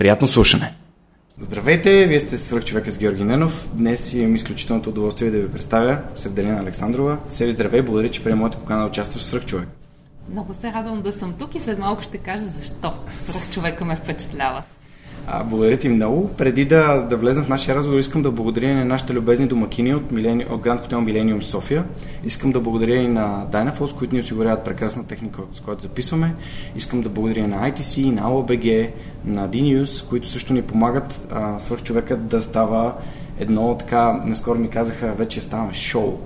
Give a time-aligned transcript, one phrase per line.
[0.00, 0.74] Приятно слушане!
[1.38, 3.68] Здравейте, вие сте свърх човека с Георги Ненов.
[3.72, 7.18] Днес имам изключителното удоволствие да ви представя Севделина Александрова.
[7.30, 9.68] Севи, здравей, благодаря, че приема моята покана да участваш в свърх човек.
[10.30, 13.96] Много се радвам да съм тук и след малко ще кажа защо свърх човека ме
[13.96, 14.62] впечатлява.
[15.26, 16.30] А, благодаря ти много.
[16.38, 20.12] Преди да, да влезем в нашия разговор, искам да благодаря на нашите любезни домакини от,
[20.12, 20.46] Милени...
[20.50, 21.84] от Гранд Хотел Милениум София.
[22.24, 26.34] Искам да благодаря и на Dynaforce, които ни осигуряват прекрасна техника, с която записваме.
[26.76, 28.90] Искам да благодаря на ITC, на AOBG,
[29.24, 32.94] на DNews, които също ни помагат свърх човекът да става
[33.38, 36.18] едно така, наскоро ми казаха, вече ставаме шоу.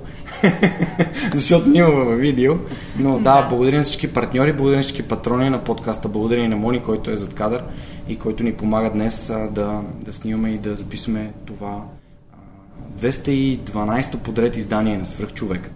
[1.35, 2.55] Защото ние имаме видео.
[2.99, 6.49] Но да, да, благодаря на всички партньори, благодаря на всички патрони на подкаста, благодаря и
[6.49, 7.65] на Мони, който е зад кадър
[8.09, 11.85] и който ни помага днес а, да, да снимаме и да записваме това
[12.33, 15.71] а, 212-то подред издание на Свръхчовека.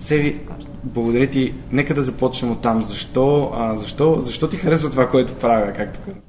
[0.00, 0.40] Севи,
[0.84, 1.54] благодаря ти.
[1.72, 2.82] Нека да започнем от там.
[2.82, 6.22] Защо, а, защо, защо ти харесва това, което правя, както казах?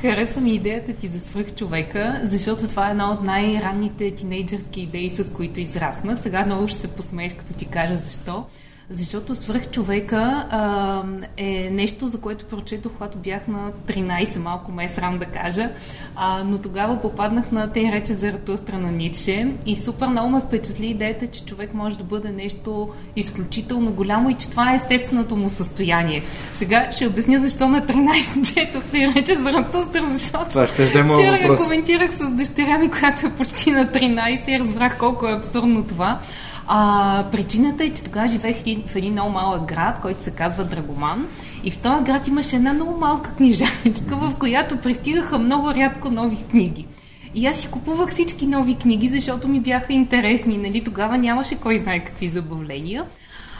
[0.00, 5.10] Харесва ми идеята ти за свръх човека, защото това е една от най-ранните тинейджърски идеи,
[5.10, 6.20] с които израснах.
[6.20, 8.44] Сега много ще се посмееш, като ти кажа защо.
[8.90, 11.02] Защото свръх човека а,
[11.36, 15.70] е нещо, за което прочетох, когато бях на 13, малко ме е срам да кажа,
[16.16, 20.40] а, но тогава попаднах на те рече за Ратустра на Ницше и супер много ме
[20.40, 25.36] впечатли идеята, че човек може да бъде нещо изключително голямо и че това е естественото
[25.36, 26.22] му състояние.
[26.54, 30.86] Сега ще обясня защо на 13 четох те рече за Ратустра, защото това ще е
[30.86, 35.32] вчера я коментирах с дъщеря ми, която е почти на 13 и разбрах колко е
[35.32, 36.20] абсурдно това.
[36.70, 38.56] А, причината е, че тогава живеех
[38.86, 41.26] в един много малък град, който се казва Драгоман.
[41.64, 46.36] И в този град имаше една много малка книжаничка, в която пристигаха много рядко нови
[46.50, 46.86] книги.
[47.34, 50.56] И аз си купувах всички нови книги, защото ми бяха интересни.
[50.56, 50.84] Нали?
[50.84, 53.04] Тогава нямаше кой знае какви забавления.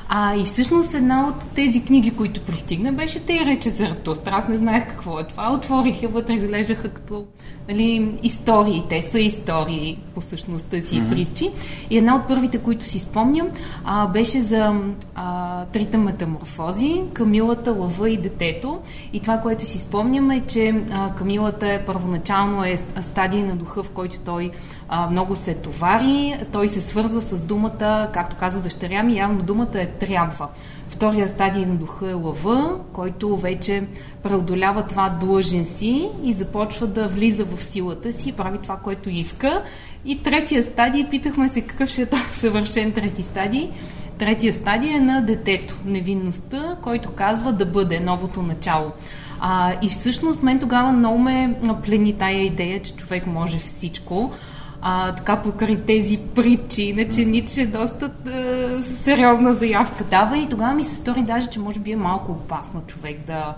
[0.09, 4.31] А и всъщност една от тези книги, които пристигна, беше Те рече за Ратустра.
[4.35, 5.53] Аз не знаех какво е това.
[5.53, 7.27] Отворих я вътре, изглеждаха като
[7.69, 8.85] нали, истории.
[8.89, 11.11] Те са истории по същността си mm-hmm.
[11.11, 11.51] притчи.
[11.91, 13.49] И една от първите, които си спомням,
[13.85, 14.81] а, беше за
[15.15, 18.79] а, трите метаморфози, Камилата, лъва и детето.
[19.13, 23.83] И това, което си спомням е, че а, Камилата е първоначално е стадия на духа,
[23.83, 24.51] в който той
[24.89, 29.69] а, много се товари, той се свързва с думата, както каза дъщеря ми, явно думата
[29.75, 30.49] е трябва.
[30.89, 33.87] Втория стадий на духа е лъва, който вече
[34.23, 39.63] преодолява това длъжен си и започва да влиза в силата си, прави това, което иска.
[40.05, 43.71] И третия стадий, питахме се какъв ще е този съвършен трети стадий.
[44.19, 48.93] Третия стадий е на детето, невинността, който казва да бъде новото начало.
[49.41, 54.33] А, и всъщност мен тогава много ме плени тая идея, че човек може всичко
[54.81, 60.85] а, така покрай тези притчи, иначе Ницше доста а, сериозна заявка дава и тогава ми
[60.85, 63.57] се стори даже, че може би е малко опасно човек да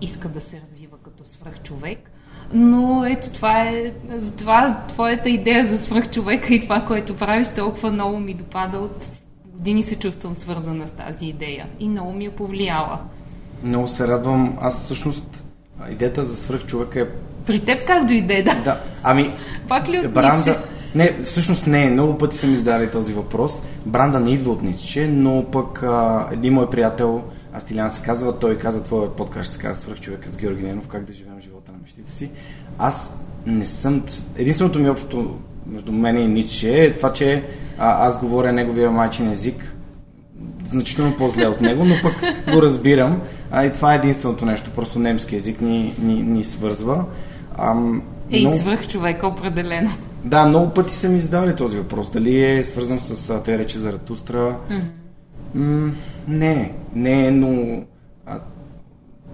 [0.00, 2.11] иска да се развива като свръхчовек.
[2.54, 3.92] Но ето това е,
[4.38, 9.10] това твоята идея за свръхчовека и това, което правиш, толкова много ми допада от
[9.46, 12.98] години се чувствам свързана с тази идея и много ми е повлияла.
[13.62, 14.58] Много се радвам.
[14.60, 15.44] Аз всъщност
[15.90, 17.06] идеята за свръхчовека е
[17.46, 18.54] при теб как дойде, да?
[18.64, 18.80] да.
[19.02, 19.30] Ами,
[19.68, 20.36] Пак ли от бранда...
[20.36, 20.56] Ницше?
[20.94, 21.90] Не, всъщност не.
[21.90, 23.62] Много пъти са ми задали този въпрос.
[23.86, 27.22] Бранда не идва от Ницше, но пък а, един мой приятел
[27.56, 31.04] Астилян се казва, той каза, твоя подкаст се казва Свърх човекът с Георги Ненов, как
[31.04, 32.30] да живеем живота мечтите си.
[32.78, 34.02] Аз не съм...
[34.36, 37.44] Единственото ми общо между мен и Ницше е това, че
[37.78, 39.74] а, аз говоря неговия майчин език
[40.64, 42.20] значително по-зле от него, но пък
[42.54, 43.20] го разбирам.
[43.50, 44.70] А и това е единственото нещо.
[44.70, 47.04] Просто немски език ни, ни, ни свързва.
[47.58, 48.02] Ам,
[48.32, 48.56] е, много...
[48.56, 49.90] и свърх човека определено.
[50.24, 52.10] Да, много пъти са ми задали този въпрос.
[52.10, 54.56] Дали е свързан с те речи за Ратустра.
[54.70, 54.80] Mm-hmm.
[55.54, 55.92] М-
[56.28, 57.82] не, не, но
[58.26, 58.38] а,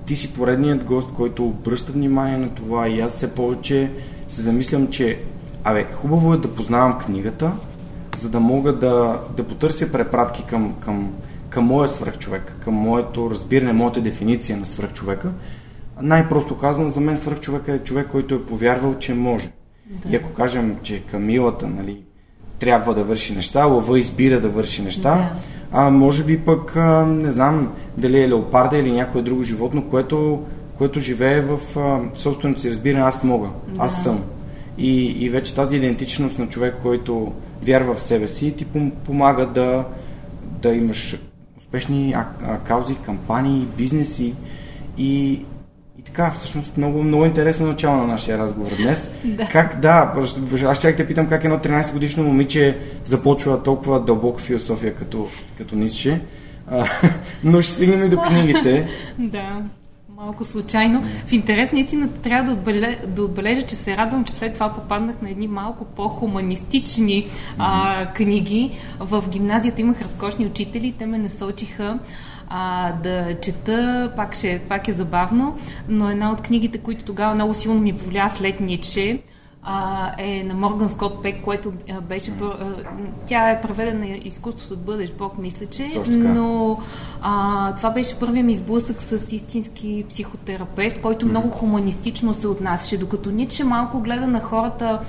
[0.09, 3.91] ти си поредният гост, който обръща внимание на това и аз все повече
[4.29, 5.19] се замислям, че
[5.65, 7.53] абе, хубаво е да познавам книгата,
[8.17, 11.13] за да мога да, да потърся препратки към, към,
[11.49, 15.31] към моя свръхчовек, към моето разбиране, моята дефиниция на свръхчовека.
[16.01, 19.51] Най-просто казвам, за мен свръхчовека е човек, който е повярвал, че може.
[19.87, 20.09] Да.
[20.09, 22.03] И ако кажем, че Камилата нали,
[22.59, 25.33] трябва да върши неща, лъва избира да върши неща, да.
[25.73, 30.43] А може би пък, а, не знам, дали е леопарда или някое друго животно, което,
[30.79, 33.85] което живее в а, собственото си разбиране, аз мога, да.
[33.85, 34.23] аз съм.
[34.79, 37.33] И, и вече тази идентичност на човек, който
[37.63, 38.67] вярва в себе си, ти
[39.05, 39.85] помага да,
[40.63, 41.17] да имаш
[41.59, 44.35] успешни а, а, каузи, кампании, бизнеси
[44.99, 45.41] и,
[46.09, 49.11] така, всъщност много, много интересно начало на нашия разговор днес.
[49.25, 49.47] да.
[49.47, 50.15] Как, да,
[50.67, 55.29] аз чак те питам как едно 13 годишно момиче започва толкова дълбока философия като,
[55.59, 56.21] като Ницше.
[57.45, 58.89] Но ще стигнем и до книгите.
[59.19, 59.63] да
[60.17, 61.03] малко случайно.
[61.27, 65.23] В интерес наистина трябва да отбележа, да отбележа, че се радвам, че след това попаднах
[65.23, 67.29] на едни малко по-хуманистични
[67.59, 68.71] а, книги.
[69.01, 71.99] В гимназията имах разкошни учители, те ме насочиха
[72.49, 75.59] а, да чета, пак, ще, пак е забавно,
[75.89, 79.23] но една от книгите, които тогава много силно ми повлия след Ницше,
[79.63, 82.33] а, е на Морган Скот Пек, което а, беше...
[82.43, 82.75] А,
[83.27, 85.93] тя е преведена изкуството да бъдеш Бог, мисля, че.
[86.09, 86.79] Но
[87.23, 93.31] а, това беше първият ми сблъсък с истински психотерапевт, който много хуманистично се отнасяше, докато
[93.31, 95.01] Ницше малко гледа на хората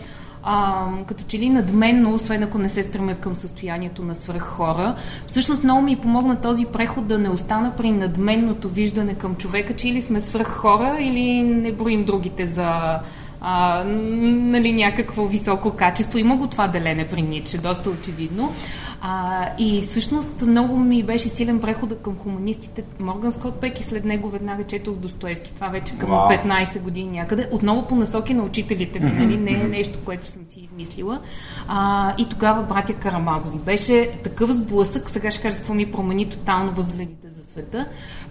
[0.51, 4.95] а, като че ли надменно, освен ако не се стремят към състоянието на свръх хора.
[5.25, 9.89] Всъщност много ми помогна този преход да не остана при надменното виждане към човека, че
[9.89, 12.99] или сме свръх хора, или не броим другите за
[13.41, 16.17] а, нали, някакво високо качество.
[16.17, 18.53] Има го това делене при Ницше, доста очевидно.
[19.01, 22.83] А, и всъщност много ми беше силен прехода към хуманистите.
[22.99, 25.53] Морган Скот Пек и след него веднага четох Достоевски.
[25.53, 26.45] Това вече към wow.
[26.45, 27.47] 15 години някъде.
[27.51, 29.37] Отново по насоки на учителите ми, нали?
[29.37, 31.19] не е нещо, което съм си измислила.
[31.67, 33.57] А, и тогава братя Карамазови.
[33.57, 37.85] Беше такъв сблъсък, сега ще кажа какво ми промени тотално възгледите света.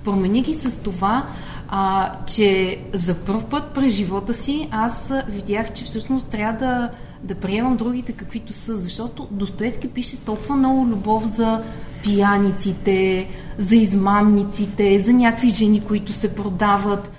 [0.05, 1.27] Промени ги с това,
[1.69, 6.91] а, че за първ път през живота си аз видях, че всъщност трябва да,
[7.23, 11.63] да приемам другите каквито са, защото Достоевски пише с толкова много любов за
[12.03, 13.29] пияниците,
[13.59, 17.13] за измамниците, за някакви жени, които се продават.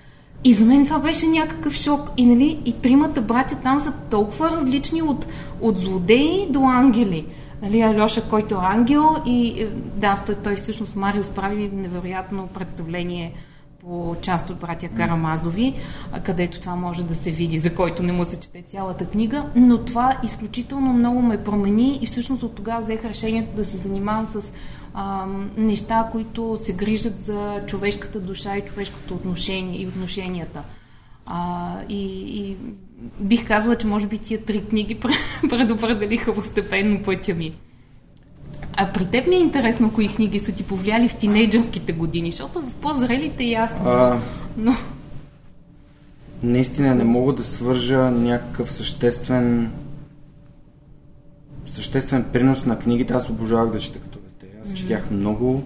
[0.44, 2.12] И за мен това беше някакъв шок.
[2.18, 5.26] И, нали, и тримата братя там са толкова различни от,
[5.62, 7.26] от злодеи до ангели.
[7.62, 13.34] Нали, Алеша, който е ангел и е, да, той, той всъщност Мариус прави невероятно представление
[13.82, 15.76] по част от братя Карамазови,
[16.24, 19.78] където това може да се види, за който не му се чете цялата книга, но
[19.78, 24.54] това изключително много ме промени и всъщност от тогава взех решението да се занимавам с
[24.94, 25.26] а,
[25.58, 30.64] неща, които се грижат за човешката душа и човешкото отношение и отношенията.
[31.26, 32.04] А, и,
[32.40, 32.58] и
[33.20, 35.00] бих казала, че може би тия три книги
[35.50, 37.54] предопределиха постепенно пътя ми.
[38.78, 42.62] А при теб ми е интересно, кои книги са ти повлияли в тинейджърските години, защото
[42.62, 43.90] в по-зрелите е ясно.
[43.90, 44.20] А...
[44.58, 44.76] Но...
[46.44, 49.72] Наистина не мога да свържа някакъв съществен
[51.66, 53.14] съществен принос на книгите.
[53.14, 54.54] Аз обожавах да чета като дете.
[54.62, 54.74] Аз mm-hmm.
[54.74, 55.64] четях много,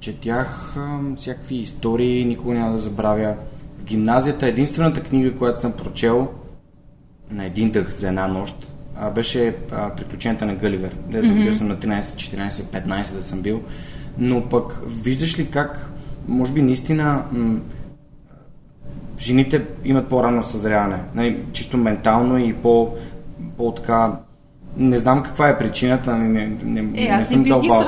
[0.00, 3.36] четях а, всякакви истории, никога няма да забравя.
[3.78, 6.28] В гимназията единствената книга, която съм прочел
[7.30, 10.96] на един дъх за една нощ, а, беше а, приключенията на Гъливер.
[11.08, 11.52] Да mm-hmm.
[11.52, 13.62] съм на 13, 14, 15 да съм бил.
[14.18, 15.90] Но пък виждаш ли как,
[16.28, 17.60] може би наистина м-
[19.18, 20.98] жените имат по-рано съзряване.
[21.14, 22.94] Нали, чисто ментално и по,
[23.56, 24.12] по-така
[24.76, 27.84] не знам каква е причината, не, не, не, е, не съм дълбал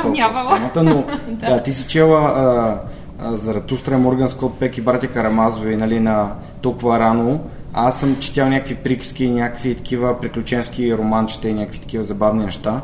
[0.49, 1.55] темата, но да.
[1.55, 2.81] да, ти си чела а,
[3.19, 7.41] а, за Ратустра, Морган Скот Пек и братя Карамазови нали, на толкова рано.
[7.81, 12.83] Аз съм четял някакви приказки, някакви такива приключенски романчета и някакви такива забавни неща.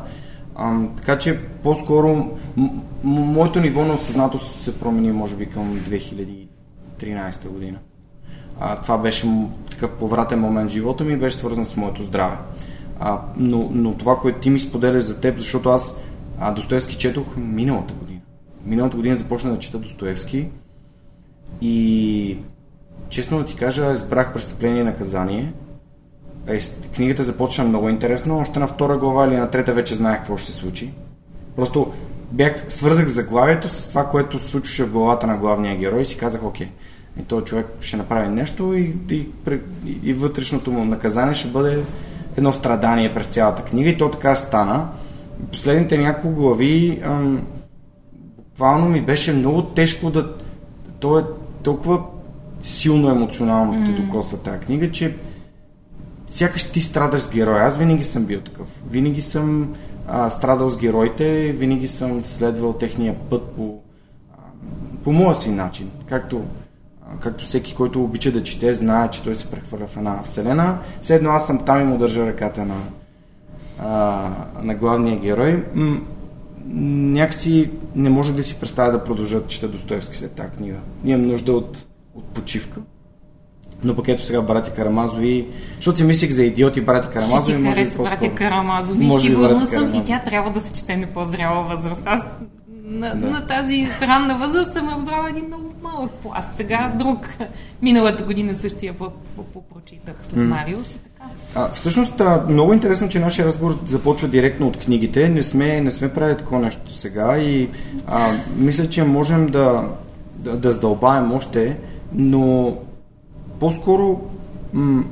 [0.55, 2.71] А, така че по-скоро м-
[3.05, 7.79] моето ниво на осъзнатост се промени може би към 2013 година.
[8.61, 9.27] А, това беше
[9.71, 12.37] такъв повратен момент в живота ми беше свързан с моето здраве.
[13.01, 15.97] А, но, но това, което ти ми споделяш за теб, защото аз
[16.41, 18.21] а, Достоевски четох миналата година.
[18.67, 20.49] миналата година започна да чета Достоевски
[21.61, 22.39] и
[23.09, 25.53] честно да ти кажа, избрах престъпление и наказание.
[26.47, 26.59] Е,
[26.97, 30.53] книгата започна много интересно, още на втора глава или на трета вече знаех какво ще
[30.53, 30.93] се случи.
[31.57, 31.93] Просто
[32.33, 36.19] бях, свързах заглавието с това, което се случваше в главата на главния герой и си
[36.19, 36.69] казах, окей,
[37.21, 39.29] и този човек ще направи нещо и, и,
[40.05, 41.83] и, вътрешното му наказание ще бъде
[42.37, 44.89] едно страдание през цялата книга и то така стана.
[45.53, 47.47] Последните няколко глави ам,
[48.39, 50.33] буквално ми беше много тежко да...
[51.01, 51.25] То е
[51.63, 52.03] толкова
[52.65, 53.87] силно емоционално mm.
[53.87, 55.17] те докосва тази книга, че
[56.27, 57.65] сякаш ти страдаш с героя.
[57.65, 58.83] Аз винаги съм бил такъв.
[58.91, 59.75] Винаги съм
[60.07, 63.79] а, страдал с героите, винаги съм следвал техния път по,
[64.33, 64.37] а,
[65.05, 65.91] по моя си начин.
[66.09, 66.43] Както,
[67.03, 70.79] а, както всеки, който обича да чете, знае, че той се прехвърля в една вселена.
[71.01, 72.77] Седно аз съм там и му държа ръката на,
[73.79, 74.31] а,
[74.63, 75.65] на главния герой.
[75.75, 76.01] М-
[76.67, 80.77] някакси не може да си представя да продължа да чета Достоевски след тази книга.
[81.05, 82.81] Имам нужда от, от почивка.
[83.85, 87.43] Но пък ето сега братя Карамазови, защото си мислих за идиоти братя Карамазови.
[87.43, 89.07] Ще ти може хареса братя Карамазови.
[89.07, 92.03] Може Сигурна съм и тя трябва да се чете на по-зряла възраст.
[92.07, 92.21] Аз
[92.85, 93.31] на, да.
[93.31, 96.55] на тази ранна възраст съм разбрала един много малък пласт.
[96.55, 97.05] Сега да.
[97.05, 97.29] друг.
[97.83, 98.95] Миналата година същия
[99.55, 100.47] попрочитах след mm.
[100.47, 101.31] Мариус и така.
[101.55, 105.29] А, всъщност, а, много интересно, че нашия разговор започва директно от книгите.
[105.29, 107.69] Не сме, не сме правили такова нещо сега и
[108.07, 109.89] а, мисля, че можем да,
[110.37, 111.77] да, да задълбаем още,
[112.15, 112.77] но
[113.61, 114.21] по-скоро,
[114.73, 115.05] м-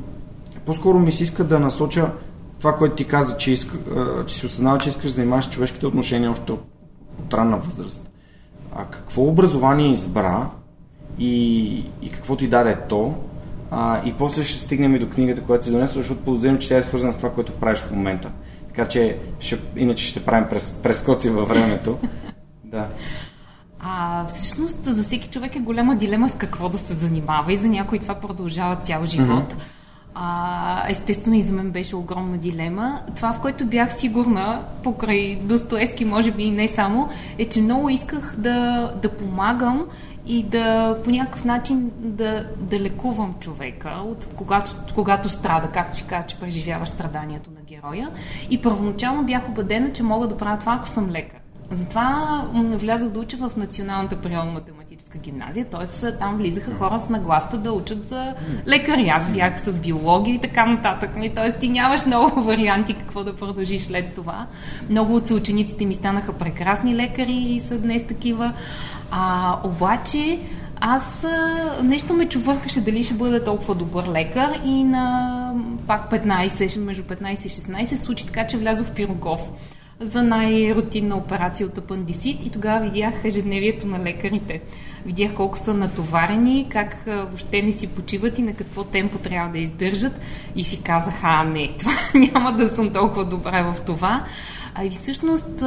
[0.67, 2.11] по-скоро ми се иска да насоча
[2.59, 3.79] това, което ти каза, че, иска,
[4.27, 6.65] че си осъзнава, че искаш да занимаваш човешките отношения още от,
[7.19, 8.11] от ранна възраст.
[8.77, 10.51] А какво образование избра
[11.19, 11.67] и,
[12.03, 13.15] и какво ти даде то,
[13.71, 16.77] а, и после ще стигнем и до книгата, която си донесла, защото подозирам, че тя
[16.77, 18.31] е свързана с това, което правиш в момента.
[18.67, 21.99] Така че ще, иначе ще правим през, прескоци във времето.
[22.65, 22.89] Да.
[23.83, 27.69] А, всъщност за всеки човек е голяма дилема с какво да се занимава и за
[27.69, 29.55] някой това продължава цял живот.
[29.55, 29.63] Mm-hmm.
[30.15, 33.01] А, естествено и за мен беше огромна дилема.
[33.17, 37.09] Това, в което бях сигурна, покрай Достоевски, може би и не само,
[37.39, 39.87] е, че много исках да, да помагам
[40.27, 46.07] и да по някакъв начин да, да лекувам човека, от когато, когато страда, както ще
[46.07, 48.09] кажа, че преживяваш страданието на героя.
[48.51, 51.42] И първоначално бях убедена, че мога да правя това, ако съм лекар.
[51.73, 56.13] Затова влязох да уча в Националната природно-математическа гимназия, т.е.
[56.13, 58.35] там влизаха хора с нагласта да учат за
[58.69, 59.09] лекари.
[59.09, 61.11] Аз бях с биология и така нататък.
[61.35, 61.53] Т.е.
[61.53, 64.47] ти нямаш много варианти какво да продължиш след това.
[64.91, 68.53] Много от съучениците ми станаха прекрасни лекари и са днес такива.
[69.11, 70.41] А, обаче
[70.85, 71.27] аз
[71.83, 75.55] нещо ме чувъркаше дали ще бъда толкова добър лекар и на
[75.87, 79.41] пак 15, между 15 и 16 случи така, че влязох в Пирогов
[80.01, 84.61] за най-рутинна операция от апандисит и тогава видях ежедневието на лекарите.
[85.07, 89.59] Видях колко са натоварени, как въобще не си почиват и на какво темпо трябва да
[89.59, 90.21] издържат
[90.57, 94.25] и си казах, а не, това няма да съм толкова добра в това.
[94.75, 95.65] А и всъщност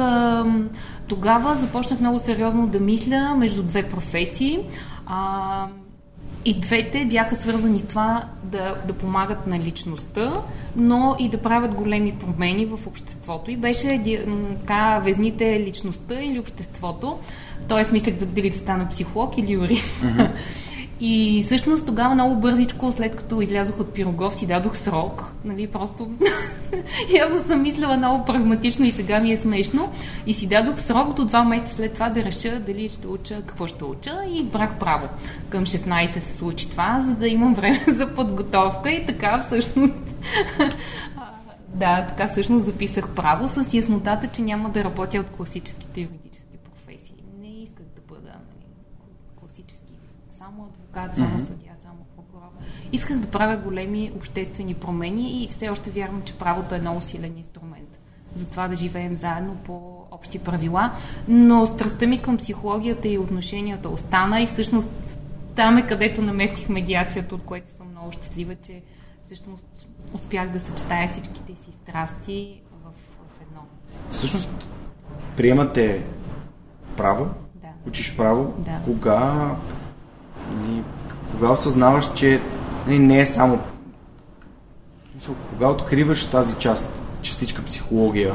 [1.08, 4.60] тогава започнах много сериозно да мисля между две професии.
[6.46, 10.32] И двете бяха свързани с това да, да помагат на личността,
[10.76, 13.50] но и да правят големи промени в обществото.
[13.50, 14.02] И беше
[14.60, 17.18] така, везните личността или обществото.
[17.68, 19.94] Тоест, мислех да, дали да стана психолог или юрист.
[20.02, 20.30] Uh-huh.
[21.00, 25.24] И всъщност тогава много бързичко, след като излязох от Пирогов, си дадох срок.
[25.44, 26.10] Нали, просто
[27.18, 29.92] явно съм мислила много прагматично и сега ми е смешно.
[30.26, 33.66] И си дадох срок до два месеца след това да реша дали ще уча, какво
[33.66, 35.08] ще уча и избрах право.
[35.48, 39.94] Към 16 се случи това, за да имам време за подготовка и така всъщност
[41.74, 47.14] Да, така всъщност записах право с яснотата, че няма да работя от класическите юридически професии.
[47.40, 48.66] Не исках да бъда нали,
[49.40, 49.92] класически
[50.30, 50.68] само
[51.02, 51.46] адвокат, само mm-hmm.
[51.46, 52.50] съдия, само прокурор.
[52.92, 57.38] Исках да правя големи обществени промени и все още вярвам, че правото е много силен
[57.38, 57.98] инструмент
[58.34, 60.92] за това да живеем заедно по общи правила.
[61.28, 64.90] Но страстта ми към психологията и отношенията остана и всъщност
[65.54, 68.82] там е където наместих медиацията, от което съм много щастлива, че
[69.22, 73.60] всъщност успях да съчетая всичките си страсти в, в едно.
[74.10, 74.50] Всъщност,
[75.36, 76.04] приемате
[76.96, 77.68] право, да.
[77.86, 78.80] учиш право, да.
[78.84, 79.56] кога,
[80.54, 80.82] нали,
[81.32, 82.40] кога осъзнаваш, че
[82.86, 83.58] нали, не е само
[85.50, 86.88] кога откриваш тази част,
[87.22, 88.34] частичка психология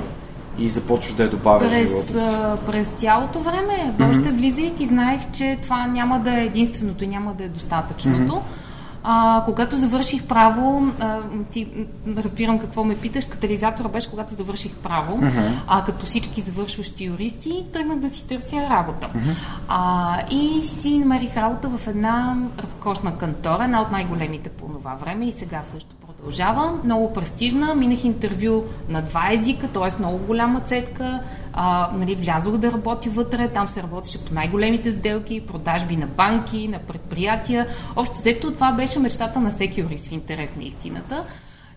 [0.57, 2.65] и започваш да я добавяш през, в живота си?
[2.65, 4.09] През цялото време, mm-hmm.
[4.09, 8.33] още влизайки, знаех, че това няма да е единственото и няма да е достатъчното.
[8.33, 8.70] Mm-hmm
[9.03, 11.19] А, когато завърших право, а,
[11.51, 15.51] ти разбирам какво ме питаш, катализатора беше когато завърших право, uh-huh.
[15.67, 19.09] а като всички завършващи юристи, тръгнах да си търся работа.
[19.15, 19.35] Uh-huh.
[19.67, 25.25] А, и си намерих работа в една разкошна кантора, една от най-големите по това време
[25.25, 26.79] и сега също продължава.
[26.83, 27.75] Много престижна.
[27.75, 29.99] Минах интервю на два езика, т.е.
[29.99, 31.19] много голяма цетка.
[31.53, 33.47] А, нали, влязох да работя вътре.
[33.47, 37.67] Там се работеше по най-големите сделки, продажби на банки, на предприятия.
[37.95, 41.23] Общо взето това беше мечтата на всеки юрист в интерес на истината.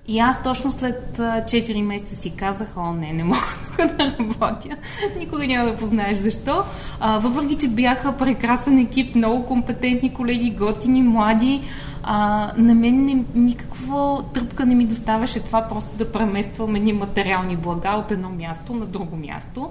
[0.06, 3.38] И аз точно след 4 месеца си казах, о не, не мога
[3.78, 4.76] да работя.
[5.18, 6.62] Никога няма да познаеш защо.
[7.00, 11.60] А, въпреки, че бяха прекрасен екип, много компетентни колеги, готини, млади,
[12.06, 17.56] а, на мен не, никаква тръпка не ми доставаше това просто да премествам едни материални
[17.56, 19.70] блага от едно място на друго място.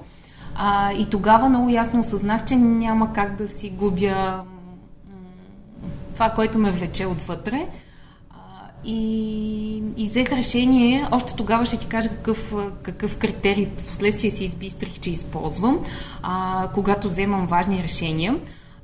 [0.55, 4.43] А, и тогава много ясно осъзнах, че няма как да си губя
[6.13, 7.67] това, което ме влече отвътре.
[8.85, 14.43] И, и взех решение, още тогава ще ти кажа какъв, какъв критерий в последствие си
[14.45, 15.79] избистрих, че използвам,
[16.21, 18.35] а, когато вземам важни решения.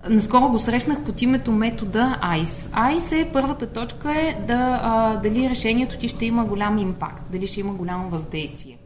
[0.09, 2.69] Наскоро го срещнах под името метода ICE.
[2.95, 7.47] ICE е първата точка е да, а, дали решението ти ще има голям импакт, дали
[7.47, 8.77] ще има голямо въздействие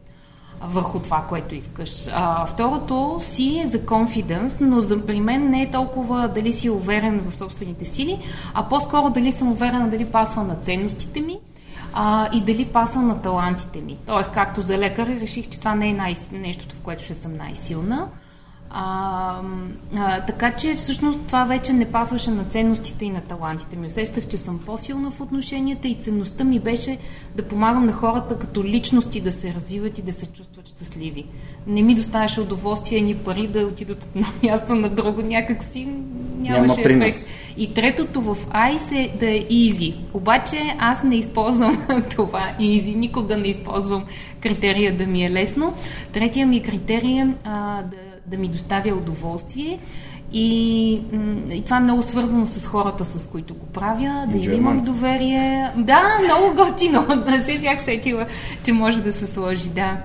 [0.68, 1.90] върху това, което искаш.
[2.12, 6.70] А, второто си е за confidence, но за при мен не е толкова дали си
[6.70, 8.18] уверен в собствените сили,
[8.54, 11.38] а по-скоро дали съм уверена дали пасва на ценностите ми
[11.94, 13.98] а, и дали пасва на талантите ми.
[14.06, 17.36] Тоест, както за лекар реших, че това не е най- нещото, в което ще съм
[17.36, 18.08] най-силна.
[18.76, 19.40] А,
[19.96, 23.86] а, така че всъщност това вече не пасваше на ценностите и на талантите ми.
[23.86, 26.98] Усещах, че съм по-силна в отношенията и ценността ми беше
[27.34, 31.26] да помагам на хората като личности да се развиват и да се чувстват щастливи.
[31.66, 35.88] Не ми доставяше удоволствие ни пари да отидат от едно място на друго, някак си
[36.38, 37.28] нямаше Няма ефект.
[37.56, 39.94] И третото в Айс е да е easy.
[40.14, 44.04] Обаче аз не използвам това easy, никога не използвам
[44.40, 45.74] критерия да ми е лесно.
[46.12, 47.34] Третия ми критерий е
[47.90, 49.78] да да ми доставя удоволствие.
[50.32, 50.92] И,
[51.50, 55.72] и това е много свързано с хората, с които го правя, да им имам доверие.
[55.76, 57.06] Да, много готино.
[57.26, 58.26] Не се бях сетила,
[58.64, 60.00] че може да се сложи, да.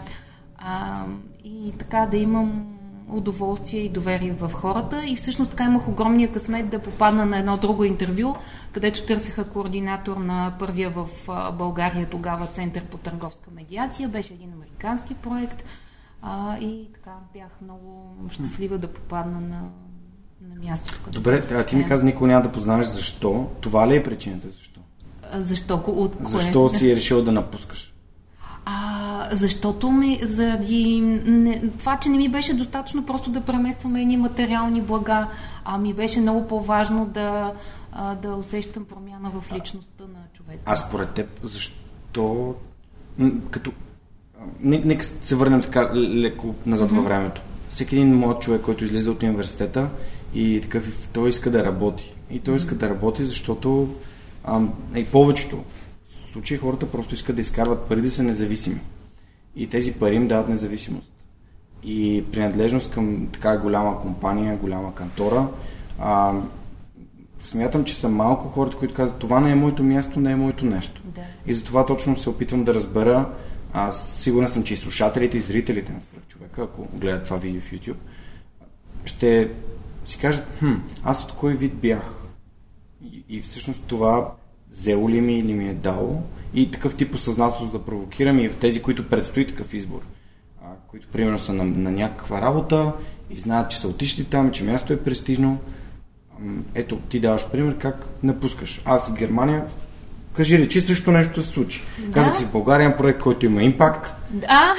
[0.57, 1.03] А,
[1.45, 2.65] и така да имам
[3.09, 5.03] удоволствие и доверие в хората.
[5.07, 8.35] И всъщност така имах огромния късмет да попадна на едно друго интервю,
[8.71, 11.07] където търсеха координатор на първия в
[11.57, 14.09] България тогава Център по търговска медиация.
[14.09, 15.63] Беше един американски проект.
[16.21, 19.61] А, и така бях много щастлива да попадна на,
[20.41, 21.11] на място.
[21.11, 23.47] Добре, трябва ти ми каза, никога няма да познаеш защо.
[23.61, 24.47] Това ли е причината?
[24.47, 24.79] Защо?
[25.31, 25.83] А, защо?
[25.87, 26.25] От кое?
[26.25, 27.93] Защо си е решил да напускаш?
[28.65, 34.17] А, защото ми, заради не, това, че не ми беше достатъчно просто да преместваме едни
[34.17, 35.27] материални блага,
[35.65, 37.53] а ми беше много по-важно да,
[37.91, 40.61] а, да усещам промяна в личността на човека.
[40.65, 42.55] А според теб, защо
[43.49, 43.71] като
[44.61, 46.95] нека се върнем така леко назад mm-hmm.
[46.95, 47.41] във времето.
[47.69, 49.89] Всеки един млад човек, който излиза от университета
[50.33, 52.15] и такъв, той иска да работи.
[52.31, 53.89] И той иска да работи, защото
[54.43, 54.61] а,
[54.95, 55.63] и повечето
[56.31, 58.79] случаи хората просто искат да изкарват пари да са независими.
[59.55, 61.11] И тези пари им дават независимост.
[61.83, 65.47] И принадлежност към така голяма компания, голяма кантора.
[65.99, 66.33] А,
[67.41, 70.65] смятам, че са малко хората, които казват, това не е моето място, не е моето
[70.65, 71.01] нещо.
[71.05, 71.21] Да.
[71.47, 73.25] И затова точно се опитвам да разбера
[73.73, 77.61] аз сигурен съм, че и слушателите и зрителите на Страх човека, ако гледат това видео
[77.61, 77.95] в YouTube,
[79.05, 79.51] ще
[80.05, 82.13] си кажат, хм, аз от кой вид бях?
[83.03, 84.31] И, и всъщност това
[84.71, 86.23] взело ли ми или ми е дало?
[86.53, 90.01] И такъв тип осъзнателност да провокирам и в тези, които предстои такъв избор,
[90.63, 92.93] а, които примерно са на, на някаква работа
[93.29, 95.57] и знаят, че са отишли там, че място е престижно.
[96.75, 98.81] Ето, ти даваш пример как напускаш.
[98.85, 99.65] Аз в Германия
[100.33, 101.83] Кажи речи, също нещо се случи.
[101.99, 102.13] Да?
[102.13, 104.75] Казах си в България проект, който има импакт, да.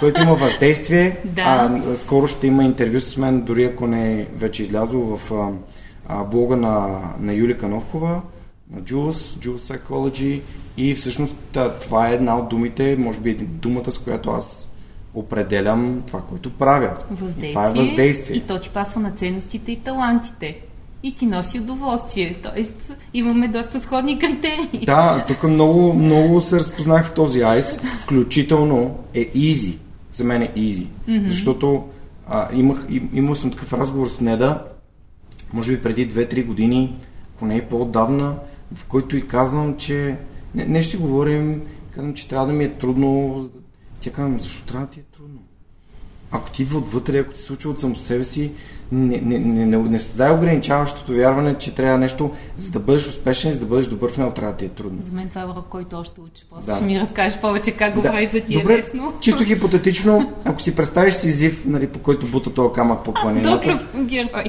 [0.00, 1.16] който има въздействие.
[1.24, 1.42] Да.
[1.42, 5.48] А, скоро ще има интервю с мен, дори ако не е вече излязло в а,
[6.08, 8.20] а, блога на, на Юлика Новкова,
[8.70, 10.40] на Jules, Jules Psychology
[10.76, 11.34] и всъщност
[11.80, 14.68] това е една от думите, може би думата, с която аз
[15.14, 16.96] определям това, което правя.
[17.10, 17.48] Въздействие.
[17.48, 18.36] И това е въздействие.
[18.36, 20.58] И то ти пасва на ценностите и талантите
[21.02, 22.36] и ти носи удоволствие.
[22.42, 24.84] Тоест, имаме доста сходни критерии.
[24.86, 29.76] Да, тук много, много се разпознах в този айс, включително е easy.
[30.12, 30.86] За мен е easy.
[31.08, 31.28] Mm-hmm.
[31.28, 31.84] Защото
[32.28, 34.64] а, имах, им, имал съм такъв разговор с Неда,
[35.52, 36.96] може би преди 2-3 години,
[37.36, 38.34] ако не е по-отдавна,
[38.74, 40.16] в който и казвам, че
[40.54, 41.62] не, не ще си говорим,
[41.94, 43.50] казвам, че трябва да ми е трудно.
[44.00, 45.02] Тя казвам, защо трябва да ти е?
[46.32, 48.52] Ако ти идва отвътре, ако ти се случва от само себе си,
[48.92, 53.52] не, не, не, не, не създай ограничаващото вярване, че трябва нещо, за да бъдеш успешен,
[53.52, 55.02] за да бъдеш добър в него, трябва да ти е трудно.
[55.02, 56.44] За мен това е урок, който още учи.
[56.50, 56.76] После да.
[56.76, 58.10] ще ми разкажеш повече как го да.
[58.10, 59.12] правиш да ти Добре, е лесно.
[59.20, 63.80] Чисто хипотетично, ако си представиш си зив, нали, по който бута този камък по планината.
[63.94, 64.44] Друг герой.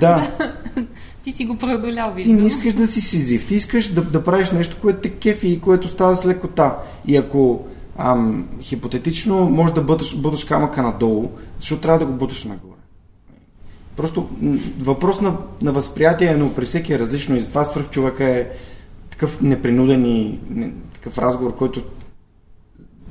[0.00, 0.30] Да.
[1.22, 4.50] ти си го преодолял, Ти не искаш да си сизив, ти искаш да, да правиш
[4.50, 6.76] нещо, което те кефи и което става с лекота.
[7.06, 7.64] И ако
[7.96, 12.74] ам, хипотетично може да буташ, буташ камъка надолу, защото трябва да го буташ нагоре.
[13.96, 14.28] Просто
[14.78, 18.48] въпрос на, на възприятие, но при всеки е различно и затова свърх човека е
[19.10, 21.82] такъв непринуден и не, такъв разговор, който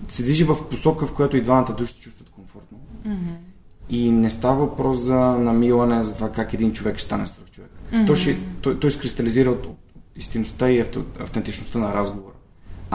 [0.09, 2.77] се движи в посока, в която и двамата души се чувстват комфортно.
[3.07, 3.35] Mm-hmm.
[3.89, 7.71] И не става въпрос за намилане за това как един човек ще стане свърх човек.
[7.91, 8.07] Mm-hmm.
[8.07, 9.67] Той, ще, той, той изкристализира от
[10.15, 10.85] истинността и
[11.19, 12.33] автентичността на разговора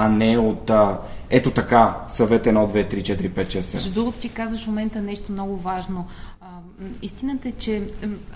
[0.00, 0.98] а не от а,
[1.30, 3.74] ето така, съвет 1, 2, 3, 4, 5, 6, 7.
[3.74, 6.06] Между другото, ти казваш в момента нещо много важно.
[6.40, 6.46] А,
[7.02, 7.82] истината е, че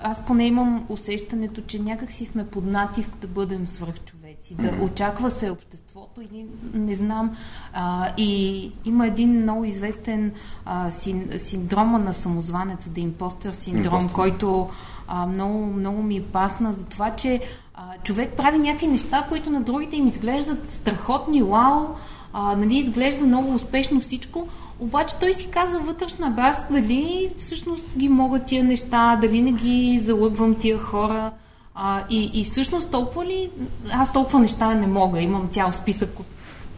[0.02, 4.82] аз поне имам усещането, че някак си сме под натиск да бъдем свръхчовеци, да mm-hmm.
[4.82, 7.36] очаква се обществото или не знам.
[7.72, 10.32] А, и има един много известен
[10.64, 14.12] а, син, синдрома на самозванеца, да импостър синдром, Imposter.
[14.12, 14.70] който
[15.08, 17.40] а, много, много ми е пасна за това, че
[17.74, 21.86] а, човек прави някакви неща, които на другите им изглеждат страхотни, вау,
[22.32, 24.48] а, нали, изглежда много успешно всичко,
[24.80, 29.52] обаче той си казва вътрешно, бе аз дали всъщност ги мога тия неща, дали не
[29.52, 31.30] ги залъгвам тия хора.
[31.74, 33.50] А, и, и всъщност толкова ли,
[33.92, 36.26] аз толкова неща не мога, имам цял списък от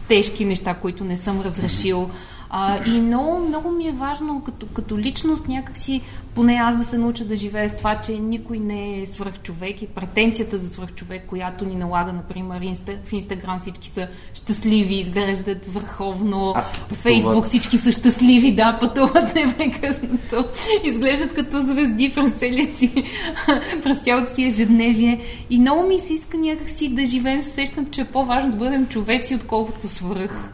[0.08, 2.10] тежки неща, които не съм разрешил.
[2.50, 6.00] А, и много, много ми е важно като, като личност някакси,
[6.34, 9.86] поне аз да се науча да живея с това, че никой не е свръхчовек и
[9.86, 16.54] претенцията за свръхчовек, която ни налага, например, инста, в Инстаграм всички са щастливи, изглеждат върховно,
[16.90, 20.44] в Фейсбук всички са щастливи, да, пътуват непрекъснато,
[20.84, 22.38] изглеждат като звезди през
[22.78, 23.04] си,
[23.82, 25.20] през цялото си ежедневие.
[25.50, 28.86] И много ми се иска някакси да живеем с усещането, че е по-важно да бъдем
[28.86, 30.52] човеци, отколкото свръх.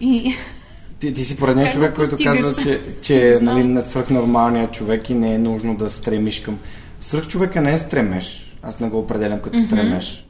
[0.00, 0.34] И...
[0.98, 5.34] Ти, ти си поредният човек, който казва, че, че нали, на свръхнормалният човек и не
[5.34, 6.58] е нужно да стремиш към...
[7.00, 8.56] Свръхчовека не е стремеж.
[8.62, 9.66] Аз не го определям като mm-hmm.
[9.66, 10.26] стремеж.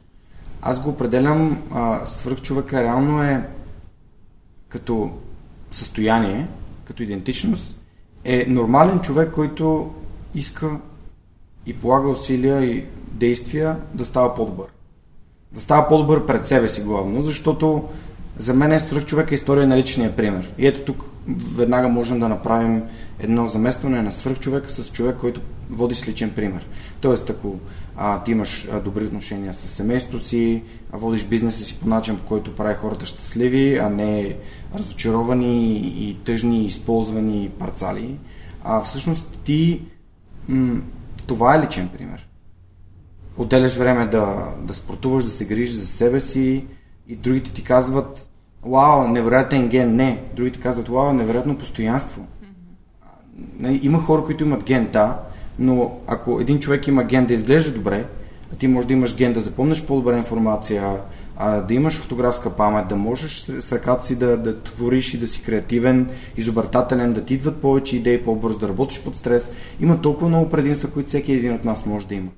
[0.61, 1.61] Аз го определям...
[1.71, 3.43] А, свръхчовека реално е
[4.69, 5.11] като
[5.71, 6.47] състояние,
[6.85, 7.77] като идентичност,
[8.23, 9.93] е нормален човек, който
[10.35, 10.69] иска
[11.65, 14.67] и полага усилия и действия да става по-добър.
[15.51, 17.83] Да става по-добър пред себе си главно, защото
[18.37, 20.53] за мен е свръх човека история на личния пример.
[20.57, 21.05] И ето тук
[21.55, 22.83] веднага можем да направим
[23.19, 26.67] едно заместване на свръх човека с човек, който води с личен пример.
[27.01, 27.59] Тоест, ако
[27.97, 32.17] а, ти имаш а, добри отношения с семейството си, а водиш бизнеса си по начин,
[32.17, 34.35] по който прави хората щастливи, а не
[34.75, 38.17] разочаровани и тъжни, използвани парцали,
[38.63, 39.81] а всъщност ти
[40.47, 40.81] м-
[41.27, 42.27] това е личен пример.
[43.37, 46.65] Отделяш време да, да спортуваш, да се грижиш за себе си,
[47.07, 48.27] и другите ти казват,
[48.65, 49.95] вау, невероятен ген.
[49.95, 52.21] Не, другите казват, вау, невероятно постоянство.
[53.61, 53.83] Mm-hmm.
[53.83, 55.19] Има хора, които имат ген, да,
[55.59, 58.05] но ако един човек има ген да изглежда добре,
[58.53, 60.97] а ти можеш да имаш ген да запомнеш по-добра информация,
[61.37, 65.27] а, да имаш фотографска памет, да можеш с ръката си да, да твориш и да
[65.27, 69.53] си креативен, изобретателен, да ти идват повече идеи по-бързо, да работиш под стрес.
[69.79, 72.29] Има толкова много предимства, които всеки един от нас може да има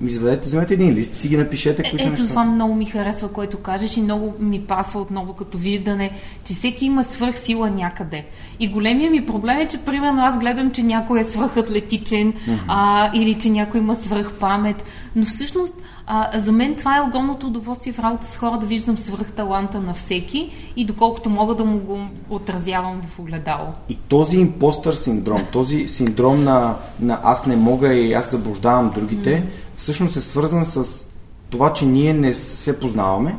[0.00, 1.82] ми извадете, вземете един лист, си ги напишете.
[1.90, 5.32] Кои е, са ето това много ми харесва, което кажеш и много ми пасва отново
[5.32, 6.10] като виждане,
[6.44, 8.24] че всеки има свръхсила някъде.
[8.60, 12.58] И големия ми проблем е, че примерно аз гледам, че някой е свръхатлетичен mm-hmm.
[12.68, 14.84] а, или че някой има свръхпамет.
[15.16, 15.74] Но всъщност
[16.06, 19.94] а, за мен това е огромното удоволствие в работа с хора да виждам свръхталанта на
[19.94, 23.66] всеки и доколкото мога да му го отразявам в огледало.
[23.88, 29.30] И този импостър синдром, този синдром на, на аз не мога и аз заблуждавам другите,
[29.30, 31.06] mm-hmm всъщност е свързан с
[31.50, 33.36] това, че ние не се познаваме,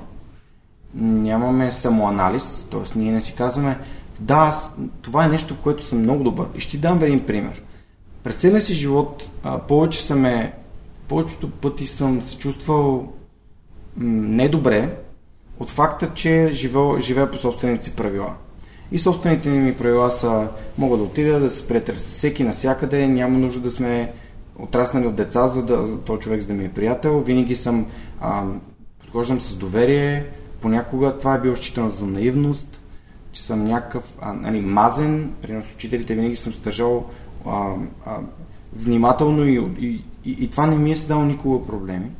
[0.96, 3.00] нямаме самоанализ, т.е.
[3.00, 3.80] ние не си казваме
[4.20, 6.48] да, аз, това е нещо, в което съм много добър.
[6.56, 7.62] И ще ти дам един пример.
[8.24, 10.54] През целия си живот а, повече съм е,
[11.08, 14.96] повечето пъти съм се чувствал м- недобре
[15.60, 18.34] от факта, че живея, живея по собствените си правила.
[18.92, 20.48] И собствените ми правила са,
[20.78, 24.14] мога да отида да се приятеля с всеки, насякъде, няма нужда да сме
[24.60, 27.20] отраснали от деца, за да за този човек за да ми е приятел.
[27.20, 27.86] Винаги съм
[28.22, 28.44] а,
[29.00, 30.26] подхождам с доверие.
[30.62, 32.82] Понякога това е било считано за наивност,
[33.32, 35.32] че съм някакъв а, нали, мазен.
[35.42, 37.06] Примерно с учителите винаги съм стържал
[37.46, 37.74] а,
[38.06, 38.18] а,
[38.74, 42.12] внимателно и, и, и, и това не ми е създало никога проблеми.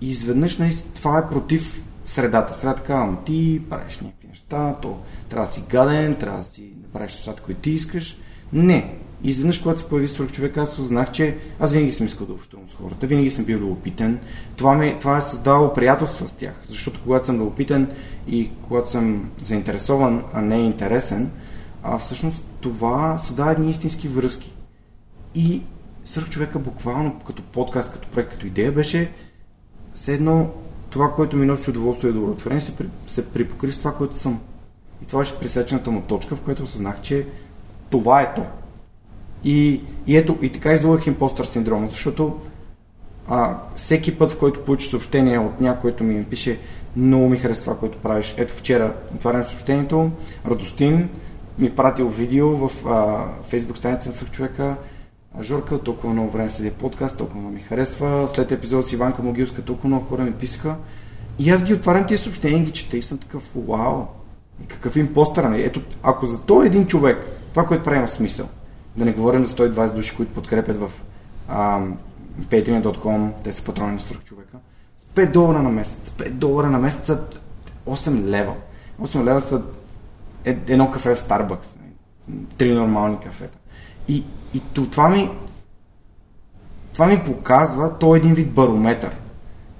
[0.00, 2.54] И изведнъж нали, това е против средата.
[2.54, 7.16] Средата казвам, ти правиш някакви неща, то трябва да си гаден, трябва да си правиш
[7.16, 8.18] нещата, които ти искаш.
[8.52, 9.03] Не.
[9.24, 12.32] И изведнъж, когато се появи свърх човек, аз осъзнах, че аз винаги съм искал да
[12.32, 14.18] общувам с хората, винаги съм бил любопитен.
[14.56, 17.90] Това, ми, това е създало приятелства с тях, защото когато съм любопитен
[18.28, 21.30] и когато съм заинтересован, а не интересен,
[21.82, 24.52] а всъщност това създава едни истински връзки.
[25.34, 25.62] И
[26.04, 29.12] свърх човека буквално като подкаст, като проект, като идея беше
[29.94, 30.50] все едно
[30.90, 34.40] това, което ми носи удоволствие и удовлетворение, се, при, се припокри с това, което съм.
[35.02, 37.26] И това беше пресечената му точка, в която осъзнах, че
[37.90, 38.42] това е то.
[39.44, 42.40] И, и ето, и така излъгах импостър синдрома, защото
[43.28, 46.58] а, всеки път, в който получи съобщение от някой, който ми пише
[46.96, 48.34] много ми харесва това, което правиш.
[48.38, 50.10] Ето вчера отварям съобщението,
[50.46, 51.08] Радостин
[51.58, 54.76] ми пратил видео в а, фейсбук страница на човека,
[55.42, 58.28] Жорка, толкова много време следи подкаст, толкова много ми харесва.
[58.28, 60.74] След епизод с Иванка Могилска, толкова много хора ми писаха.
[61.38, 64.02] И аз ги отварям тези съобщения ги чета и съм такъв, вау,
[64.68, 65.64] какъв импостър, нали?
[65.64, 68.46] Ето, ако за този един човек, това, което правим смисъл,
[68.96, 70.92] да не говорим за 120 души, които подкрепят в
[72.50, 74.58] patreon.com, те са патрони на свърх човека,
[74.96, 77.20] с 5 долара на месец, 5 долара на месец са
[77.86, 78.54] 8 лева.
[79.02, 79.62] 8 лева са
[80.44, 81.76] едно кафе в Starbucks.
[81.80, 81.92] Нали?
[82.58, 83.58] Три нормални кафета.
[84.08, 85.30] И, и това ми
[86.94, 89.16] това ми показва, то е един вид барометър.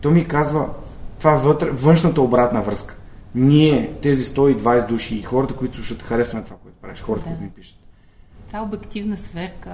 [0.00, 0.68] То ми казва,
[1.18, 2.96] това е вътре, външната обратна връзка.
[3.34, 7.30] Ние, тези 120 души и хората, които слушат, харесваме това, което правиш, хората, да.
[7.30, 7.78] които ми пишат.
[8.54, 9.70] Та обективна сверка.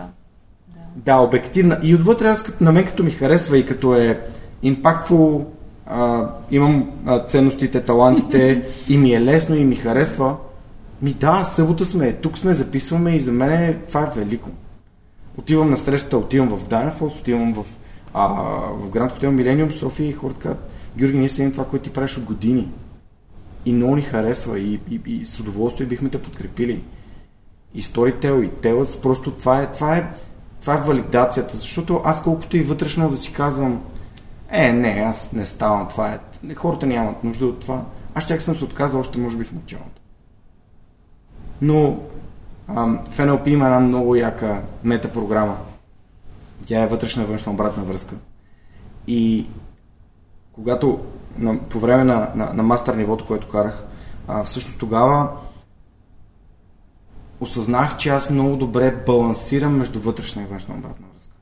[0.69, 1.81] Да, да обективна.
[1.83, 4.21] И отвътре аз на мен като ми харесва и като е
[4.63, 5.47] импактфул,
[5.87, 10.37] а, имам а, ценностите, талантите и ми е лесно и ми харесва,
[11.03, 14.51] ми да, събота сме, тук сме, записваме и за мен е, това е велико.
[15.39, 17.65] Отивам на срещата, отивам в Дайнафос, отивам в,
[18.15, 18.29] а,
[18.73, 22.19] в Гранд Хотел Милениум, София и хората казват, Георги, ние сега това, което ти правиш
[22.19, 22.69] от години.
[23.67, 26.83] И много ни харесва и, и, и с удоволствие бихме те подкрепили.
[27.75, 30.13] И Storytel, и Телас, просто това е, това е,
[30.61, 33.83] това е валидацията, защото аз колкото и вътрешно да си казвам,
[34.51, 37.83] е, не, аз не ставам, това е, хората нямат нужда от това.
[38.15, 40.01] Аз чак съм се отказал още, може би, в началото.
[41.63, 41.99] Но
[42.69, 45.57] ам, в NLP има една много яка метапрограма.
[46.67, 48.15] Тя е вътрешна външна обратна връзка.
[49.07, 49.47] И
[50.53, 51.01] когато
[51.39, 53.87] на, по време на, на, на мастер нивото, което карах,
[54.29, 55.29] а, всъщност тогава
[57.41, 61.33] осъзнах, че аз много добре балансирам между вътрешна и външна обратна връзка.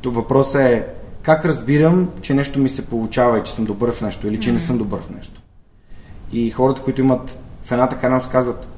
[0.00, 0.86] То въпросът е
[1.22, 4.50] как разбирам, че нещо ми се получава и че съм добър в нещо или че
[4.50, 4.52] mm-hmm.
[4.52, 5.40] не съм добър в нещо.
[6.32, 8.68] И хората, които имат в едната крайност казват,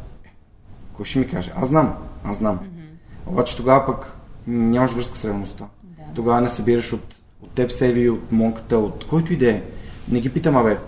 [0.93, 1.53] кой ще ми каже?
[1.57, 2.59] Аз знам, аз знам.
[2.59, 3.31] Mm-hmm.
[3.31, 5.65] Обаче тогава пък нямаш връзка с реалността.
[5.83, 6.03] Да.
[6.15, 9.63] Тогава не събираш от, от теб себе, от монката, от който и да е.
[10.09, 10.79] Не ги питам, абе,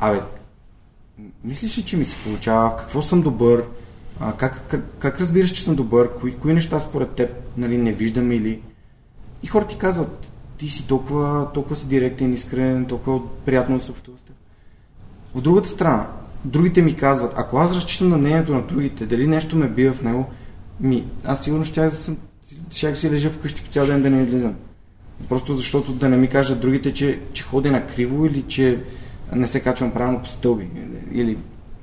[0.00, 0.20] абе,
[1.44, 2.76] мислиш ли, че ми се получава?
[2.76, 3.64] Какво съм добър?
[4.20, 6.10] А, как, как, как разбираш, че съм добър?
[6.20, 8.60] Кои, кои неща според теб нали, не виждам или...
[9.42, 13.90] И хората ти казват, ти си толкова, толкова си директен, искрен, толкова приятно да се
[13.90, 14.36] общува с теб.
[15.34, 16.08] В другата страна,
[16.44, 20.02] другите ми казват, ако аз разчитам на мнението на другите, дали нещо ме бива в
[20.02, 20.26] него,
[20.80, 22.16] ми, аз сигурно ще да съм,
[22.70, 24.54] ще си лежа вкъщи по цял ден да не излизам.
[25.28, 28.84] Просто защото да не ми кажат другите, че, че ходи на криво или че
[29.32, 30.68] не се качвам правилно по стълби.
[31.12, 31.38] Или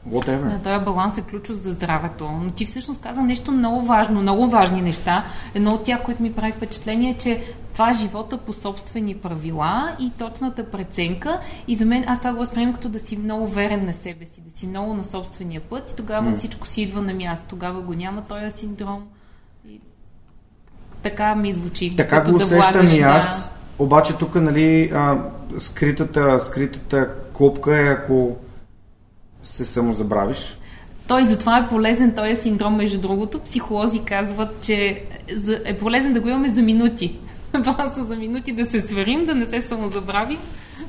[0.09, 0.57] whatever.
[0.57, 2.31] Да, този баланс е ключов за здравето.
[2.43, 5.23] Но ти всъщност каза нещо много важно, много важни неща.
[5.55, 9.95] Едно от тях, което ми прави впечатление е, че това е живота по собствени правила
[9.99, 11.39] и точната преценка.
[11.67, 14.41] И за мен аз това го възприемам като да си много верен на себе си,
[14.41, 16.35] да си много на собствения път и тогава mm.
[16.35, 17.47] всичко си идва на място.
[17.47, 19.03] Тогава го няма този синдром.
[19.69, 19.81] И...
[21.03, 21.95] Така ми звучи.
[21.95, 23.43] Така го усещам да и аз.
[23.43, 23.83] Да...
[23.83, 25.17] Обаче тук, нали, а,
[25.57, 28.35] скритата, скритата копка е ако
[29.43, 30.57] се самозабравиш.
[31.07, 33.39] Той затова е полезен този синдром, между другото.
[33.39, 35.03] Психолози казват, че
[35.65, 37.19] е полезен да го имаме за минути.
[37.51, 40.37] Просто за минути да се сверим, да не се самозабравим,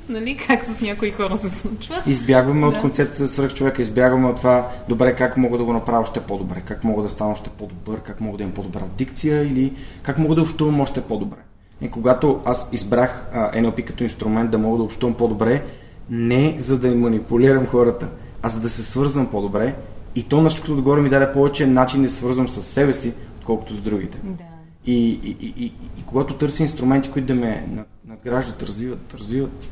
[0.08, 2.02] нали, както с някои хора се случва.
[2.06, 2.66] Избягваме да.
[2.66, 6.20] от концепцията за свръх човека, избягваме от това, добре, как мога да го направя още
[6.20, 10.18] по-добре, как мога да стана още по-добър, как мога да имам по-добра дикция или как
[10.18, 11.38] мога да общувам още по-добре.
[11.80, 15.64] И когато аз избрах а, NLP като инструмент да мога да общувам по-добре,
[16.10, 18.08] не за да манипулирам хората,
[18.42, 19.74] а за да се свързвам по-добре,
[20.14, 23.12] и то на всичкото отгоре ми даде повече начин да се свързвам с себе си,
[23.38, 24.18] отколкото с другите.
[24.22, 24.44] Да.
[24.86, 25.64] И, и, и, и,
[25.98, 27.68] и когато търся инструменти, които да ме
[28.06, 29.70] надграждат, развиват, развиват,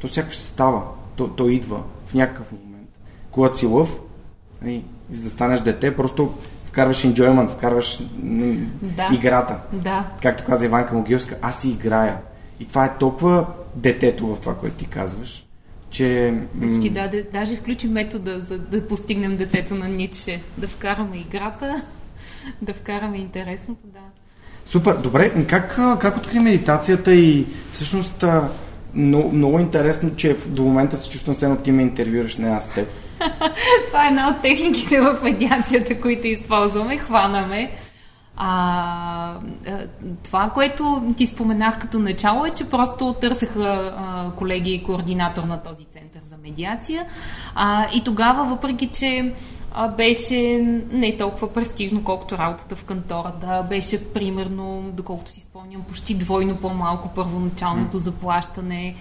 [0.00, 0.82] то сякаш става.
[1.16, 2.88] То, то идва в някакъв момент.
[3.30, 4.00] Когато си лъв,
[4.62, 8.02] и, нали, и за да станеш дете, просто вкарваш enjoyment, вкарваш
[8.82, 9.08] да.
[9.12, 9.58] играта.
[9.72, 10.06] Да.
[10.22, 12.18] Както каза Иванка Могилска, аз си играя.
[12.60, 15.46] И това е толкова детето в това, което ти казваш,
[15.92, 16.34] че...
[16.58, 20.40] Значи, да, да, даже включи метода, за да постигнем детето на Ницше.
[20.58, 21.82] Да вкараме играта,
[22.62, 24.00] да вкараме интересното, да.
[24.64, 25.46] Супер, добре.
[25.48, 28.24] Как, как откри медитацията и всъщност
[28.94, 32.74] много, много интересно, че до момента се чувствам все едно ти ме интервюраш, не аз
[32.74, 32.88] теб.
[33.86, 37.70] Това е една от техниките в медиацията, които използваме, хванаме.
[38.36, 39.34] А,
[40.22, 45.62] това, което ти споменах като начало е, че просто търсеха а, колеги и координатор на
[45.62, 47.06] този център за медиация.
[47.54, 49.34] А, и тогава, въпреки че
[49.74, 50.58] а, беше
[50.92, 57.08] не толкова престижно, колкото работата в кантората, беше примерно, доколкото си спомням, почти двойно по-малко
[57.08, 58.94] първоначалното заплащане.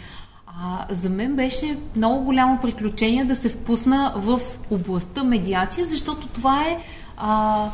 [0.47, 4.39] А, за мен беше много голямо приключение да се впусна в
[4.71, 6.77] областта медиация, защото това е
[7.17, 7.69] а,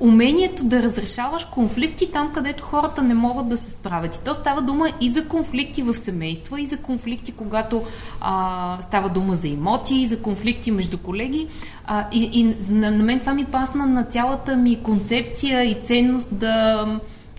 [0.00, 4.16] умението да разрешаваш конфликти там, където хората не могат да се справят.
[4.16, 7.82] И то става дума и за конфликти в семейства, и за конфликти, когато
[8.20, 11.46] а, става дума за имоти, и за конфликти между колеги.
[11.86, 16.28] А, и, и на, на мен това ми пасна на цялата ми концепция и ценност
[16.32, 16.86] да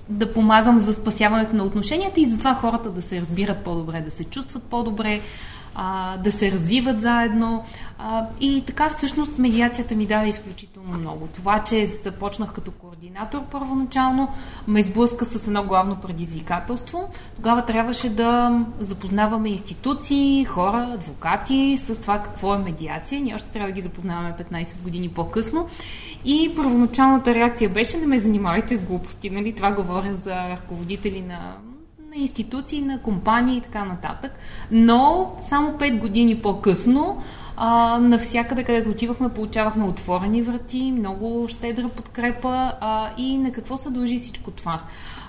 [0.09, 4.23] да помагам за спасяването на отношенията и затова хората да се разбират по-добре, да се
[4.23, 5.21] чувстват по-добре,
[5.75, 7.63] а, да се развиват заедно.
[7.97, 11.27] А, и така всъщност медиацията ми даде изключително много.
[11.27, 14.29] Това, че започнах като координатор първоначално,
[14.67, 17.09] ме изблъска с едно главно предизвикателство.
[17.35, 23.21] Тогава трябваше да запознаваме институции, хора, адвокати с това какво е медиация.
[23.21, 25.67] Ние още трябва да ги запознаваме 15 години по-късно.
[26.25, 29.29] И първоначалната реакция беше не ме занимавайте с глупости.
[29.29, 29.53] Нали?
[29.53, 31.55] Това говоря за ръководители на
[32.15, 34.31] на институции, на компании и така нататък.
[34.71, 37.23] Но само 5 години по-късно
[37.57, 43.89] а, навсякъде, където отивахме, получавахме отворени врати, много щедра подкрепа а, и на какво се
[43.89, 44.81] дължи всичко това.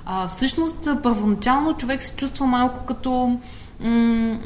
[0.07, 3.39] А, всъщност, първоначално човек се чувства малко като
[3.81, 4.39] м-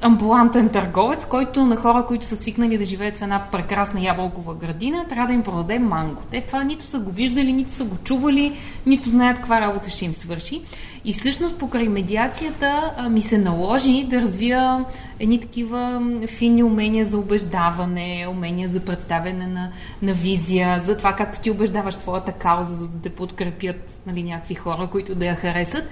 [0.00, 5.04] амбулантен търговец, който на хора, които са свикнали да живеят в една прекрасна ябълкова градина,
[5.08, 6.22] трябва да им продаде манго.
[6.30, 10.04] Те това нито са го виждали, нито са го чували, нито знаят каква работа ще
[10.04, 10.62] им свърши.
[11.04, 14.84] И всъщност покрай медиацията ми се наложи да развия
[15.20, 19.70] едни такива фини умения за убеждаване, умения за представяне на,
[20.02, 24.54] на визия, за това както ти убеждаваш твоята кауза, за да те подкрепят нали, някакви
[24.54, 25.84] хора, които да я харесат.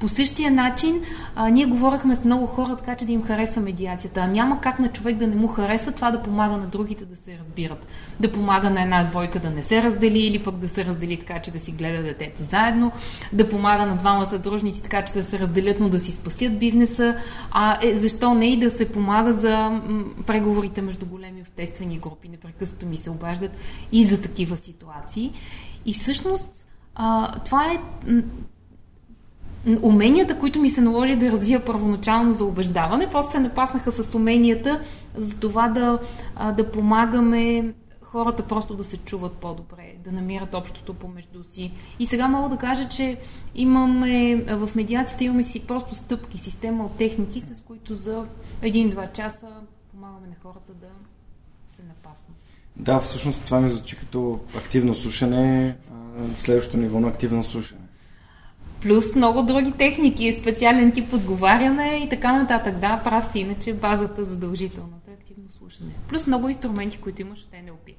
[0.00, 1.02] По същия начин
[1.36, 4.28] а, ние говорихме с много хора, така че да им хареса медиацията.
[4.28, 7.38] Няма как на човек да не му хареса това да помага на другите да се
[7.38, 7.86] разбират.
[8.20, 11.42] Да помага на една двойка да не се раздели или пък да се раздели така,
[11.42, 12.92] че да си гледа детето заедно.
[13.32, 17.16] Да помага на двама съдружници така, че да се разделят, но да си спасят бизнеса.
[17.50, 19.82] А е, защо не и да се помага за
[20.26, 22.28] преговорите между големи обществени групи.
[22.28, 23.50] Непрекъснато ми се обаждат
[23.92, 25.32] и за такива ситуации.
[25.86, 26.66] И всъщност
[27.44, 27.78] това е
[29.82, 34.80] уменията, които ми се наложи да развия първоначално за убеждаване, после се напаснаха с уменията
[35.16, 35.98] за това да,
[36.52, 37.74] да помагаме
[38.12, 41.72] хората просто да се чуват по-добре, да намират общото помежду си.
[41.98, 43.16] И сега мога да кажа, че
[43.54, 48.26] имаме в медиацията имаме си просто стъпки, система от техники, с които за
[48.62, 49.46] един-два часа
[49.90, 50.86] помагаме на хората да
[51.76, 52.44] се напаснат.
[52.76, 55.76] Да, всъщност това ми звучи като активно слушане,
[56.34, 57.80] следващото ниво на активно слушане.
[58.82, 62.78] Плюс много други техники, специален тип отговаряне и така нататък.
[62.78, 65.07] Да, прав си, иначе базата задължителната
[65.38, 65.92] активно слушане.
[66.08, 67.90] Плюс много инструменти, които имаш от НЛП.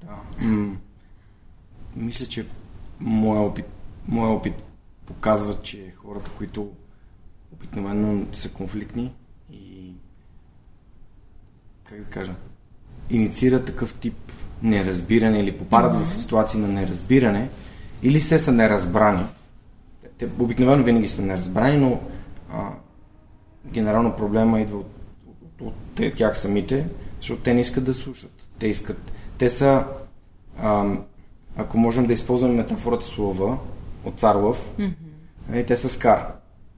[0.00, 0.46] Да.
[0.46, 0.76] М-
[1.96, 2.46] мисля, че
[3.00, 3.66] моя опит,
[4.08, 4.64] моя опит
[5.06, 6.70] показва, че хората, които
[7.52, 9.12] обикновено са конфликтни
[9.52, 9.92] и
[11.84, 12.34] как да кажа,
[13.10, 16.04] инициират такъв тип неразбиране или попадат mm-hmm.
[16.04, 17.50] в ситуации на неразбиране
[18.02, 19.24] или се са неразбрани,
[20.18, 22.00] те обикновено винаги са неразбрани, но
[22.52, 22.70] а,
[23.66, 24.97] генерално проблема идва от,
[25.60, 25.74] от,
[26.16, 26.86] тях самите,
[27.20, 28.30] защото те не искат да слушат.
[28.58, 29.12] Те искат.
[29.38, 29.84] Те са,
[30.58, 30.96] а,
[31.56, 33.58] ако можем да използваме метафората слова
[34.04, 35.66] от Царлов, mm-hmm.
[35.66, 36.26] те са скар.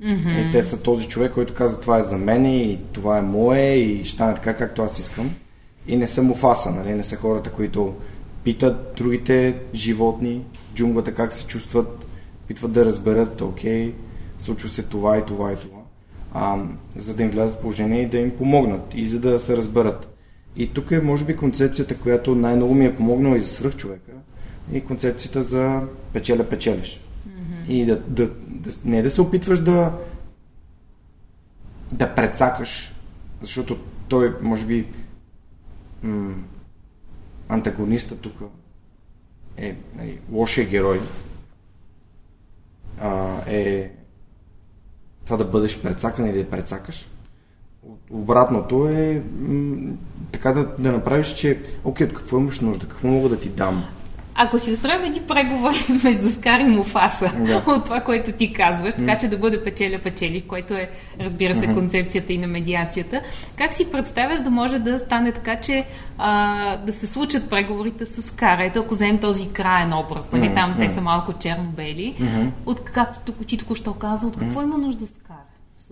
[0.02, 0.48] Mm-hmm.
[0.48, 3.74] И те са този човек, който казва това е за мен и това е мое
[3.74, 5.30] и ще стане така, както аз искам.
[5.86, 6.92] И не са муфаса, нали?
[6.92, 7.94] не са хората, които
[8.44, 12.06] питат другите животни в джунглата как се чувстват,
[12.44, 13.94] опитват да разберат, окей,
[14.38, 15.79] случва се това и това и това,
[16.32, 16.64] а,
[16.96, 20.16] за да им влязат в положение и да им помогнат и за да се разберат.
[20.56, 24.12] И тук е, може би, концепцията, която най-много ми е помогнала и за свръх човека,
[24.72, 25.82] и концепцията за
[26.12, 27.00] печеля-печелиш.
[27.28, 27.68] Mm-hmm.
[27.68, 29.92] И да, да, да, не да се опитваш да
[31.92, 32.94] да прецакаш,
[33.40, 33.78] защото
[34.09, 34.86] той, може би,
[36.02, 36.34] м-
[37.48, 38.42] антагониста тук
[39.57, 41.00] е нали, лошия герой,
[43.00, 43.90] а, е
[45.31, 47.09] това да бъдеш прецакан или да прецакаш.
[48.11, 49.93] Обратното е м-
[50.33, 53.85] така да, да направиш, че окей, от какво имаш нужда, какво мога да ти дам.
[54.35, 57.57] Ако си устроим едни преговори между Скар и Муфаса Да.
[57.66, 62.33] от това, което ти казваш, така че да бъде печеля-печели, което е, разбира се, концепцията
[62.33, 63.20] и на медиацията,
[63.57, 65.85] как си представяш да може да стане така, че
[66.18, 68.59] а, да се случат преговорите с Скар?
[68.59, 72.14] Ето, ако вземем този краен образ, нали, там те са малко черно-бели,
[72.66, 75.07] от, както ти току-що каза, от какво има нужда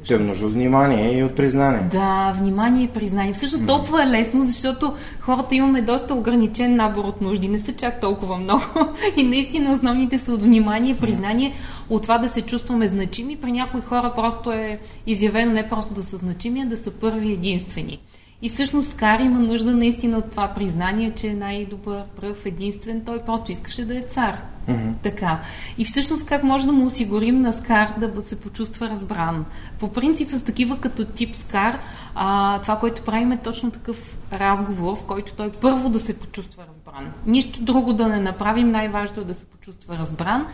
[0.05, 0.19] Скар?
[0.19, 1.89] Те нужда от внимание и от признание.
[1.93, 3.33] Да, внимание и признание.
[3.33, 7.49] Всъщност толкова е лесно, защото хората имаме доста ограничен набор от нужди.
[7.49, 8.63] Не са чак толкова много.
[9.17, 11.53] И наистина основните са от внимание и признание,
[11.91, 13.37] от това да се чувстваме значими.
[13.37, 17.33] При някои хора просто е изявено не просто да са значими, а да са първи
[17.33, 17.99] единствени.
[18.43, 23.05] И всъщност Скар има нужда наистина от това признание, че е най-добър, пръв, единствен.
[23.05, 24.43] Той просто искаше да е цар.
[24.69, 24.93] Mm-hmm.
[25.03, 25.41] Така.
[25.79, 29.45] И всъщност как може да му осигурим на Скар да се почувства разбран?
[29.79, 31.79] По принцип с такива като тип Скар,
[32.15, 36.65] а, това, което правим е точно такъв разговор, в който той първо да се почувства
[36.69, 37.13] разбран.
[37.27, 40.47] Нищо друго да не направим, най-важното е да се почувства разбран.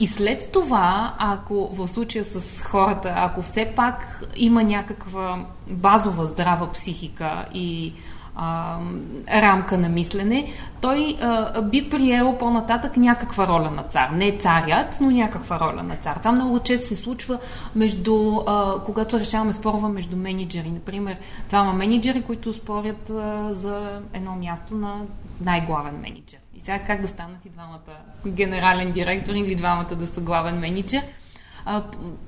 [0.00, 6.72] И след това, ако в случая с хората, ако все пак има някаква базова здрава
[6.72, 7.92] психика и
[8.36, 8.78] а,
[9.32, 14.08] рамка на мислене, той а, би приел по-нататък някаква роля на цар.
[14.08, 16.16] Не царят, но някаква роля на цар.
[16.16, 17.38] Това много често се случва
[17.74, 20.70] между, а, когато решаваме спорва между менеджери.
[20.70, 21.16] Например,
[21.48, 24.94] двама менеджери, които спорят а, за едно място на
[25.40, 26.38] най-главен менеджер.
[26.68, 27.78] Сега как да станат и двамата
[28.26, 31.02] генерален директор или двамата да са главен менеджер?
[31.64, 31.82] А,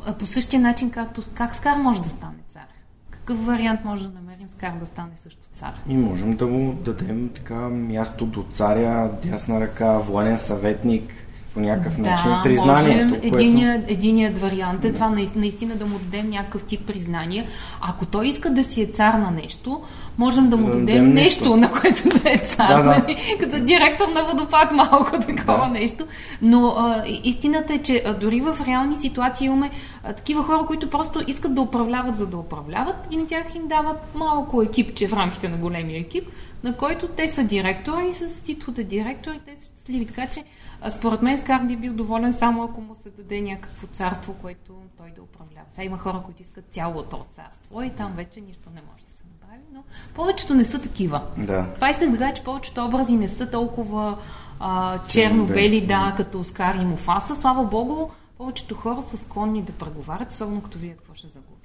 [0.07, 2.66] а, по същия начин, както как Скар може да стане цар?
[3.11, 5.72] Какъв вариант може да намерим Скар да стане също цар?
[5.88, 11.12] И можем да му дадем така място до царя, дясна ръка, военен съветник,
[11.55, 13.05] по някакъв начин да, признанието.
[13.05, 13.37] Можем, което...
[13.37, 17.47] единият, единият вариант е това наистина да му дадем някакъв тип признание.
[17.81, 19.81] Ако той иска да си е цар на нещо,
[20.19, 21.57] можем да му Да дадем дадем нещо, нещо.
[21.57, 22.69] на което да е цар.
[22.69, 22.85] Да, да.
[22.85, 23.17] Нали?
[23.41, 25.69] Като директор на водопад малко такова Да.
[25.69, 26.07] нещо.
[26.43, 29.71] Но а, истината е, че а, дори в реални ситуации имаме
[30.05, 33.69] а, такива хора, които просто искат да управляват, за да управляват и на тях им
[33.69, 36.29] дават малко екипче в рамките на големия екип,
[36.65, 40.07] на който те са директора и с титлата директор и те са щастливи.
[40.07, 40.45] Така че
[40.81, 44.72] а, според мен Скар би бил доволен само ако му се даде някакво царство, което
[44.97, 45.66] той да управлява.
[45.70, 49.24] Сега има хора, които искат цялото царство и там вече нищо не може да се
[49.24, 49.83] направи, но
[50.14, 51.22] повечето не са такива.
[51.37, 51.66] Да.
[51.74, 54.18] Това исках да кажа, че повечето образи не са толкова
[54.61, 57.37] а, черно-бели, да, като Оскар и Муфаса.
[57.37, 61.61] Слава Богу, повечето хора са склонни да преговарят, особено като видят какво ще загубят.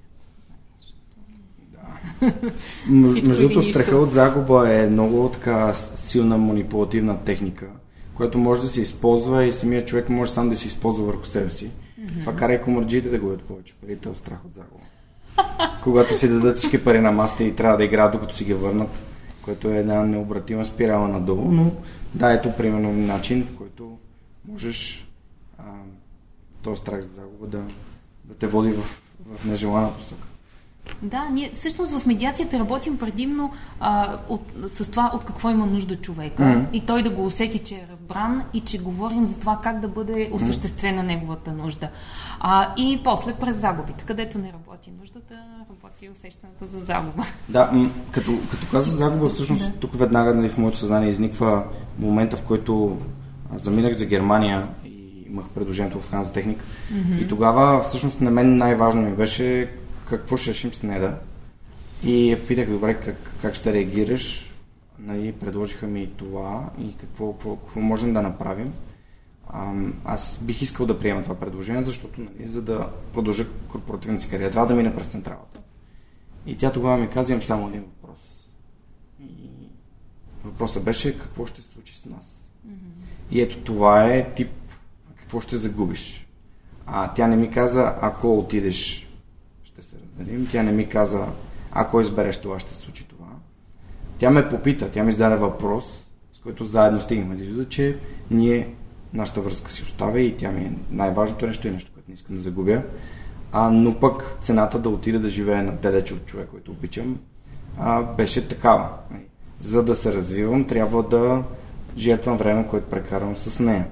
[2.89, 7.68] Между другото, страха от загуба е много така силна манипулативна техника,
[8.16, 11.49] която може да се използва и самият човек може сам да се използва върху себе
[11.49, 11.70] си.
[11.70, 12.20] Mm-hmm.
[12.20, 14.84] Това кара и комарджиите да губят повече пари, те страх от загуба.
[15.84, 18.99] Когато си дадат всички пари на маста и трябва да играят докато си ги върнат,
[19.41, 21.72] което е една необратима спирала надолу, но
[22.13, 23.97] да, ето примерно начин, в който
[24.47, 25.07] можеш
[25.57, 25.63] а,
[26.61, 27.63] този страх за загуба да,
[28.24, 29.01] да те води в,
[29.36, 30.28] в нежелана посока.
[31.02, 35.96] Да, ние всъщност в медиацията работим предимно а, от, с това от какво има нужда
[35.96, 36.66] човека Мгм.
[36.74, 39.88] и той да го усети, че е разбран и че говорим за това как да
[39.88, 41.90] бъде осъществена неговата нужда.
[42.40, 45.36] А, и после през загубите, където не работи нуждата,
[45.70, 47.24] работи усещането за загуба.
[47.50, 49.80] Да, м- като, като каза загуба, всъщност Да.
[49.80, 51.64] тук веднага нали, в моето съзнание изниква
[52.00, 52.98] момента, в който
[53.56, 56.64] заминах за Германия и имах предложението в Ханза Техник.
[57.22, 59.70] И тогава всъщност на мен най-важно ми беше
[60.10, 61.20] какво ще решим с Неда.
[62.03, 64.51] И питах, добре, как, как ще реагираш?
[64.99, 68.74] Нали, предложиха ми това и какво, какво, какво можем да направим.
[70.06, 74.51] Аз бих искал да приема това предложение, защото нали, за да продължа корпоративната си кариера,
[74.51, 75.60] трябва да мина през централата.
[76.45, 78.49] И тя тогава ми каза, имам само един въпрос.
[79.22, 79.49] И
[80.43, 82.47] въпросът беше какво ще се случи с нас.
[83.32, 84.51] И ето това е тип
[85.16, 86.28] какво ще загубиш.
[86.86, 89.05] А тя не ми каза, ако отидеш,
[90.20, 90.47] разделим.
[90.51, 91.26] Тя не ми каза,
[91.72, 93.26] ако избереш това, ще случи това.
[94.18, 97.97] Тя ме попита, тя ми зададе въпрос, с който заедно стигнахме до извода, че
[98.32, 98.74] ние,
[99.13, 102.36] нашата връзка си оставя и тя ми е най-важното нещо и нещо, което не искам
[102.36, 102.82] да загубя.
[103.51, 107.20] А, но пък цената да отида да живея на далече от човек, който обичам,
[107.80, 108.89] а, беше такава.
[109.11, 109.24] Нали,
[109.59, 111.43] За да се развивам, трябва да
[111.97, 113.88] жертвам време, което прекарвам с нея.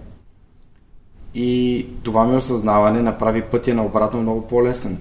[1.36, 4.98] И това ми осъзнаване направи пътя на обратно много по-лесен.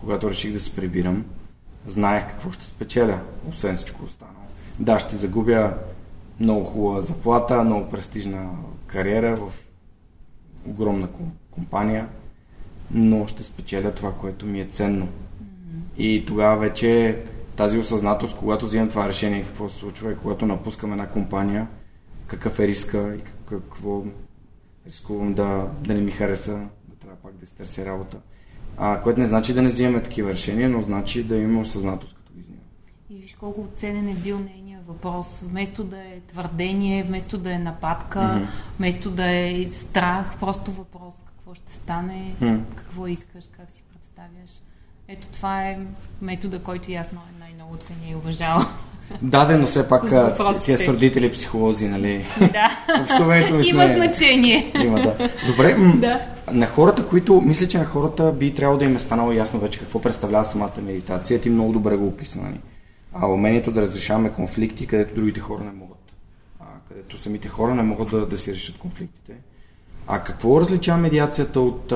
[0.00, 1.24] Когато реших да се прибирам,
[1.86, 4.36] знаех какво ще спечеля, освен всичко останало.
[4.78, 5.74] Да, ще загубя
[6.40, 8.50] много хубава заплата, много престижна
[8.86, 9.52] кариера в
[10.66, 12.08] огромна ком- компания,
[12.90, 15.08] но ще спечеля това, което ми е ценно.
[15.98, 17.18] И тогава вече
[17.56, 21.68] тази осъзнатост, когато взимам това решение, какво се случва и когато напускам една компания,
[22.26, 24.02] какъв е риска и какво
[24.86, 26.52] рискувам да, да не ми хареса,
[26.88, 28.16] да трябва пак да изтърся работа.
[28.78, 32.32] А, което не значи да не взимаме такива решения, но значи да имаме осъзнатост, като
[32.34, 32.62] ги взимаме.
[33.10, 35.40] И виж колко ценен е бил нейният въпрос.
[35.40, 38.46] Вместо да е твърдение, вместо да е нападка, mm-hmm.
[38.78, 42.60] вместо да е страх, просто въпрос какво ще стане, mm-hmm.
[42.76, 44.50] какво искаш, как си представяш.
[45.08, 45.78] Ето това е
[46.22, 47.08] метода, който и аз
[47.38, 48.66] най-много ценя и уважавам.
[49.22, 50.02] Да, да, но все пак
[50.64, 52.24] тия са родители психолози, нали?
[52.40, 52.78] Да.
[53.02, 54.72] Общуването ми Има значение.
[54.84, 55.30] Има, да.
[55.46, 56.20] Добре, да.
[56.52, 59.78] на хората, които, мисля, че на хората би трябвало да им е станало ясно вече
[59.78, 61.40] какво представлява самата медитация.
[61.40, 62.60] Ти много добре го описа, нали?
[63.12, 66.12] А умението да разрешаваме конфликти, където другите хора не могат.
[66.60, 69.32] А, където самите хора не могат да, да си решат конфликтите.
[70.06, 71.92] А какво различава медиацията от,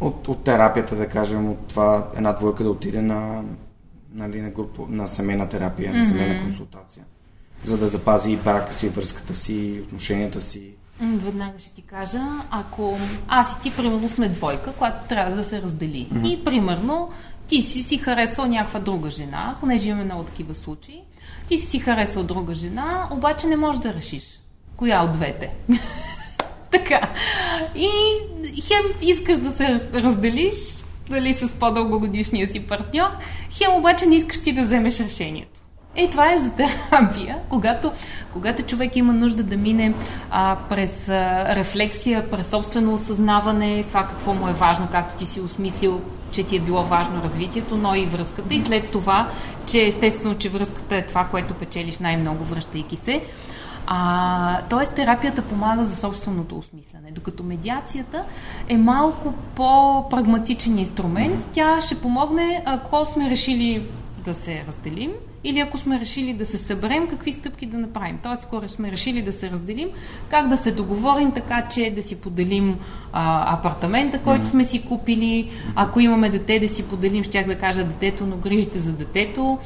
[0.00, 3.42] от, от терапията, да кажем, от това една двойка да отиде на
[4.16, 5.98] нали, на, група, на семейна терапия, mm-hmm.
[5.98, 7.04] на семейна консултация,
[7.62, 10.70] за да запази и брака си, връзката си, отношенията си.
[11.00, 12.98] Веднага ще ти кажа, ако
[13.28, 16.08] аз и ти, примерно, сме двойка, която трябва да се раздели.
[16.12, 16.28] Mm-hmm.
[16.28, 17.10] И, примерно,
[17.48, 21.02] ти си си харесал някаква друга жена, понеже имаме много такива случаи.
[21.48, 24.40] Ти си си харесал друга жена, обаче не можеш да решиш
[24.76, 25.54] коя от двете.
[26.70, 27.00] така.
[27.74, 27.88] И
[28.62, 30.54] хем искаш да се разделиш,
[31.10, 33.08] дали с по-дългогодишния си партньор,
[33.50, 35.60] хем обаче не искаш ти да вземеш решението.
[35.96, 37.92] Е, това е за терапия, когато,
[38.32, 39.94] когато човек има нужда да мине
[40.30, 45.40] а, през а, рефлексия, през собствено осъзнаване, това какво му е важно, както ти си
[45.40, 46.00] осмислил,
[46.30, 48.54] че ти е било важно развитието, но и връзката.
[48.54, 49.28] И след това,
[49.66, 53.22] че естествено, че връзката е това, което печелиш най-много, връщайки се.
[53.86, 58.24] А, тоест терапията помага за собственото осмислене, докато медиацията
[58.68, 61.48] е малко по-прагматичен инструмент.
[61.52, 63.82] Тя ще помогне, ако сме решили
[64.24, 65.10] да се разделим
[65.44, 68.18] или ако сме решили да се съберем, какви стъпки да направим.
[68.22, 69.88] Тоест, ако сме решили да се разделим,
[70.28, 72.78] как да се договорим така, че да си поделим
[73.12, 75.50] а, апартамента, който сме си купили.
[75.74, 79.58] Ако имаме дете, да си поделим, щях да кажа детето, но грижите за детето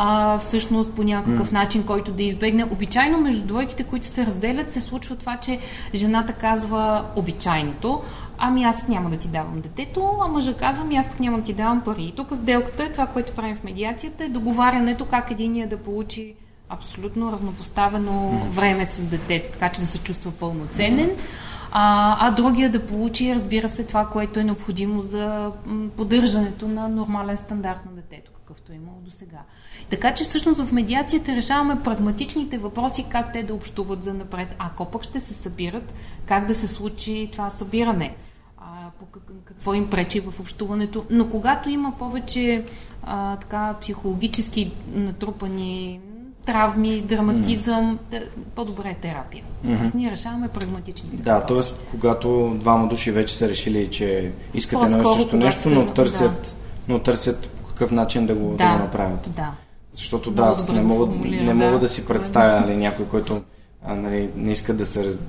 [0.00, 1.52] а, всъщност по някакъв mm.
[1.52, 2.64] начин, който да избегне.
[2.64, 5.58] Обичайно между двойките, които се разделят, се случва това, че
[5.94, 8.02] жената казва обичайното,
[8.38, 11.44] ами аз няма да ти давам детето, а мъжа казва, ами аз пък няма да
[11.44, 12.02] ти давам пари.
[12.04, 16.34] И тук сделката е това, което правим в медиацията, е договарянето как единия да получи
[16.68, 18.48] абсолютно равнопоставено mm.
[18.48, 21.10] време с детето, така че да се чувства пълноценен.
[21.72, 25.52] А, а другия да получи, разбира се, това, което е необходимо за
[25.96, 29.38] поддържането на нормален стандарт на детето, какъвто е имало до сега.
[29.90, 34.54] Така че всъщност в медиацията решаваме прагматичните въпроси, как те да общуват за напред.
[34.58, 35.94] Ако пък ще се събират,
[36.26, 38.16] как да се случи това събиране,
[38.98, 39.06] по
[39.44, 41.04] какво им пречи в общуването.
[41.10, 42.64] Но когато има повече
[43.02, 46.00] а, така, психологически натрупани
[46.46, 48.28] травми, драматизъм, mm.
[48.54, 49.44] по-добре е терапия.
[49.66, 49.84] Mm-hmm.
[49.84, 51.60] Аз ние решаваме прагматични Да, т.е.
[51.90, 56.54] когато двама души вече са решили, че искате едно също нещо, но търсят, да.
[56.88, 59.30] но търсят какъв начин да го, да, да го направят.
[59.36, 59.52] Да.
[59.92, 61.78] Защото да, аз не мога, не мога да.
[61.78, 63.42] да си представя нали, някой, който
[63.84, 65.20] а, нали, не иска да се раз...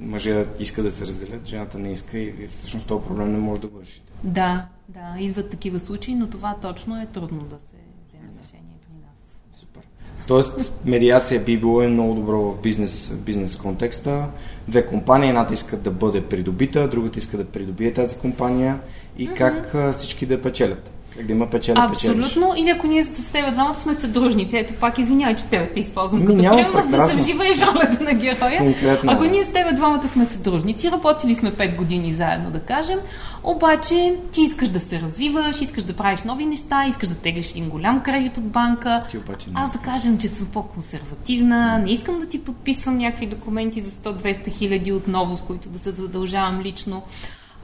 [0.00, 3.66] мъжа иска да се разделят, жената не иска и всъщност този проблем не може да
[3.66, 4.12] го решите.
[4.24, 7.76] Да, да, идват такива случаи, но това точно е трудно да се
[8.08, 9.18] вземе решение при нас.
[9.52, 9.82] Супер.
[10.26, 14.28] Тоест, медиация би било е много добро в бизнес, бизнес контекста.
[14.68, 18.80] Две компании, едната иска да бъде придобита, другата иска да придобие тази компания
[19.18, 19.36] и mm-hmm.
[19.36, 20.90] как всички да печелят.
[21.16, 22.22] Как да има печеля, Абсолютно.
[22.22, 22.60] Печелиш.
[22.60, 24.56] Или ако ние с теб двамата сме съдружници.
[24.56, 28.04] Ето пак извинявай, че тебе те използвам Ми, като пример, за да се вживееш ролята
[28.04, 28.58] на героя.
[28.58, 32.98] Конкретно, ако ние с теб двамата сме съдружници, работили сме 5 години заедно, да кажем,
[33.44, 37.68] обаче ти искаш да се развиваш, искаш да правиш нови неща, искаш да теглиш един
[37.68, 39.02] голям кредит от банка.
[39.10, 43.26] Ти обаче не Аз да кажем, че съм по-консервативна, не искам да ти подписвам някакви
[43.26, 47.02] документи за 100-200 хиляди отново, с които да се задължавам лично.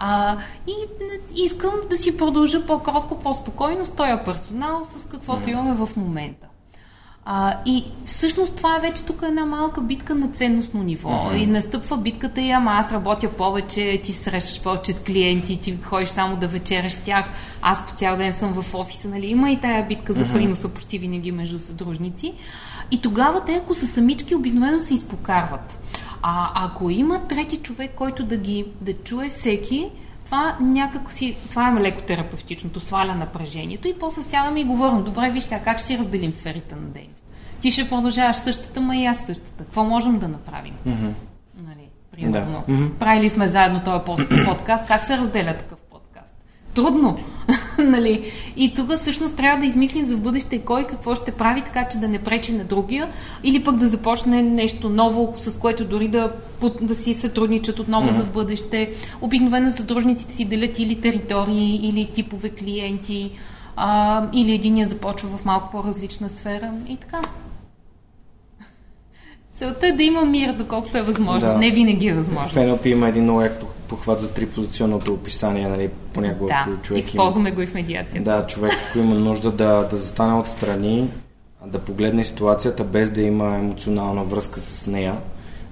[0.05, 0.37] А,
[0.67, 0.75] и
[1.45, 6.47] искам да си продължа по-кротко, по-спокойно с този персонал, с каквото имаме в момента.
[7.25, 11.09] А, и всъщност това е вече тук една малка битка на ценностно ниво.
[11.09, 11.37] Mm-hmm.
[11.37, 16.09] И настъпва битката и ама аз работя повече, ти срещаш повече с клиенти, ти ходиш
[16.09, 17.31] само да вечераш с тях,
[17.63, 19.27] аз по цял ден съм в офиса, нали?
[19.27, 22.35] Има и тая битка за приноса почти винаги между съдружници.
[22.91, 25.79] И тогава те, ако са самички, обикновено се изпокарват.
[26.23, 29.91] А ако има трети човек, който да ги да чуе всеки,
[30.25, 35.31] това някак си, това е леко терапевтичното, сваля напрежението и после сядаме и говорим, добре,
[35.31, 37.25] виж сега как ще си разделим сферите на дейност.
[37.61, 39.65] Ти ще продължаваш същата, ма и аз същата.
[39.65, 40.75] Какво можем да направим?
[40.87, 41.13] Mm-hmm.
[41.57, 42.65] Нали, примерно.
[42.69, 42.73] Да.
[42.73, 42.93] Mm-hmm.
[42.93, 44.05] Правили сме заедно този
[44.47, 45.79] подкаст, как се разделя такъв?
[46.75, 47.19] Трудно.
[47.79, 48.33] нали?
[48.57, 51.99] И тук всъщност трябва да измислим за в бъдеще кой какво ще прави, така че
[51.99, 53.09] да не пречи на другия,
[53.45, 56.33] или пък да започне нещо ново, с което дори да,
[56.81, 58.17] да си сътрудничат отново mm-hmm.
[58.17, 58.93] за в бъдеще.
[59.21, 63.31] Обикновено сътрудниците си делят или територии, или типове клиенти,
[63.77, 67.21] а, или единия започва в малко по-различна сфера и така.
[69.63, 71.49] Целта е да има мир, доколкото е възможно.
[71.49, 71.59] Да.
[71.59, 72.49] Не винаги е възможно.
[72.49, 77.49] В NLP има един много як похват за трипозиционното описание, нали, понякога да, човек използваме
[77.49, 78.31] има, го и в медиацията.
[78.31, 81.09] Да, човек, ако има нужда да, да застане отстрани,
[81.67, 85.17] да погледне ситуацията без да има емоционална връзка с нея.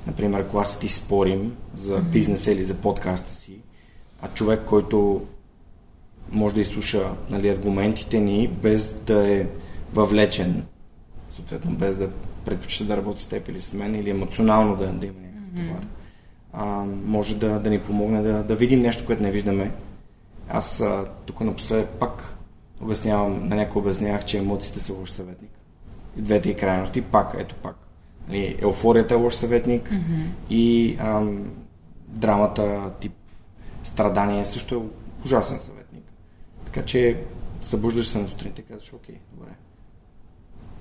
[0.06, 2.02] Например, ако аз ти спорим за mm-hmm.
[2.02, 3.52] бизнеса или за подкаста си,
[4.22, 5.20] а човек, който
[6.32, 9.46] може да изслуша нали, аргументите ни без да е
[9.94, 10.62] въвлечен,
[11.30, 12.08] съответно без да
[12.44, 15.68] предпочита да работи с теб или с мен, или емоционално да, да има някакъв mm-hmm.
[15.68, 15.86] товар.
[16.52, 19.72] А, може да, да ни помогне да, да видим нещо, което не виждаме.
[20.48, 22.34] Аз а, тук напоследък пак
[22.80, 25.50] обяснявам, на някой обяснявах, че емоциите са лош съветник.
[26.16, 27.76] И двете и крайности, пак, ето пак.
[28.28, 30.26] Нали, еуфорията е лош съветник mm-hmm.
[30.50, 31.50] и ам,
[32.08, 33.12] драмата тип
[33.84, 36.04] страдание също е ужасен съветник.
[36.64, 37.16] Така че
[37.60, 39.50] събуждаш се на сутринта и казваш, окей, добре,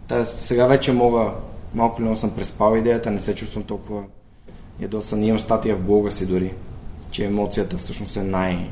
[0.10, 1.34] Та, сега вече мога,
[1.74, 4.03] малко ли много съм преспал идеята, не се чувствам толкова
[4.80, 5.24] ядосан.
[5.24, 6.53] Имам статия в блога си дори,
[7.12, 8.72] че емоцията всъщност е най-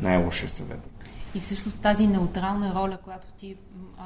[0.00, 0.80] най-лошия съвет.
[1.34, 3.56] И всъщност тази неутрална роля, която ти,
[3.98, 4.04] а,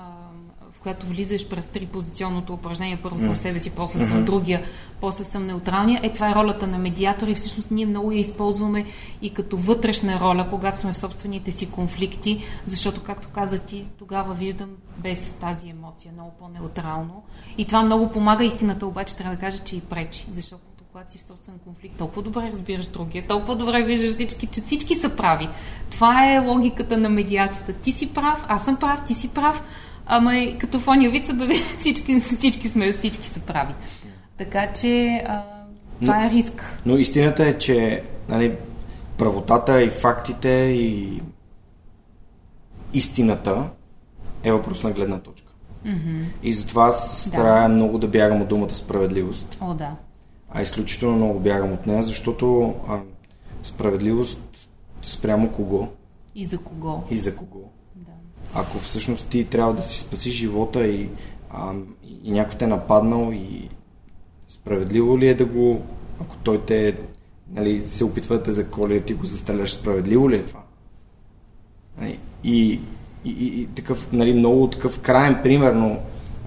[0.83, 4.63] която влизаш през три позиционното упражнение, първо съм себе си, после съм другия,
[5.01, 8.85] после съм неутралния, е това е ролята на медиатор и всъщност ние много я използваме
[9.23, 14.35] и като вътрешна роля, когато сме в собствените си конфликти, защото, както каза ти, тогава
[14.35, 17.23] виждам без тази емоция, много по-неутрално.
[17.59, 18.45] И това много помага.
[18.45, 20.63] Истината обаче трябва да кажа, че и пречи, защото
[20.93, 24.95] когато си в собствен конфликт, толкова добре разбираш другия, толкова добре виждаш всички, че всички
[24.95, 25.49] са прави.
[25.91, 27.73] Това е логиката на медиацията.
[27.73, 29.63] Ти си прав, аз съм прав, ти си прав,
[30.07, 31.25] ама и като в ония вид
[31.79, 33.75] всички, всички, сме, всички са прави.
[34.39, 35.43] Така че а,
[36.01, 36.79] това но, е риск.
[36.87, 38.57] Но истината е, че нали,
[39.19, 41.21] правотата и фактите и
[42.93, 43.71] истината
[44.43, 45.53] е въпрос на гледна точка.
[45.87, 46.25] Mm-hmm.
[46.43, 47.75] И затова аз старая да.
[47.75, 49.59] много да бягам от думата справедливост.
[49.61, 49.91] О, да.
[50.51, 52.99] А изключително много бягам от нея, защото а,
[53.63, 54.39] справедливост
[55.03, 55.89] спрямо кого?
[56.35, 57.03] И за кого?
[57.11, 57.71] И за кого.
[58.55, 61.09] Ако всъщност ти трябва да си спаси живота и,
[61.51, 61.73] а,
[62.25, 63.69] и някой те е нападнал и
[64.49, 65.83] справедливо ли е да го,
[66.21, 66.97] ако той те
[67.53, 70.61] нали, се опитва да те заколи, ти го застреляш, справедливо ли е това?
[71.99, 72.81] Нали, и
[73.25, 75.99] и, и, и такъв, нали, много такъв крайен пример, но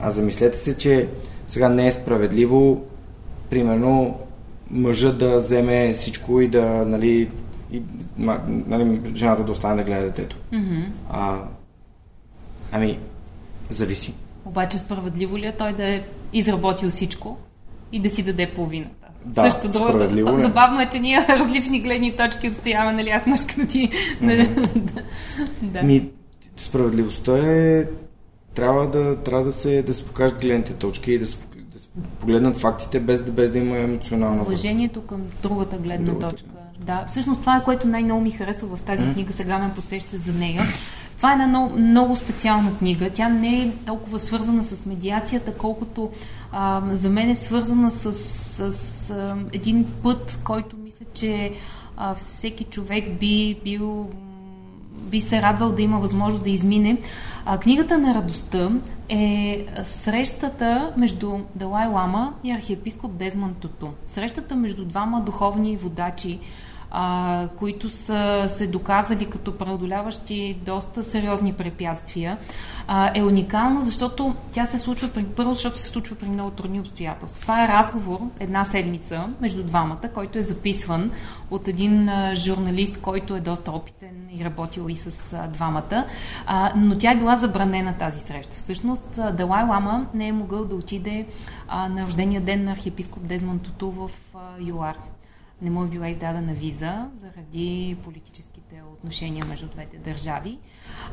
[0.01, 1.07] а замислете се, че
[1.47, 2.83] сега не е справедливо,
[3.49, 4.19] примерно,
[4.71, 7.31] мъжа да вземе всичко и да, нали,
[7.71, 7.81] и,
[8.17, 10.37] нали, жената да остане да гледа детето.
[10.53, 10.85] Mm-hmm.
[11.09, 11.43] А,
[12.75, 12.99] ами,
[13.69, 14.13] зависи.
[14.45, 16.03] Обаче справедливо ли е той да е
[16.33, 17.37] изработил всичко
[17.91, 19.07] и да си даде половината?
[19.25, 20.47] Да, Също справедливо другото.
[20.47, 23.89] Забавно е, че ние различни гледни точки отстояваме, нали, аз мъжката ти.
[24.21, 24.69] Mm-hmm.
[25.61, 25.83] да.
[25.83, 26.09] Ми,
[26.57, 27.85] справедливостта е
[28.55, 31.37] трябва да, трябва да, се, да се покажат гледните точки и да се,
[31.73, 31.87] да се
[32.19, 36.29] погледнат фактите без, без да има емоционална Уважението към другата гледна другата.
[36.29, 36.49] точка.
[36.79, 39.13] Да, всъщност това е което най-много ми харесва в тази mm-hmm.
[39.13, 40.63] книга, сега ме подсещаш за нея.
[41.17, 43.09] Това е една много, много специална книга.
[43.13, 46.09] Тя не е толкова свързана с медиацията, колкото
[46.51, 51.51] а, за мен е свързана с, с, с а, един път, който мисля, че
[51.97, 54.09] а, всеки човек би бил
[54.97, 56.97] би се радвал да има възможност да измине.
[57.45, 58.69] А, книгата на радостта
[59.09, 63.87] е срещата между Далай Лама и архиепископ Дезман Туту.
[64.07, 66.39] Срещата между двама духовни водачи,
[66.91, 72.37] а, които са се доказали като преодоляващи доста сериозни препятствия,
[72.87, 76.79] а, е уникална, защото тя се случва при, първо, защото се случва при много трудни
[76.79, 77.41] обстоятелства.
[77.41, 81.11] Това е разговор една седмица между двамата, който е записван
[81.51, 86.05] от един а, журналист, който е доста опитен и работил и с а, двамата,
[86.45, 88.55] а, но тя е била забранена тази среща.
[88.55, 91.25] Всъщност Далай Лама не е могъл да отиде
[91.67, 95.14] а, на рождения ден на архиепископ Дезман Туту в а, ЮАР
[95.61, 100.59] не му е била издадена виза заради политическите отношения между двете държави.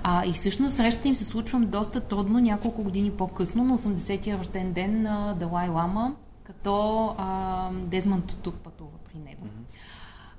[0.03, 4.73] А, и всъщност срещата им се случва доста трудно, няколко години по-късно, на 80-я рожден
[4.73, 6.15] ден на Далай Лама,
[6.45, 9.47] като а, Дезман Тутук пътува при него.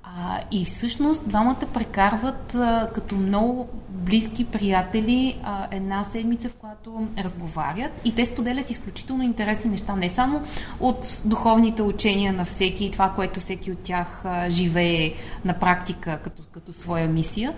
[0.06, 7.08] А, и всъщност двамата прекарват а, като много близки приятели а, една седмица, в която
[7.18, 10.42] разговарят и те споделят изключително интересни неща, не само
[10.80, 16.18] от духовните учения на всеки и това, което всеки от тях а, живее на практика
[16.24, 17.52] като, като своя мисия,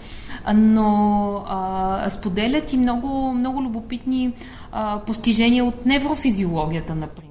[0.54, 4.32] но а, споделят и много, много любопитни
[4.72, 7.25] а, постижения от неврофизиологията, например.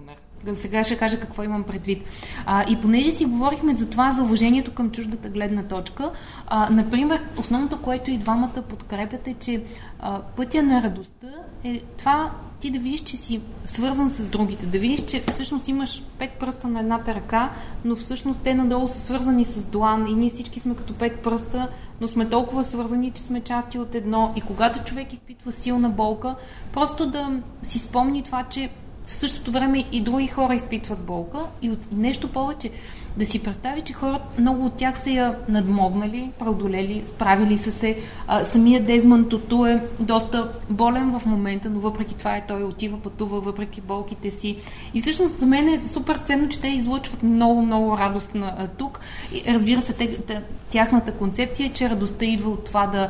[0.53, 2.03] Сега ще кажа какво имам предвид.
[2.45, 6.11] А, и понеже си говорихме за това, за уважението към чуждата гледна точка,
[6.47, 9.63] а, например, основното, което и двамата подкрепят е, че
[9.99, 11.27] а, пътя на радостта
[11.63, 16.03] е това ти да видиш, че си свързан с другите, да видиш, че всъщност имаш
[16.19, 17.51] пет пръста на едната ръка,
[17.85, 21.67] но всъщност те надолу са свързани с длан и ние всички сме като пет пръста,
[22.01, 24.33] но сме толкова свързани, че сме части от едно.
[24.35, 26.35] И когато човек изпитва силна болка,
[26.73, 28.69] просто да си спомни това, че
[29.07, 32.71] в същото време и други хора изпитват болка и от нещо повече.
[33.17, 37.97] Да си представи, че хората, много от тях са я надмогнали, преодолели, справили са се.
[38.27, 42.99] А, самия Дезман Тоту е доста болен в момента, но въпреки това е той отива,
[42.99, 44.57] пътува, въпреки болките си.
[44.93, 48.67] И всъщност за мен е супер ценно, че те излъчват много, много радост на, а,
[48.67, 48.99] тук.
[49.33, 53.09] И, разбира се, те, тяхната концепция е, че радостта идва от това да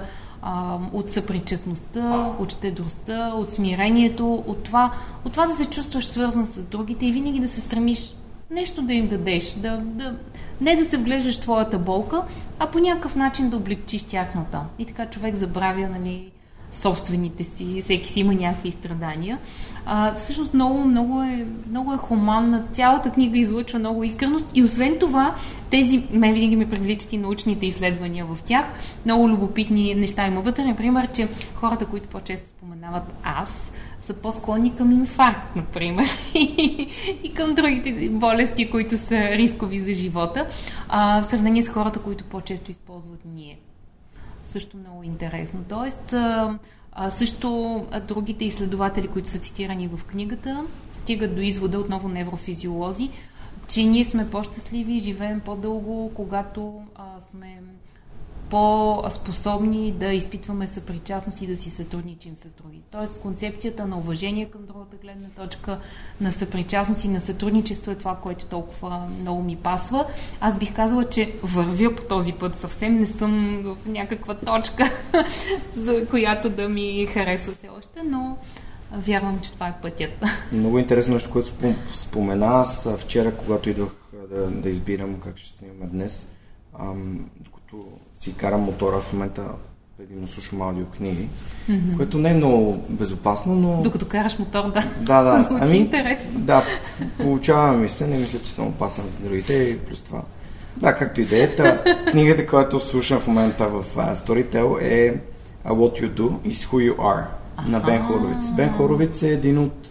[0.94, 4.92] от съпричастността, от щедростта, от смирението, от това,
[5.26, 8.16] от това да се чувстваш свързан с другите и винаги да се стремиш
[8.52, 10.16] нещо да им дадеш, да, да,
[10.62, 12.24] не да се вглеждаш твоята болка,
[12.60, 14.62] а по някакъв начин да облегчиш тяхната.
[14.80, 16.32] И така човек забравя нали,
[16.76, 19.40] собствените си, всеки си има някакви страдания.
[19.86, 22.64] А, всъщност много, много е, много е хуманна.
[22.72, 25.36] Цялата книга излъчва много искреност и освен това,
[25.70, 28.66] тези, мен винаги ме привличат и научните изследвания в тях.
[29.06, 30.64] Много любопитни неща има вътре.
[30.64, 36.06] Например, че хората, които по-често споменават аз, са по-склонни към инфаркт, например,
[37.24, 40.48] и към другите болести, които са рискови за живота,
[40.90, 43.58] а, в сравнение с хората, които по-често използват ние.
[44.46, 45.64] Също много интересно.
[45.70, 46.60] Тоест, а,
[47.10, 53.10] също а, другите изследователи, които са цитирани в книгата, стигат до извода, отново неврофизиолози,
[53.68, 57.62] че ние сме по-щастливи и живеем по-дълго, когато а, сме
[58.50, 62.82] по-способни да изпитваме съпричастност и да си сътрудничим с други.
[62.92, 65.80] Тоест концепцията на уважение към другата гледна точка,
[66.22, 70.06] на съпричастност и на сътрудничество е това, което толкова много ми пасва.
[70.42, 72.56] Аз бих казала, че вървя по този път.
[72.56, 74.92] Съвсем не съм в някаква точка,
[75.76, 78.38] за която да ми харесва все още, но
[78.92, 80.24] вярвам, че това е пътят.
[80.52, 81.52] Много интересно нещо, което
[81.96, 82.46] спомена.
[82.46, 83.96] Аз вчера, когато идвах
[84.30, 86.28] да, да избирам как ще снимаме днес,
[86.80, 87.86] ам, докато
[88.26, 89.44] си карам мотора в момента
[89.98, 91.28] предимно слушам аудиокниги,
[91.70, 91.98] mm-hmm.
[91.98, 93.82] което не е много безопасно, но...
[93.84, 94.86] Докато караш мотор, да.
[95.02, 95.44] Да, да.
[95.50, 96.40] Звучи ами, интересно.
[96.40, 96.64] Да,
[97.18, 100.22] получава ми се, не мисля, че съм опасен за другите и плюс това.
[100.78, 101.50] Да, както и да е.
[102.12, 105.20] Книгата, която слушам в момента в uh, Storytel е
[105.66, 107.26] What You Do is Who You Are
[107.68, 108.52] на Бен Хоровиц.
[108.52, 109.88] Бен Хоровиц е един от,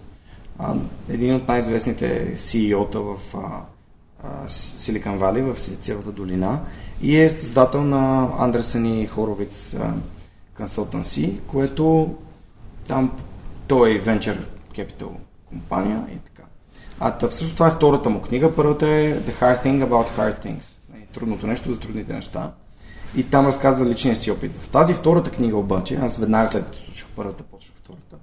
[0.59, 0.75] а,
[1.09, 3.17] един от най-известните CEO-та в
[4.47, 6.61] Силикан Вали, в Силициевата долина
[7.05, 9.77] и е създател на Андерсен и Хоровиц
[10.59, 12.15] Consultancy, което
[12.89, 13.13] там
[13.67, 14.39] той е Venture
[14.75, 15.09] Capital
[15.47, 16.43] компания и така.
[17.01, 18.55] А та, всъщност това е втората му книга.
[18.55, 20.81] Първата е The Hard Thing About Hard Things.
[20.93, 22.53] Нали, трудното нещо за трудните неща.
[23.17, 24.53] И там разказва личния си опит.
[24.53, 28.17] В тази втората книга обаче, аз веднага след като слушах първата, почнах втората,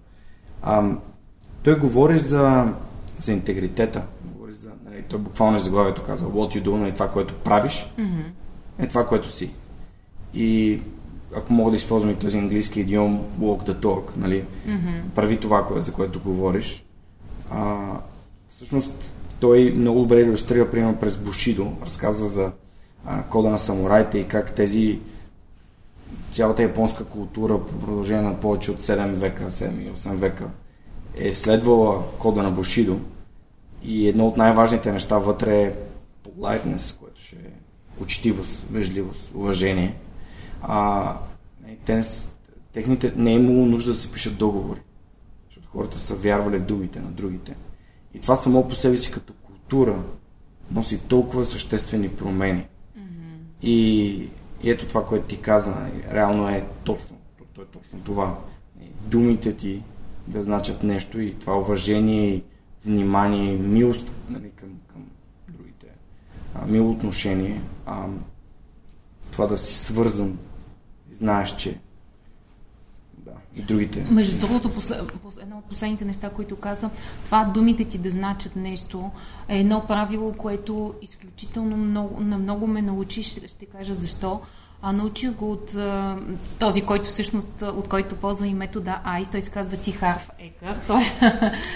[0.62, 1.00] ам,
[1.64, 2.74] той говори за,
[3.20, 4.02] за интегритета.
[4.26, 7.94] Говори за, нали, той буквално е заглавието казва what you do, нали, това, което правиш.
[8.00, 8.41] Mm-hmm
[8.80, 9.52] е това, което си.
[10.34, 10.80] И
[11.36, 15.02] ако мога да използвам и този английски идиом walk the talk, нали, mm-hmm.
[15.16, 16.86] прави това, за което говориш.
[17.52, 17.78] А,
[18.48, 22.52] всъщност той много добре иллюстрира, примерно през Бушидо, разказва за
[23.06, 25.00] а, кода на самураите и как тези
[26.32, 30.48] цялата японска култура по продължение на повече от 7 века, 7 и 8 века
[31.16, 33.00] е следвала кода на Бушидо
[33.84, 35.74] и едно от най-важните неща вътре е
[36.28, 37.01] politeness,
[38.02, 39.96] учтивост, вежливост, уважение.
[40.62, 41.18] А,
[41.86, 42.04] те не,
[42.74, 44.80] техните не е имало нужда да се пишат договори,
[45.50, 47.56] защото хората са вярвали в думите на другите.
[48.14, 50.04] И това само по себе си като култура
[50.72, 52.66] носи толкова съществени промени.
[52.98, 53.02] Mm-hmm.
[53.62, 54.10] И,
[54.64, 55.76] и ето това, което ти каза,
[56.12, 57.18] реално е точно,
[57.54, 58.40] то е точно това.
[59.02, 59.84] Думите ти
[60.28, 62.44] да значат нещо и това уважение и
[62.86, 65.06] внимание милост нали, към, към
[65.50, 65.88] другите.
[66.56, 67.62] А, мило отношение
[67.92, 68.08] а,
[69.32, 70.38] това да си свързан
[71.12, 71.80] знаеш, че
[73.18, 74.06] да, и другите.
[74.12, 74.96] Между другото, после,
[75.42, 76.90] едно от последните неща, които каза,
[77.26, 79.12] това думите ти да значат нещо
[79.48, 84.42] е едно правило, което изключително много, на много ме научи, ще, ще кажа защо.
[84.84, 86.16] А научих го от а,
[86.60, 89.28] този, който всъщност, от който ползва и метода АИС.
[89.28, 90.76] Той се казва Тихарф Екър.
[90.88, 91.02] Той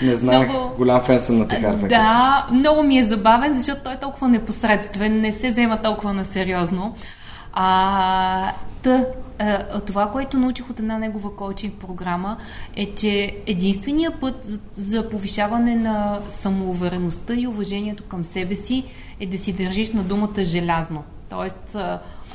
[0.02, 0.76] Не знаех, много...
[0.76, 1.90] голям фен съм на Тихарф Екър.
[1.90, 6.26] Да, много ми е забавен, защото той е толкова непосредствен, не се взема толкова на
[6.26, 6.96] сериозно.
[7.54, 8.52] А,
[8.82, 9.06] та,
[9.40, 12.38] а, това, което научих от една негова коучинг програма
[12.76, 18.84] е, че единственият път за, за повишаване на самоувереността и уважението към себе си
[19.20, 21.04] е да си държиш на думата желязно.
[21.30, 21.78] Тоест,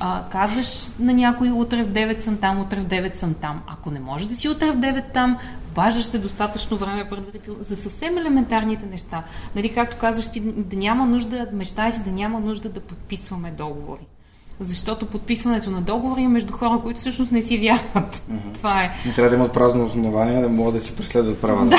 [0.00, 3.62] а, казваш на някой утре в 9 съм там, утре в 9 съм там.
[3.66, 5.38] Ако не можеш да си утре в 9 там,
[5.74, 9.22] бажаш се достатъчно време предварително за съвсем елементарните неща.
[9.56, 14.06] Нали, както казваш ти, да няма нужда, мечтай си да няма нужда да подписваме договори.
[14.60, 18.16] Защото подписването на договори е между хора, които всъщност не си вярват.
[18.16, 18.54] Mm-hmm.
[18.54, 18.90] Това е.
[19.06, 21.66] Не трябва да имат празно основание да могат да си преследват права.
[21.66, 21.76] Да.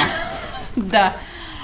[0.77, 1.13] да.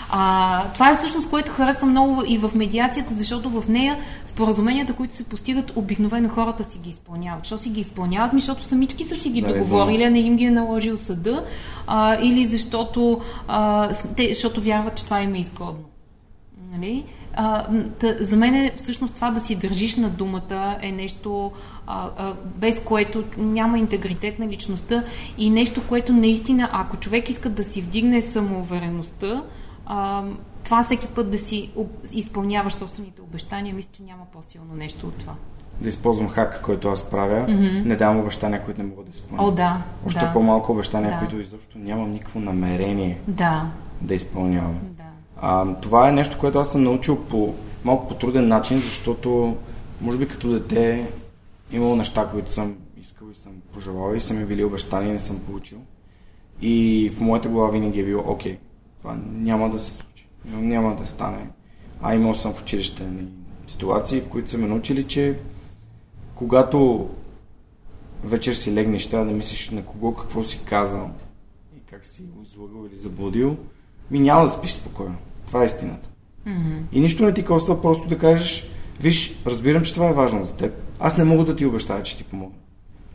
[0.09, 5.15] А, това е всъщност, което харесва много и в медиацията, защото в нея споразуменията, които
[5.15, 7.45] се постигат, обикновено хората си ги изпълняват.
[7.45, 8.33] Що си ги изпълняват?
[8.33, 11.43] Ми, защото самички са си ги да, договорили, а не им ги е наложил съда,
[11.87, 15.83] а, или защото, а, те, защото вярват, че това им е изгодно.
[16.71, 17.05] Нали?
[17.33, 17.65] А,
[17.99, 21.51] тъ, за мен е всъщност това да си държиш на думата е нещо,
[21.87, 25.03] а, а, без което няма интегритет на личността
[25.37, 29.43] и нещо, което наистина, ако човек иска да си вдигне самоувереността,
[29.89, 30.23] а,
[30.63, 31.71] това всеки път да си
[32.11, 35.33] изпълняваш собствените обещания, мисля, че няма по-силно нещо от това.
[35.81, 37.85] Да използвам хак, който аз правя, mm-hmm.
[37.85, 39.43] не давам обещания, които не мога да изпълня.
[39.43, 39.81] О, да.
[40.07, 40.33] Още да.
[40.33, 41.19] по-малко обещания, да.
[41.19, 43.65] които изобщо нямам никакво намерение да,
[44.01, 44.79] да изпълнявам.
[44.83, 45.03] да.
[45.37, 49.57] А, това е нещо, което аз съм научил по малко по труден начин, защото
[50.01, 51.11] може би като дете
[51.71, 55.19] имало неща, които съм искал и съм пожелал и са ми били обещани и не
[55.19, 55.77] съм получил.
[56.61, 58.57] И в моята глава винаги е било, окей,
[59.07, 60.27] това няма да се случи.
[60.45, 61.47] Няма да стане.
[62.01, 63.27] А имал съм в училище нали,
[63.67, 65.39] ситуации, в които са ме научили, че
[66.35, 67.09] когато
[68.23, 71.09] вечер си легнеш, трябва да мислиш на кого какво си казал
[71.77, 73.57] и как си го излагал или заблудил,
[74.11, 75.15] ми няма да спиш спокойно.
[75.47, 76.09] Това е истината.
[76.47, 76.81] Mm-hmm.
[76.91, 80.53] И нищо не ти коства просто да кажеш, виж, разбирам, че това е важно за
[80.53, 80.73] теб.
[80.99, 82.55] Аз не мога да ти обещая, че ти помогна.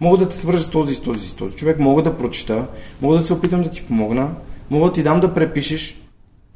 [0.00, 2.66] Мога да те свържа с този, с този, с този човек, мога да прочита,
[3.00, 4.34] мога да се опитам да ти помогна,
[4.72, 6.02] Мога да ти дам да препишеш,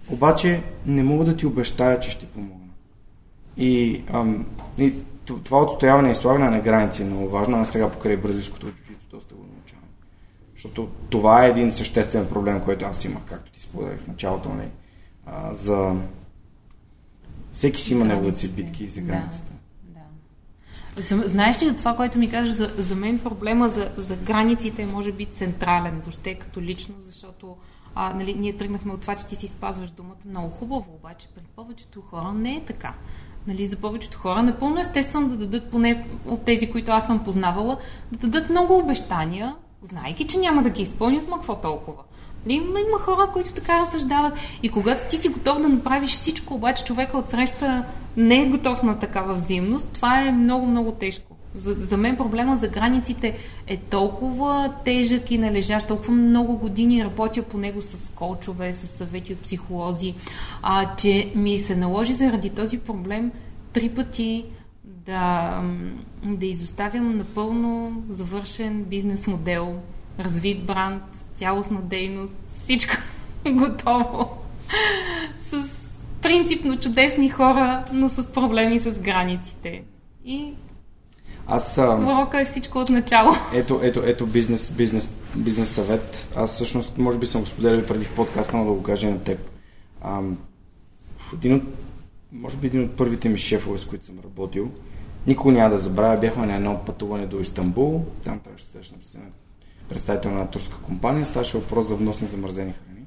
[0.08, 2.72] обаче не мога да ти обещая, че ще помогна.
[3.56, 4.46] И, ам,
[4.78, 4.94] и
[5.44, 9.34] това отстояване и слагане на граници е много важно, а сега покрай бразилското джуджицу доста
[9.34, 9.84] го научавам.
[10.54, 14.68] Защото това е един съществен проблем, който аз имах, както ти споделях в началото, нали,
[15.26, 15.94] а, за...
[17.52, 19.52] Всеки си има неговите си битки за границите.
[21.08, 21.28] Да.
[21.28, 24.86] Знаеш ли от това, което ми кажеш, за, за мен проблема за, за границите е
[24.86, 27.56] може би централен, въобще като лично, защото
[27.98, 30.16] а, нали, ние тръгнахме от това, че ти си спазваш думата.
[30.26, 32.94] Много хубаво, обаче при повечето хора не е така.
[33.46, 37.76] Нали, за повечето хора напълно естествено да дадат, поне от тези, които аз съм познавала,
[38.12, 42.02] да дадат много обещания, знайки, че няма да ги изпълнят, ма какво толкова.
[42.46, 44.34] Нали, има, хора, които така разсъждават.
[44.62, 47.84] И когато ти си готов да направиш всичко, обаче човека от среща
[48.16, 51.35] не е готов на такава взаимност, това е много, много тежко.
[51.56, 53.36] За, за мен проблема за границите
[53.66, 59.32] е толкова тежък и належащ, толкова много години работя по него с колчове, с съвети
[59.32, 60.14] от психолози,
[60.62, 63.32] а, че ми се наложи заради този проблем
[63.72, 64.44] три пъти
[64.84, 65.60] да,
[66.24, 69.78] да изоставям напълно завършен бизнес модел,
[70.18, 71.02] развит бранд,
[71.34, 72.94] цялостна дейност, всичко
[73.46, 74.38] готово.
[75.38, 75.62] С
[76.22, 79.82] принципно чудесни хора, но с проблеми с границите.
[80.24, 80.54] И
[81.46, 81.78] аз...
[81.78, 83.30] Урока е всичко от начало.
[83.54, 86.28] Ето, ето, ето бизнес, бизнес, бизнес съвет.
[86.36, 89.18] Аз всъщност, може би съм го споделял преди в подкаста, но да го кажа на
[89.18, 89.50] теб.
[90.02, 90.20] А,
[91.34, 91.62] един от,
[92.32, 94.70] може би един от първите ми шефове, с които съм работил,
[95.26, 99.18] никога няма да забравя, бяхме на едно пътуване до Истанбул, там трябваше да срещнем се
[99.88, 103.06] представител на турска компания, ставаше въпрос за внос на замързени храни.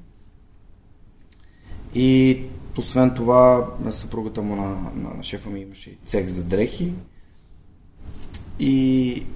[1.94, 2.42] И
[2.78, 6.92] освен това, съпругата му на, на, на шефа ми имаше цех за дрехи,
[8.60, 9.26] и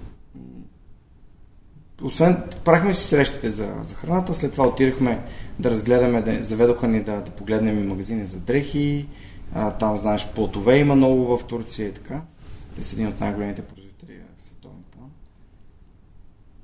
[2.02, 5.24] освен, правихме си срещите за, за храната, след това отидахме
[5.58, 9.08] да разгледаме, да, заведоха ни да, да погледнем и магазини за дрехи,
[9.54, 12.22] а, там, знаеш, плотове има много в Турция и така.
[12.76, 15.10] Те са един от най-големите производители в световен план.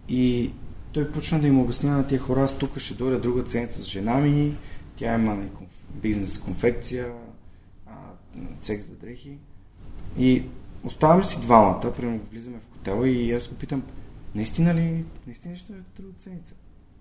[0.08, 0.52] И
[0.92, 3.86] той почна да им обяснява на тия хора, аз тук ще дойда друга ценица с
[3.86, 4.56] жена ми,
[4.96, 5.38] тя има
[5.94, 7.12] бизнес конфекция,
[7.86, 7.92] а,
[8.60, 9.38] цех за дрехи.
[10.18, 10.44] И
[10.84, 13.82] оставаме си двамата, примерно влизаме в хотела и аз го питам,
[14.34, 16.54] наистина ли, наистина ще е друга ценица?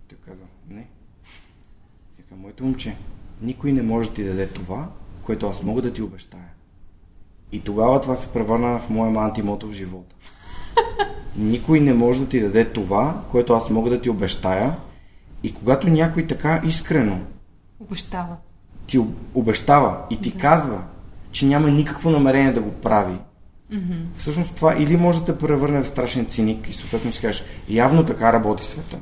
[0.08, 0.88] Той каза, не.
[2.30, 2.96] Тя моето момче,
[3.42, 4.90] никой не може да ти даде това,
[5.24, 6.50] което аз мога да ти обещая.
[7.52, 10.16] И тогава това се превърна в моя антимото в живота.
[11.36, 14.78] Никой не може да ти даде това, което аз мога да ти обещая.
[15.44, 17.20] И когато някой така искрено
[17.80, 18.36] обещава,
[18.88, 19.00] ти
[19.34, 20.40] обещава и ти да.
[20.40, 20.84] казва,
[21.32, 23.18] че няма никакво намерение да го прави,
[23.74, 24.04] Mm-hmm.
[24.16, 28.06] Всъщност това или може да те превърне в страшен циник и съответно си кажеш, явно
[28.06, 28.98] така работи света.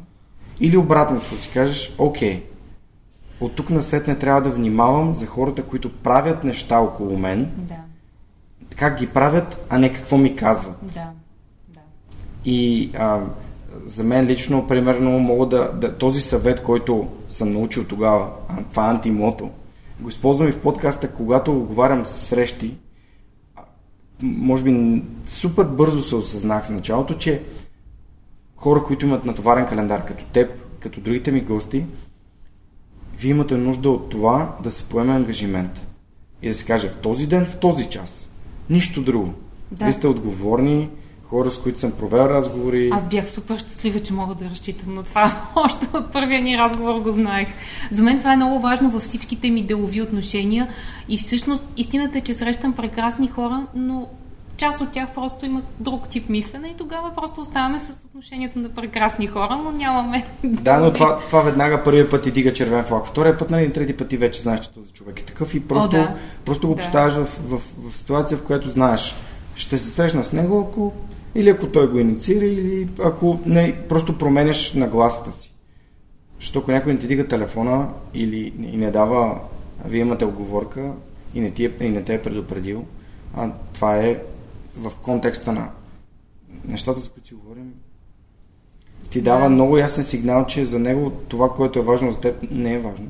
[0.59, 2.43] Или обратното, си кажеш, окей,
[3.39, 7.51] от тук на след не трябва да внимавам за хората, които правят неща около мен,
[7.57, 7.75] Да.
[8.75, 10.77] как ги правят, а не какво ми казват.
[10.81, 11.09] Да.
[11.73, 11.79] Да.
[12.45, 13.21] И а,
[13.85, 15.97] за мен лично, примерно, мога да, да...
[15.97, 18.29] Този съвет, който съм научил тогава,
[18.69, 19.49] това е антимото,
[19.99, 22.77] го използвам и в подкаста, когато оговарям срещи.
[24.21, 27.43] Може би супер бързо се осъзнах в началото, че
[28.55, 31.85] хора, които имат натоварен календар, като теб, като другите ми гости,
[33.19, 35.87] вие имате нужда от това да се поеме ангажимент.
[36.41, 38.29] И да се каже в този ден, в този час.
[38.69, 39.33] Нищо друго.
[39.71, 39.85] Да.
[39.85, 40.89] Вие сте отговорни,
[41.29, 42.89] хора, с които съм провел разговори.
[42.93, 45.35] Аз бях супер щастлива, че мога да разчитам на това.
[45.55, 47.47] Още от първия ни разговор го знаех.
[47.91, 50.67] За мен това е много важно във всичките ми делови отношения.
[51.09, 54.07] И всъщност истината е, че срещам прекрасни хора, но
[54.57, 58.69] част от тях просто имат друг тип мислене и тогава просто оставаме с отношението на
[58.69, 60.27] прекрасни хора, но нямаме...
[60.43, 63.05] Да, но това, това веднага първия път ти дига червен флаг.
[63.05, 65.95] Втория път, нали, трети път ти вече знаеш, че този човек е такъв и просто,
[65.95, 66.15] О, да.
[66.45, 66.81] просто го Да.
[66.81, 69.15] поставяш в, в, в, ситуация, в която знаеш,
[69.55, 70.93] ще се срещна с него, ако,
[71.35, 75.53] или ако той го инициира, или ако не, просто променяш нагласата си.
[76.39, 79.39] Защото ако някой не ти дига телефона или и не дава,
[79.85, 80.91] вие имате оговорка
[81.33, 82.85] и не, ти е, и не те е предупредил,
[83.35, 84.23] а това е
[84.77, 85.69] в контекста на
[86.65, 87.73] нещата, за които си говорим,
[89.09, 89.49] ти дава Да.
[89.49, 93.07] много ясен сигнал, че за него това, което е важно за теб, не е важно.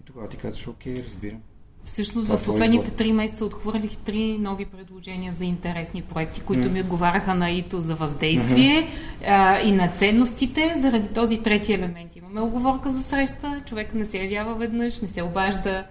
[0.00, 1.38] И тогава ти казваш, окей, разбирам.
[1.92, 6.80] Всъщност Това в последните три месеца отхвърлих три нови предложения за интересни проекти, които ми
[6.80, 8.88] отговаряха на ИТО за въздействие
[9.26, 12.16] а, и на ценностите, заради този трети елемент.
[12.16, 15.84] Имаме оговорка за среща, човек не се явява веднъж, не се обажда,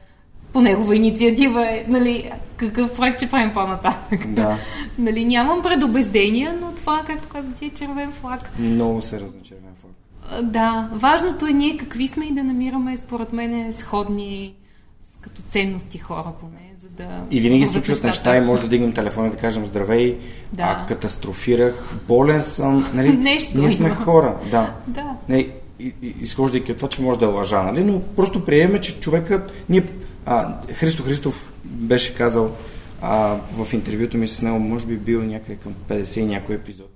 [0.54, 4.34] по негова инициатива е, нали, какъв проект ще правим по-нататък.
[4.34, 4.58] Да.
[4.98, 8.60] нали, нямам предубеждения, но това, както каза ти, е червен флаг.
[8.60, 10.44] Много се разна червен флаг.
[10.44, 14.54] Да, важното е ние какви сме и да намираме, според мен, сходни
[15.48, 17.24] ценности хора поне, за да...
[17.32, 20.18] И винаги случват неща и може да дигнем телефона и да кажем здравей,
[20.54, 20.64] Да.
[20.64, 23.18] а катастрофирах, болен съм, нали?
[23.18, 23.96] Нещо Ние сме има.
[23.96, 24.74] хора, да.
[24.88, 25.16] Да.
[25.30, 25.50] Не,
[26.22, 27.84] изхождайки от това, че може да е лъжа, нали?
[27.84, 29.52] Но просто приеме, че човекът...
[29.70, 29.84] Ние,
[30.26, 32.52] а, Христо Христов беше казал
[33.02, 36.90] а, в интервюто ми с него, може би бил някъде към 50 и някой епизод.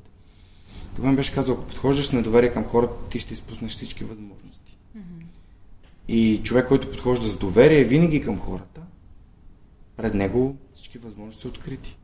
[0.95, 4.50] Тогава ми беше казал, ако подхождаш с недоверие към хората, ти ще изпуснеш всички възможности.
[6.07, 8.81] И човек, който подхожда с доверие винаги към хората,
[9.97, 11.97] пред него всички възможности са открити.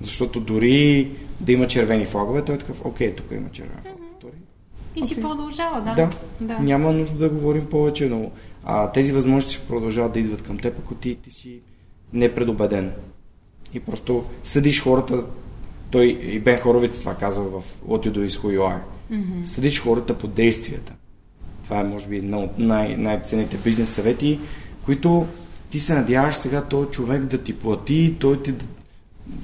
[0.00, 3.96] Защото дори да има червени флагове, той е такъв, окей, тук има червен флаг.
[4.16, 4.32] Втори.
[4.96, 5.94] И си продължава, да.
[5.94, 6.58] Да, да.
[6.58, 8.30] няма нужда да говорим повече, но
[8.64, 11.60] а, тези възможности ще продължават да идват към теб, ако ти, ти си
[12.12, 12.92] непредобеден.
[13.74, 15.26] И просто съдиш хората,
[15.90, 18.80] той и Бен Хоровиц това казва в What You Do Is Who You Are.
[19.10, 19.42] Mm-hmm.
[19.42, 20.94] Съдиш хората по действията.
[21.66, 24.40] Това е, може би, едно от най- най-ценните бизнес съвети,
[24.84, 25.26] които
[25.70, 28.54] ти се надяваш сега този човек да ти плати, той ти,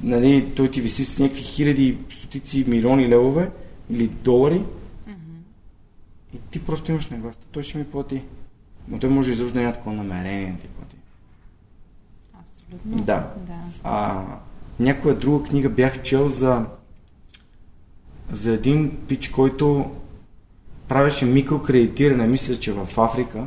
[0.03, 3.51] нали, той ти виси с някакви хиляди, стотици, милиони левове
[3.91, 4.63] или долари,
[6.35, 7.47] и ти просто имаш нагласта.
[7.53, 8.23] Той ще ми плати.
[8.89, 10.97] Но той може изобщо да няма такова намерение да ти плати.
[12.41, 13.05] Абсолютно.
[13.05, 13.33] Да.
[13.47, 13.59] да.
[13.85, 14.25] А,
[14.81, 16.67] някоя друга книга бях чел за,
[18.33, 19.91] за един пич, който
[20.93, 23.47] правеше микрокредитиране, мисля, че в Африка.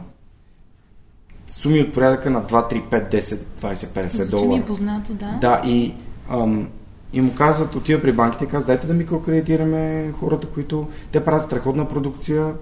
[1.47, 4.61] Суми от порядъка на 2, 3, 5, 10, 20, 50 Звучи ми долара.
[4.61, 5.37] е познато, да.
[5.41, 5.93] Да, и,
[6.29, 6.67] ам,
[7.13, 11.45] и му казват, отива при банките и казват, дайте да микрокредитираме хората, които те правят
[11.45, 12.53] страхотна продукция,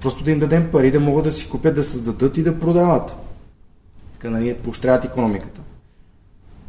[0.00, 3.16] просто да им дадем пари, да могат да си купят, да създадат и да продават.
[4.12, 5.60] Така, нали, поощряват економиката.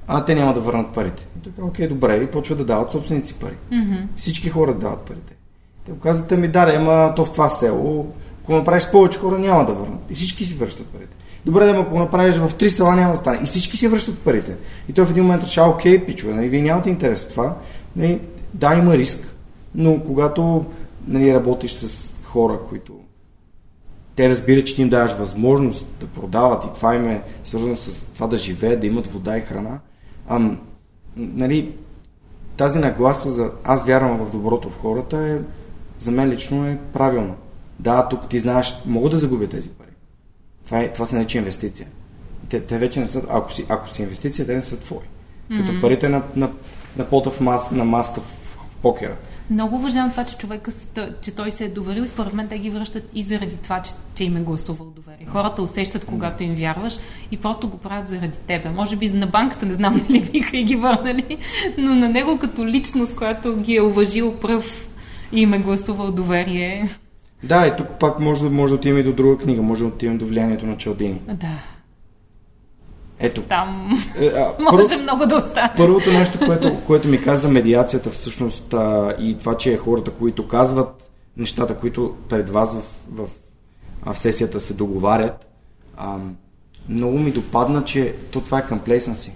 [0.07, 1.27] А те няма да върнат парите.
[1.39, 3.55] И така, окей, добре, и почват да дават собствените си пари.
[3.71, 3.95] Мгм.
[4.15, 5.38] Всички хора дават парите.
[5.85, 8.07] Те му казват, ми даре, ама то в това село,
[8.43, 10.11] ако направиш повече хора, няма да върнат.
[10.11, 11.15] И всички си връщат парите.
[11.45, 13.39] Добре, да, ако го направиш в три села, няма да стане.
[13.43, 14.55] И всички си връщат парите.
[14.89, 17.55] И той в един момент решава, окей, пичове, нали, вие нямате интерес в това.
[17.95, 18.21] Нали,
[18.53, 19.35] да, има риск,
[19.75, 20.65] но когато
[21.07, 22.93] нали, работиш с хора, които
[24.15, 28.05] те разбират, че ти им даваш възможност да продават и това им е свързано с
[28.05, 29.79] това да живеят, да имат вода и храна.
[30.29, 30.59] Ам,
[31.15, 31.73] нали,
[32.57, 35.37] тази нагласа за аз вярвам в доброто в хората е
[35.99, 37.35] за мен лично е правилно.
[37.79, 39.89] Да, тук ти знаеш, мога да загубя тези пари.
[40.65, 41.87] Това, е, това се нарича инвестиция.
[42.49, 45.05] Те, те вече не са, ако си, ако си инвестиция, те не са твои.
[45.57, 46.49] Като парите на, на,
[46.97, 49.15] на пота в мас, на маста в, в покера.
[49.49, 50.71] Много уважавам това, че човека,
[51.21, 53.91] че той се е доверил и според мен те ги връщат и заради това, че,
[54.15, 55.25] че им е гласувал доверие.
[55.29, 56.97] Хората усещат, когато им вярваш
[57.31, 58.69] и просто го правят заради тебе.
[58.69, 61.37] Може би на банката не знам дали биха и ги върнали,
[61.77, 64.88] но на него като личност, която ги е уважил пръв
[65.31, 66.89] и им е гласувал доверие.
[67.43, 70.17] Да, и тук пак може може да отидем и до друга книга, може да отидем
[70.17, 71.21] до влиянието на Чалдини.
[71.27, 71.59] Да.
[73.19, 73.41] Ето.
[73.41, 75.73] Там е, а, може първо, много да остане.
[75.77, 80.47] Първото нещо, което, което ми каза медиацията всъщност а, и това, че е хората, които
[80.47, 83.29] казват нещата, които пред вас в, в,
[84.05, 85.47] в сесията се договарят,
[85.97, 86.17] а,
[86.89, 89.33] много ми допадна, че то това е си.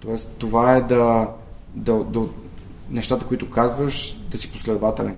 [0.00, 1.28] Тоест, това е да,
[1.74, 2.20] да, да,
[2.90, 5.16] нещата, които казваш, да си последователен.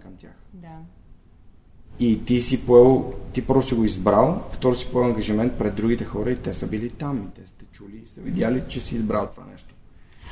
[2.01, 6.05] И ти си поел, ти първо си го избрал, второ си поел ангажимент пред другите
[6.05, 8.95] хора и те са били там и те сте чули и са видяли, че си
[8.95, 9.75] избрал това нещо.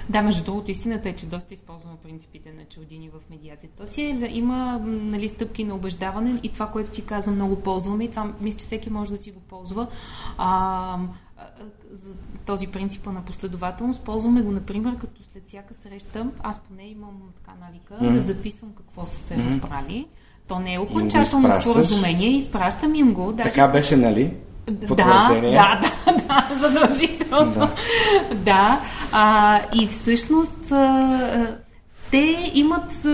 [0.08, 3.76] Да, между другото, истината е, че доста използваме принципите на Чалдини в медиацията.
[3.76, 8.04] То си е, има нали, стъпки на убеждаване и това, което ти каза, много ползваме
[8.04, 9.86] и това мисля, че всеки може да си го ползва.
[10.38, 10.98] А,
[11.90, 12.14] за
[12.46, 14.02] този принцип на последователност.
[14.02, 18.12] Ползваме го, например, като след всяка среща, аз поне имам така навика mm-hmm.
[18.12, 19.46] да записвам какво са се mm-hmm.
[19.46, 20.08] разбрали.
[20.48, 23.32] То не е окончателно споразумение, изпращам им го.
[23.32, 23.50] Даже...
[23.50, 24.36] Така беше, нали?
[24.70, 25.80] Да, да, да,
[26.12, 27.52] да, задължително.
[27.54, 27.70] Да.
[28.34, 28.80] да.
[29.12, 31.58] А, и всъщност а,
[32.10, 33.06] те имат,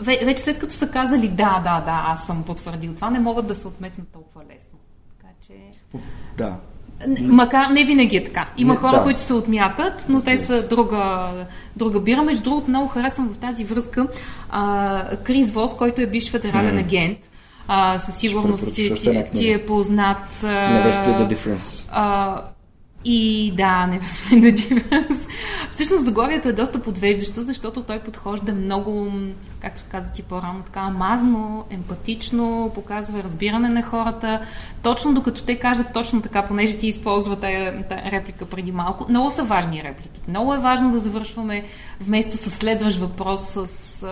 [0.00, 3.54] вече след като са казали да, да, да, аз съм потвърдил това, не могат да
[3.54, 4.78] се отметнат толкова лесно.
[5.18, 5.52] Така че...
[6.36, 6.56] Да.
[7.20, 8.48] Макар не винаги е така.
[8.56, 9.02] Има не, хора, да.
[9.02, 11.28] които се отмятат, но те са друга,
[11.76, 12.22] друга бира.
[12.22, 14.06] Между другото, много харесвам в тази връзка
[14.50, 16.80] а, Крис Вос, който е бивш федерален mm.
[16.80, 17.18] агент.
[17.68, 20.34] А, със сигурност ти, ти, ти е познат.
[20.34, 21.84] Never split the difference.
[21.90, 22.36] А,
[23.04, 24.06] и да, не да
[24.52, 25.28] difference.
[25.88, 29.12] Всъщност заглавието е доста подвеждащо, защото той подхожда много,
[29.60, 34.40] както каза ти по-рано, така мазно, емпатично, показва разбиране на хората.
[34.82, 39.06] Точно докато те кажат точно така, понеже ти използва тая, тая реплика преди малко.
[39.08, 40.20] Много са важни реплики.
[40.28, 41.64] Много е важно да завършваме
[42.00, 44.06] вместо с следващ въпрос с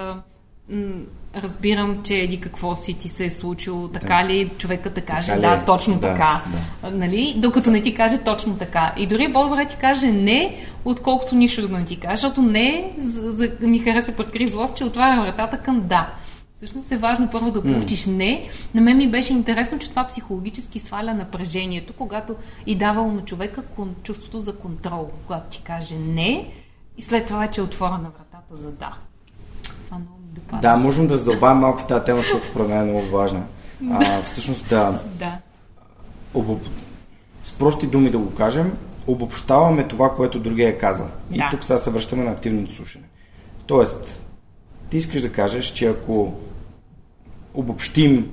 [1.36, 4.28] разбирам, че еди какво си ти се е случило, така да.
[4.28, 5.64] ли човека да каже така да, е?
[5.64, 6.42] точно да, така,
[6.82, 6.90] да.
[6.90, 7.34] Нали?
[7.38, 8.94] докато не ти каже точно така.
[8.96, 13.32] И дори по-добре ти каже не, отколкото нищо да не ти каже, защото не за,
[13.32, 16.14] за, ми хареса прекри злост, че отваря вратата към да.
[16.54, 18.16] Всъщност е важно първо да получиш mm.
[18.16, 18.48] не.
[18.74, 22.36] На мен ми беше интересно, че това психологически сваля напрежението, когато
[22.66, 23.62] и давало на човека
[24.02, 26.50] чувството за контрол, когато ти каже не
[26.98, 28.92] и след това вече е отворена вратата за да.
[29.84, 30.61] Това много допада.
[30.61, 33.43] Да, можем да задълбавим малко в тази тема, защото според мен е много важна.
[33.91, 35.39] А, всъщност да, да.
[36.34, 36.62] Обоб...
[37.43, 38.72] с прости думи да го кажем,
[39.07, 41.09] обобщаваме това, което другия е казал.
[41.30, 41.49] И да.
[41.51, 43.05] тук сега се връщаме на активното слушане.
[43.66, 44.22] Тоест,
[44.91, 46.34] ти искаш да кажеш, че ако
[47.55, 48.30] обобщим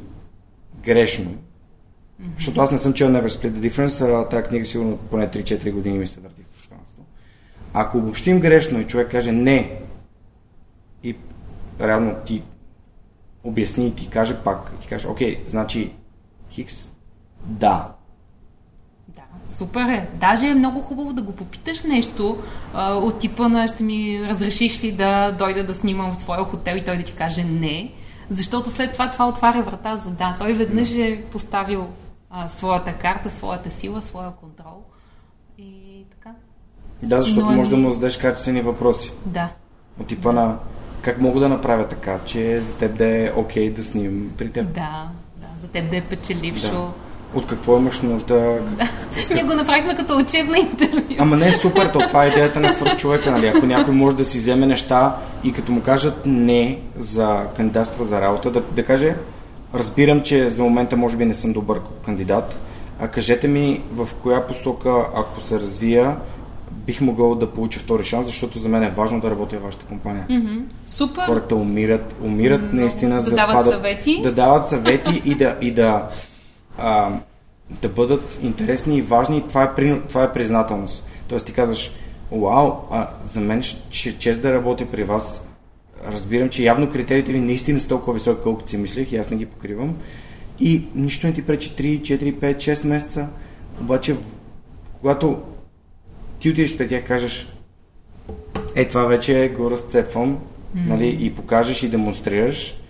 [0.85, 2.35] грешно, mm-hmm.
[2.37, 5.71] защото аз не съм чел Never Split the Difference, а тази книга сигурно поне 3-4
[5.71, 7.05] години ми се върти в пространство.
[7.73, 9.79] Ако обобщим грешно и човек каже не,
[11.03, 11.15] и
[11.81, 12.43] реално ти
[13.43, 15.93] обясни и ти каже пак, и ти каже, окей, значи
[16.51, 16.87] Хикс,
[17.45, 17.91] да.
[19.07, 20.09] Да, супер е.
[20.13, 22.37] Даже е много хубаво да го попиташ нещо
[22.73, 26.75] а, от типа на ще ми разрешиш ли да дойда да снимам в твоя хотел
[26.75, 27.91] и той да ти каже не,
[28.29, 30.35] защото след това това отваря врата за да.
[30.39, 31.87] Той веднъж е поставил
[32.29, 34.83] а, своята карта, своята сила, своя контрол
[35.57, 36.35] и така.
[37.03, 39.11] Да, защото Но, може да му зададеш качествени въпроси.
[39.25, 39.49] Да.
[39.99, 40.57] От типа на
[41.03, 44.49] как мога да направя така, че за теб да е окей okay да снимам при
[44.49, 44.65] теб?
[44.65, 46.71] Да, да, за теб да е печелившо.
[46.71, 46.91] Да.
[47.33, 48.59] От какво имаш нужда?
[48.77, 48.89] Да.
[49.33, 51.15] Ние го направихме като учебна интервю.
[51.19, 53.47] Ама не е супер, то това е идеята на свърх човека, нали?
[53.47, 58.21] Ако някой може да си вземе неща и като му кажат не за кандидатства за
[58.21, 59.15] работа, да, да каже,
[59.73, 62.59] разбирам, че за момента може би не съм добър кандидат,
[62.99, 66.15] а кажете ми в коя посока, ако се развия,
[66.85, 69.85] бих могъл да получа втори шанс, защото за мен е важно да работя в вашата
[69.85, 70.25] компания.
[70.29, 70.61] Mm-hmm.
[70.87, 71.25] Супер!
[71.25, 72.73] Хората умират, умират mm-hmm.
[72.73, 74.21] наистина да за дават това съвети.
[74.23, 76.07] Да, да дават съвети и да, и да,
[76.77, 77.09] а,
[77.81, 79.43] да бъдат интересни и важни.
[79.47, 81.05] Това е, това е признателност.
[81.27, 81.91] Тоест ти казваш,
[82.31, 85.45] вау, а, за мен ще чест да работя при вас.
[86.07, 89.37] Разбирам, че явно критериите ви наистина са толкова високи, колкото си мислех и аз не
[89.37, 89.95] ги покривам.
[90.59, 93.27] И нищо не ти пречи 3, 4, 5, 6 месеца.
[93.81, 94.15] Обаче,
[95.01, 95.37] когато
[96.43, 97.47] ти отидеш при тях кажеш,
[98.75, 100.87] е, това вече го разцепвам, mm-hmm.
[100.87, 102.81] нали, и покажеш и демонстрираш,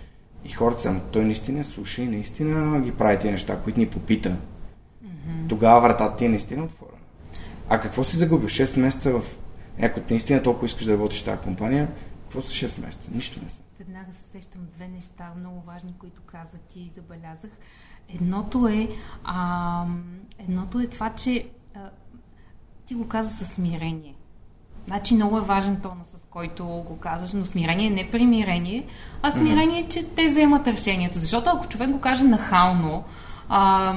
[0.44, 4.28] и хората са, той наистина слуша и наистина ги прави тези неща, които ни попита.
[4.28, 5.48] Mm-hmm.
[5.48, 6.98] Тогава вратата ти е наистина отворена.
[7.68, 8.48] А какво си загубил?
[8.48, 9.36] 6 месеца в...
[9.82, 11.88] Ако наистина толкова искаш да работиш в тази компания,
[12.22, 13.10] Какво са 6 месеца?
[13.14, 13.62] Нищо не са.
[13.78, 17.50] Веднага се сещам две неща много важни, които каза ти и забелязах.
[18.08, 18.88] Едното е,
[19.24, 19.86] а,
[20.38, 21.48] едното е това, че
[22.86, 24.14] ти го каза със смирение.
[24.86, 28.86] Значи много е важен тона, с който го казваш, но смирение не примирение,
[29.22, 29.88] а смирение, mm-hmm.
[29.88, 31.18] че те вземат решението.
[31.18, 33.04] Защото ако човек го каже нахално,
[33.48, 33.94] а,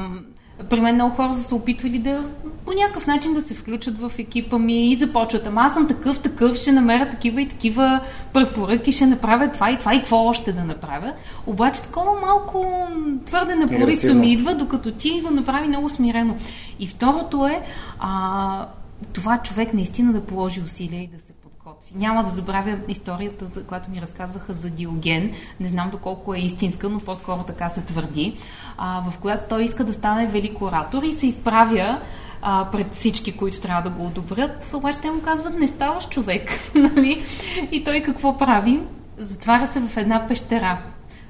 [0.69, 2.25] при мен много хора са се опитвали да
[2.65, 5.47] по някакъв начин да се включат в екипа ми и започват.
[5.47, 7.99] Ама аз съм такъв, такъв, ще намеря такива и такива
[8.33, 11.13] препоръки, ще направя това и това и какво още да направя.
[11.47, 12.87] Обаче такова малко
[13.25, 16.35] твърде напористо ми идва, докато ти го направи много смирено.
[16.79, 17.61] И второто е
[17.99, 18.67] а,
[19.13, 21.91] това човек наистина да положи усилия и да се подготви.
[21.95, 25.31] Няма да забравя историята, която ми разказваха за Диоген.
[25.59, 28.37] Не знам доколко е истинска, но по-скоро така се твърди.
[28.77, 32.01] А, в която той иска да стане велик оратор и се изправя
[32.41, 34.71] а, пред всички, които трябва да го одобрят.
[34.73, 36.49] Обаче те му казват, не ставаш човек.
[36.75, 37.23] Нали?
[37.71, 38.81] и той какво прави?
[39.17, 40.81] Затваря се в една пещера.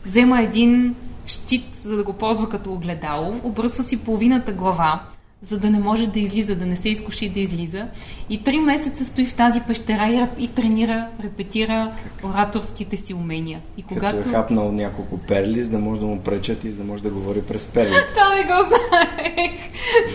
[0.05, 0.95] Взема един
[1.25, 5.03] щит, за да го ползва като огледало, обръсва си половината глава,
[5.41, 7.87] за да не може да излиза, да не се изкуши да излиза.
[8.29, 11.91] И три месеца стои в тази пещера и, и тренира, репетира
[12.23, 13.61] ораторските си умения.
[13.77, 14.17] И когато...
[14.17, 17.03] Като е хапнал няколко перли, за да може да му пречат и за да може
[17.03, 17.93] да говори през перли.
[18.13, 19.51] Това не го знаех.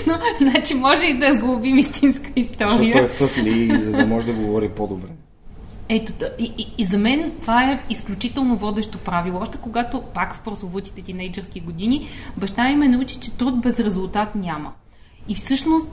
[0.06, 2.68] Но, значи може и да сглобим истинска история.
[2.68, 5.08] Защото е фъфли, за да може да говори по-добре.
[5.88, 9.38] Ето, и, и, и за мен това е изключително водещо правило.
[9.40, 14.34] Още когато, пак в прословутите тинейджърски години, баща ми ме научи, че труд без резултат
[14.34, 14.72] няма.
[15.28, 15.88] И всъщност,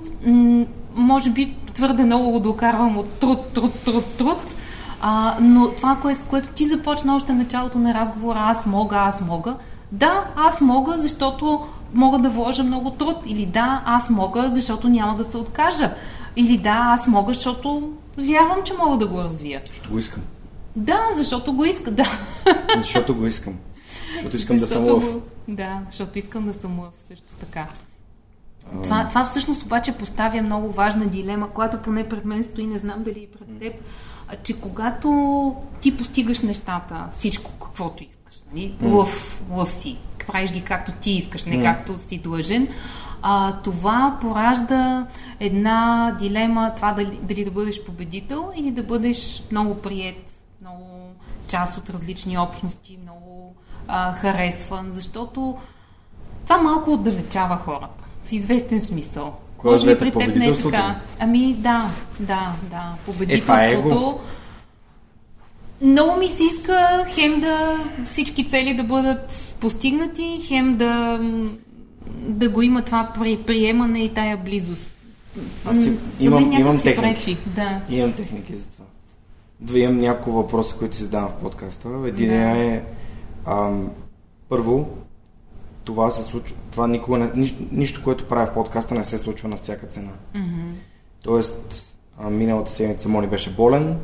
[0.95, 4.55] може би твърде много го докарвам от труд, труд, труд, труд,
[5.01, 9.21] а, но това, кое, с което ти започна още началото на разговора, аз мога, аз
[9.21, 9.55] мога,
[9.91, 13.17] да, аз мога, защото мога да вложа много труд.
[13.25, 15.93] Или да, аз мога, защото няма да се откажа.
[16.35, 19.61] Или да, аз мога, защото вярвам, че мога да го развия.
[19.67, 20.23] Защото го искам.
[20.75, 22.07] Да, защото го искам, да.
[22.77, 23.53] Защото го искам.
[24.13, 25.15] Защото искам защото да съм лъв.
[25.47, 27.67] Да, защото искам да съм лъв също така.
[28.83, 33.03] Това, това всъщност обаче поставя много важна дилема, която поне пред мен стои, не знам
[33.03, 33.73] дали и пред теб,
[34.43, 38.75] че когато ти постигаш нещата, всичко каквото искаш, нали?
[38.83, 39.97] лъв, лъв си,
[40.27, 42.67] правиш ги както ти искаш, не както си длъжен,
[43.21, 45.07] а, това поражда
[45.39, 50.31] една дилема, това дали, дали да бъдеш победител или да бъдеш много прият,
[50.61, 51.09] много
[51.47, 53.55] част от различни общности, много
[53.87, 55.57] а, харесван, защото
[56.43, 59.33] това малко отдалечава хората в известен смисъл.
[59.57, 60.95] Кое Може би при теб не е така.
[61.19, 61.89] Ами да,
[62.19, 62.93] да, да.
[63.05, 64.19] Победителството.
[65.81, 71.19] Е, много ми се иска хем да всички цели да бъдат постигнати, хем да,
[72.17, 74.85] да го има това при, приемане и тая близост.
[75.65, 77.01] Аз си, имам, имам техники.
[77.01, 77.37] Пречи.
[77.45, 77.81] Да.
[77.89, 78.85] Имам техники за това.
[79.59, 81.89] Две имам няколко въпроса, които си задавам в подкаста.
[82.07, 82.35] Един да.
[82.35, 82.81] е
[83.45, 83.89] ам,
[84.49, 84.87] първо,
[85.83, 89.55] това се случва, това никога нищо, нищо, което правя в подкаста не се случва на
[89.55, 90.11] всяка цена.
[90.35, 90.71] Mm-hmm.
[91.23, 93.97] Тоест, а, миналата седмица Мони беше болен,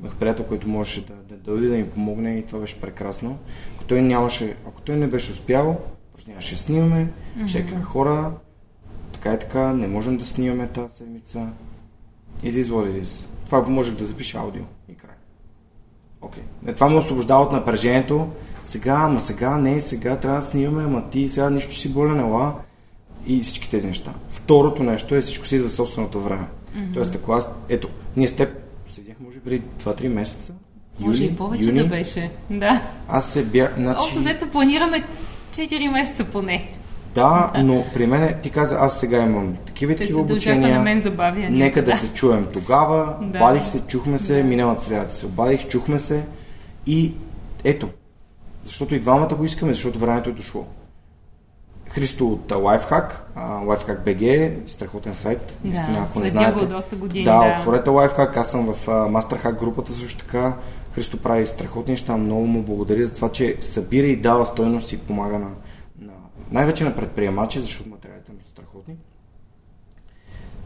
[0.00, 3.38] имах приятел, който можеше да, да дойде да ми помогне и това беше прекрасно.
[3.74, 5.80] Ако той, нямаше, ако той не беше успял,
[6.12, 7.46] просто нямаше да снимаме, mm-hmm.
[7.46, 8.32] ще кажа хора,
[9.12, 11.48] така и така, не можем да снимаме тази седмица.
[12.42, 13.02] И да изводи
[13.44, 15.16] Това можех да запиша аудио и край.
[16.20, 16.42] Окей.
[16.64, 16.74] Okay.
[16.74, 18.28] Това ме освобождава от напрежението,
[18.64, 22.54] сега, ама сега, не, сега трябва да снимаме, ама ти сега нищо си болен, ела
[23.26, 24.12] и всички тези неща.
[24.30, 26.44] Второто нещо е всичко си идва собственото време.
[26.44, 26.94] Mm-hmm.
[26.94, 28.48] Тоест, ако аз, ето, ние с теб
[28.88, 30.52] седях, може преди 2-3 месеца.
[31.00, 32.30] Може юли, и повече юни, да беше.
[32.50, 32.82] Да.
[33.08, 33.74] Аз се бях.
[33.74, 34.00] Значи...
[34.00, 35.04] Общо взето планираме
[35.52, 36.72] 4 месеца поне.
[37.14, 40.78] Да, да, но при мен ти каза, аз сега имам такива и такива обучения.
[40.78, 41.50] На мен забавя.
[41.50, 41.90] Нека да.
[41.90, 43.16] да се чуем тогава.
[43.22, 43.38] Да.
[43.38, 44.44] Обадих се, чухме се, да.
[44.44, 46.24] миналата среда се обадих, чухме се
[46.86, 47.12] и
[47.64, 47.88] ето,
[48.64, 50.66] защото и двамата го искаме, защото времето е дошло.
[51.90, 55.58] Христо от Lifehack, Lifehack BG, страхотен сайт.
[55.64, 56.60] Да, Истина, ако не знаете.
[56.60, 57.24] го доста години.
[57.24, 57.60] Да, да.
[57.60, 60.56] отворете Lifehack, аз съм в Masterhack групата също така.
[60.92, 64.98] Христо прави страхотни неща, много му благодаря за това, че събира и дава стойност и
[64.98, 65.50] помага на,
[66.00, 66.12] на
[66.50, 68.94] най-вече на предприемачи, защото материалите му са страхотни.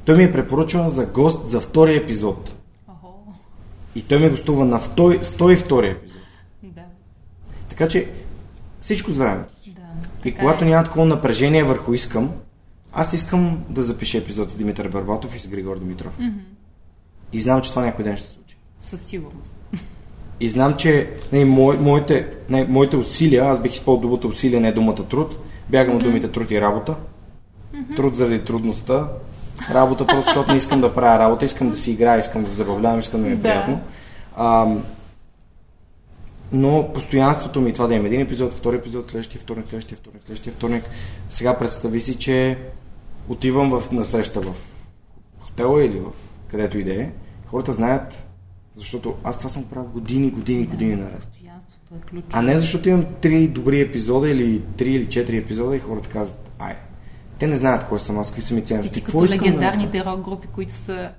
[0.05, 2.55] Той ми е препоръчван за гост за втори епизод.
[2.89, 3.09] Охо.
[3.95, 6.24] И той ми гостува на 102 епизод.
[7.75, 8.09] Така че
[8.81, 9.55] всичко с времето.
[9.67, 10.69] Да, и когато е.
[10.69, 12.31] няма такова напрежение върху искам,
[12.93, 16.19] аз искам да запиша епизод с Димитър Барбатов и с Григор Димитров.
[16.19, 16.33] Mm-hmm.
[17.33, 18.57] И знам, че това някой ден ще се случи.
[18.81, 19.55] Със сигурност.
[20.41, 24.73] И знам, че не, мо, моите, не, моите усилия, аз бих използвал думата усилия, не
[24.73, 25.37] думата труд,
[25.69, 25.97] бягам mm-hmm.
[25.97, 26.95] от думите труд и работа.
[27.75, 27.97] Mm-hmm.
[27.97, 29.09] Труд заради трудността,
[29.71, 33.01] работа просто защото не искам да правя работа, искам да си играя, искам да забавлявам,
[33.01, 33.81] искам да ми е приятно.
[34.37, 34.67] А,
[36.55, 40.53] но постоянството ми, това да имам един епизод, втори епизод, следващия вторник, следващия вторник, следващия
[40.53, 40.85] вторник.
[41.29, 42.59] Сега представи си, че
[43.29, 44.55] отивам в, на среща в
[45.41, 46.11] хотела или в
[46.49, 47.11] където и да е.
[47.47, 48.27] Хората знаят,
[48.77, 51.19] защото аз това съм правил години, години, години наред.
[51.19, 52.23] Постоянството е.
[52.33, 56.51] А не защото имам три добри епизода или три или четири епизода и хората казват,
[56.59, 56.77] ай,
[57.39, 58.95] те не знаят кой съм аз, какви са ми Ти ценности.
[58.95, 61.11] си Какво като да легендарните рок групи, които са е,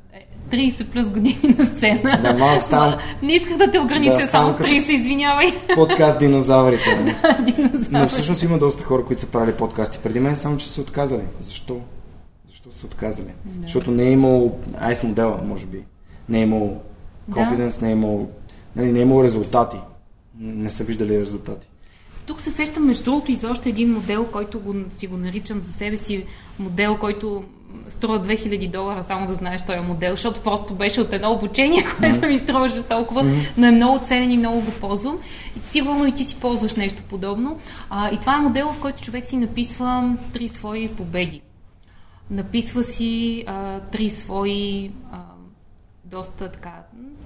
[0.50, 2.20] 30 плюс години на сцена.
[2.24, 5.48] Да, малко Ма, Не исках да те огранича Да, само с като- 30, извинявай.
[5.76, 6.96] подкаст динозаврите.
[6.96, 7.16] нали?
[7.56, 8.02] Динозавър.
[8.02, 11.22] Но всъщност има доста хора, които са правили подкасти преди мен, само че са отказали.
[11.42, 11.80] Защо?
[12.50, 13.28] Защо са се отказали?
[13.46, 13.62] Да.
[13.62, 15.84] Защото не е имало айс модела, може би.
[16.30, 16.78] Не е имало
[17.28, 17.36] Да.
[17.36, 18.30] confidence, не е имало,
[18.76, 19.78] нали, не е имало резултати.
[20.40, 21.68] Не са виждали резултати.
[22.26, 25.60] Тук се сещам между другото и за още един модел, който го, си го наричам
[25.60, 26.26] за себе си
[26.60, 27.44] модел, който
[27.90, 32.28] струва 2000 долара, само да знаеш този модел, защото просто беше от едно обучение, което
[32.28, 33.26] ми струваше толкова,
[33.58, 35.18] но е много ценен и много го ползвам.
[35.58, 37.60] И сигурно и ти си ползваш нещо подобно.
[37.90, 41.42] А, и това е модел, в който човек си написва три свои победи.
[42.30, 45.18] Написва си а, три свои а,
[46.06, 46.74] доста така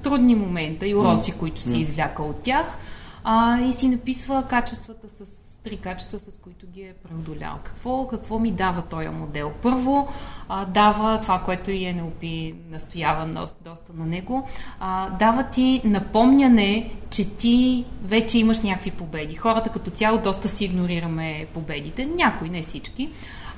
[0.03, 2.77] трудни момента и уроци, които си извлякал от тях
[3.23, 7.59] а, и си написва качествата с три качества, с които ги е преодолял.
[7.63, 9.51] Какво, какво ми дава този модел?
[9.61, 10.07] Първо,
[10.49, 14.47] а, дава това, което и NLP настоява доста, доста на него,
[14.79, 19.35] а, дава ти напомняне, че ти вече имаш някакви победи.
[19.35, 23.09] Хората като цяло доста си игнорираме победите, някои, не всички.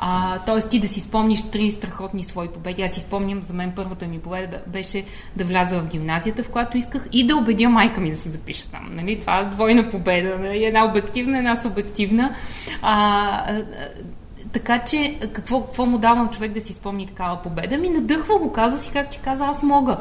[0.03, 2.83] А, тоест ти да си спомниш три страхотни свои победи.
[2.83, 5.05] Аз си спомням, за мен първата ми победа беше
[5.35, 8.69] да вляза в гимназията, в която исках и да убедя майка ми да се запиша
[8.69, 8.87] там.
[8.91, 9.19] Нали?
[9.19, 10.37] Това е двойна победа.
[10.37, 10.65] Нали?
[10.65, 12.35] Една обективна, една субективна.
[12.81, 13.61] А,
[14.51, 17.77] така че, какво, какво му давам човек да си спомни такава победа?
[17.77, 19.97] Ми надъхва го, каза си, както ти каза, аз мога.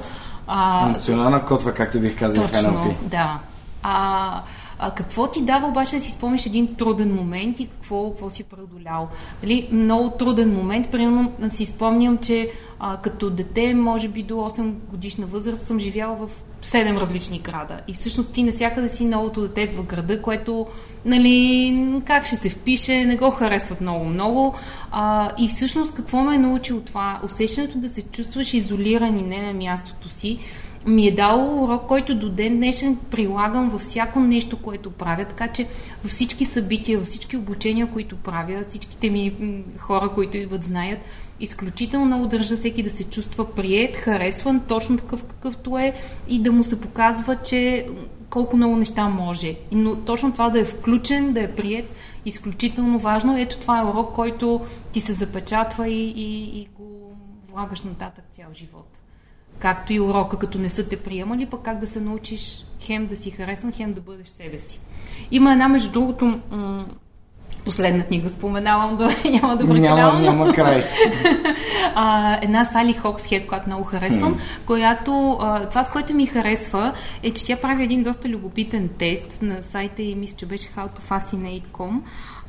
[0.46, 2.94] А, Национална котва, както бих казал в NLP.
[3.02, 3.38] да.
[3.82, 4.42] А,
[4.82, 8.44] а какво ти дава обаче да си спомниш един труден момент и какво, какво си
[8.44, 9.08] преодолял?
[9.42, 10.90] Нали, много труден момент.
[10.90, 16.16] Примерно си спомням, че а, като дете, може би до 8 годишна възраст, съм живяла
[16.16, 16.30] в
[16.62, 17.80] 7 различни града.
[17.88, 20.66] И всъщност ти насякъде си новото дете в града, което,
[21.04, 24.54] нали, как ще се впише, не го харесват много-много.
[25.38, 27.20] И всъщност какво ме е научило това?
[27.24, 30.38] Усещането да се чувстваш изолиран и не на мястото си,
[30.86, 35.48] ми е дало урок, който до ден днешен прилагам във всяко нещо, което правя, така
[35.48, 35.66] че
[36.02, 39.34] във всички събития, във всички обучения, които правя, всичките ми
[39.78, 40.98] хора, които идват, знаят,
[41.40, 45.94] изключително много държа всеки да се чувства прият, харесван, точно такъв какъвто е
[46.28, 47.86] и да му се показва, че
[48.30, 49.56] колко много неща може.
[49.72, 51.86] Но точно това да е включен, да е прият,
[52.24, 53.38] изключително важно.
[53.38, 54.60] Ето това е урок, който
[54.92, 57.12] ти се запечатва и, и, и го
[57.52, 59.00] влагаш нататък цял живот
[59.60, 63.16] както и урока, като не са те приемали, пък как да се научиш хем да
[63.16, 64.80] си харесан, хем да бъдеш себе си.
[65.30, 66.84] Има една, между другото, м-
[67.64, 70.22] последна книга споменавам, да няма да Няма, прекалявам.
[70.22, 70.84] няма край.
[71.94, 76.92] а, една Сали Хоксхед, която много харесвам, която, а, това с което ми харесва
[77.22, 82.00] е, че тя прави един доста любопитен тест на сайта и мисля, че беше howtofascinate.com.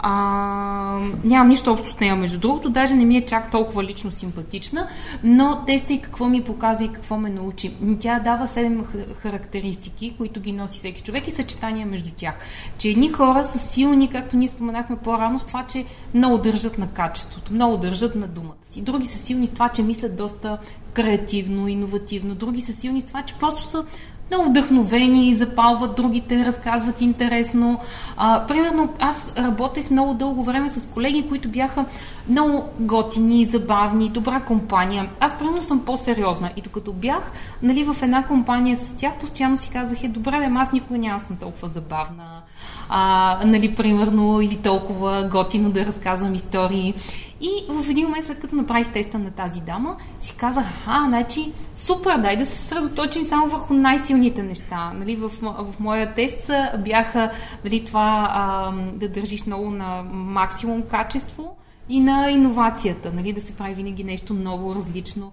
[0.03, 4.11] А, нямам нищо общо с нея, между другото, даже не ми е чак толкова лично
[4.11, 4.87] симпатична,
[5.23, 7.71] но теста и какво ми показа и какво ме научи.
[7.99, 12.39] Тя дава 7 х- характеристики, които ги носи всеки човек и съчетания между тях.
[12.77, 16.87] Че едни хора са силни, както ние споменахме по-рано, с това, че много държат на
[16.87, 18.81] качеството, много държат на думата си.
[18.81, 20.57] Други са силни с това, че мислят доста
[20.93, 22.35] креативно, иновативно.
[22.35, 23.85] Други са силни с това, че просто са
[24.31, 27.79] много вдъхновени, запалват другите, разказват интересно.
[28.17, 31.85] А, примерно, аз работех много дълго време с колеги, които бяха
[32.29, 35.09] много готини, забавни, добра компания.
[35.19, 36.49] Аз, примерно, съм по-сериозна.
[36.57, 37.31] И докато бях
[37.61, 41.19] нали, в една компания с тях, постоянно си казах, е, добре, да, аз никога няма
[41.19, 42.41] съм толкова забавна.
[42.89, 46.93] А, нали, примерно, или толкова готино да разказвам истории.
[47.41, 51.51] И в един момент, след като направих теста на тази дама, си казах, а, значи,
[51.85, 54.91] супер, дай да се съсредоточим само върху най-силните неща.
[54.93, 57.31] Нали, в, в моя тест бяха
[57.65, 61.55] нали, това а, да държиш много на максимум качество
[61.89, 65.31] и на иновацията, нали, да се прави винаги нещо ново, различно.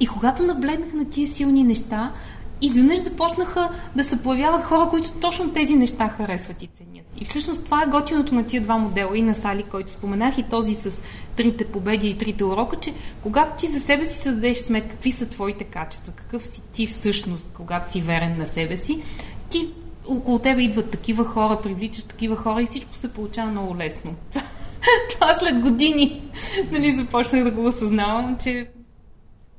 [0.00, 2.12] И когато наблегнах на тия силни неща,
[2.60, 7.06] изведнъж започнаха да се появяват хора, които точно тези неща харесват и ценят.
[7.20, 10.42] И всъщност това е готиното на тия два модела и на Сали, който споменах, и
[10.42, 11.02] този с
[11.36, 12.92] трите победи и трите урока, че
[13.22, 16.86] когато ти за себе си се дадеш сметка какви са твоите качества, какъв си ти
[16.86, 19.02] всъщност, когато си верен на себе си,
[19.50, 19.68] ти
[20.08, 24.14] около тебе идват такива хора, привличаш такива хора и всичко се получава много лесно.
[25.10, 26.22] Това след години
[26.72, 28.68] нали, започнах да го осъзнавам, че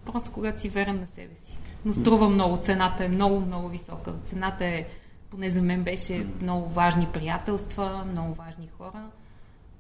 [0.05, 1.46] просто когато си верен на себе си.
[1.87, 4.13] Но струва много, цената е много, много висока.
[4.25, 4.85] Цената е
[5.29, 9.03] поне за мен беше много важни приятелства, много важни хора,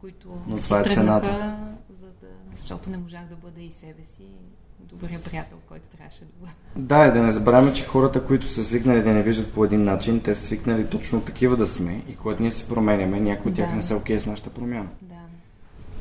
[0.01, 1.57] които Но си е тръгнаха, цената.
[1.89, 4.23] за да, защото не можах да бъда и себе си
[4.79, 6.51] добрия приятел, който трябваше да бъда.
[6.75, 9.83] Да, и да не забравяме, че хората, които са свикнали да не виждат по един
[9.83, 13.57] начин, те са свикнали точно такива да сме и когато ние се променяме, някои от
[13.57, 13.75] тях Да.
[13.75, 14.87] не са окей с нашата промяна.
[15.01, 15.15] Да.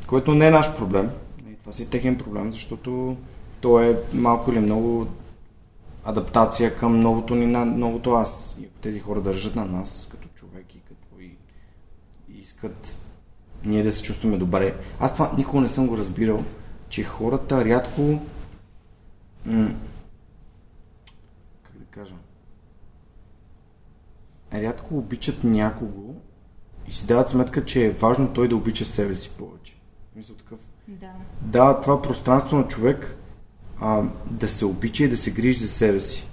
[0.07, 1.11] Което не е наш проблем.
[1.51, 3.17] И това си е техен проблем, защото
[3.61, 5.07] то е малко или много
[6.07, 8.57] адаптация към новото ни, на новото аз.
[8.61, 11.37] И ако тези хора държат на нас, като човек и като и,
[12.29, 13.01] и искат
[13.65, 14.75] ние да се чувстваме добре.
[15.01, 16.45] Аз това никога не съм го разбирал,
[16.89, 18.21] че хората рядко
[19.45, 19.75] м-
[21.63, 22.15] как да кажа
[24.53, 26.15] рядко обичат някого
[26.89, 29.77] и си дават сметка, че е важно той да обича себе си повече.
[30.17, 30.59] Мисля такъв.
[30.89, 31.11] Да.
[31.41, 33.16] Да, това пространство на човек
[33.81, 36.27] а, да се обича и да се грижи за себе си.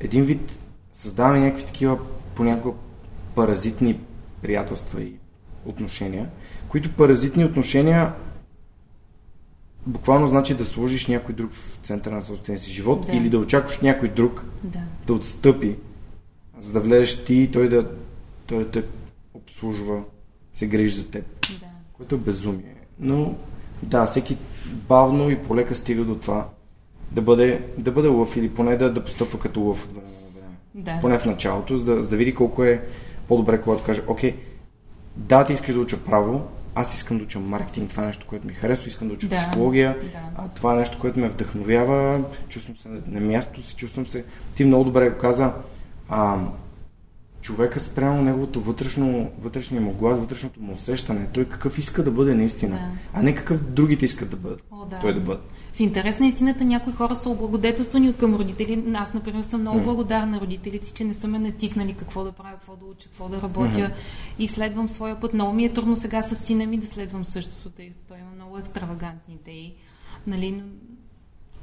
[0.00, 0.52] Един вид
[0.92, 1.98] създаваме някакви такива
[2.34, 2.76] понякога
[3.34, 4.00] паразитни
[4.42, 5.12] приятелства и
[5.64, 6.28] отношения,
[6.68, 8.12] които паразитни отношения
[9.86, 13.12] буквално значи да сложиш някой друг в центъра на собствения си живот Да.
[13.12, 14.78] или да очакваш някой друг Да.
[15.06, 15.76] да отстъпи,
[16.60, 17.90] за да влезеш ти и той да,
[18.46, 18.84] той да те
[19.34, 20.02] обслужва,
[20.54, 21.24] се грижи за теб,
[21.60, 21.66] Да.
[21.92, 22.74] което е безумие.
[23.00, 23.34] Но
[23.82, 24.36] да, всеки
[24.66, 26.48] бавно и полека стига до това
[27.12, 30.40] да бъде, да бъде лъв или поне да, да постъпва като лъв от време на
[30.40, 30.54] време.
[30.74, 30.98] Да.
[31.00, 32.82] Поне в началото, за да, за да види колко е
[33.28, 34.36] по-добре, когато каже, окей,
[35.16, 36.42] да, ти искаш да уча право,
[36.74, 39.36] аз искам да уча маркетинг, това е нещо, което ми харесва, искам да уча Да,
[39.36, 40.18] психология, да.
[40.36, 44.24] а това е нещо, което ме вдъхновява, чувствам се на, на мястото си, чувствам се...
[44.54, 45.52] Ти много добре го каза,
[46.08, 46.38] а,
[47.40, 52.34] човека спрямо неговото вътрешно, вътрешния му глас, вътрешното му усещане, той какъв иска да бъде
[52.34, 53.18] наистина, Да.
[53.18, 54.64] а не какъв другите искат да бъдат.
[54.70, 55.00] О, да.
[55.00, 55.40] Той да бъде.
[55.80, 58.84] В интерес на истината някои хора са облагодетелствани от към родители.
[58.94, 62.32] Аз, например, съм много благодарна на родителите си, че не са ме натиснали какво да
[62.32, 63.92] правя, какво да уча, какво да работя Мгм.
[64.38, 65.34] и следвам своя път.
[65.34, 68.30] Много ми е трудно сега с сина ми да следвам същото, тъй като той има
[68.36, 69.74] много екстравагантни идеи.
[70.26, 70.62] Нали, но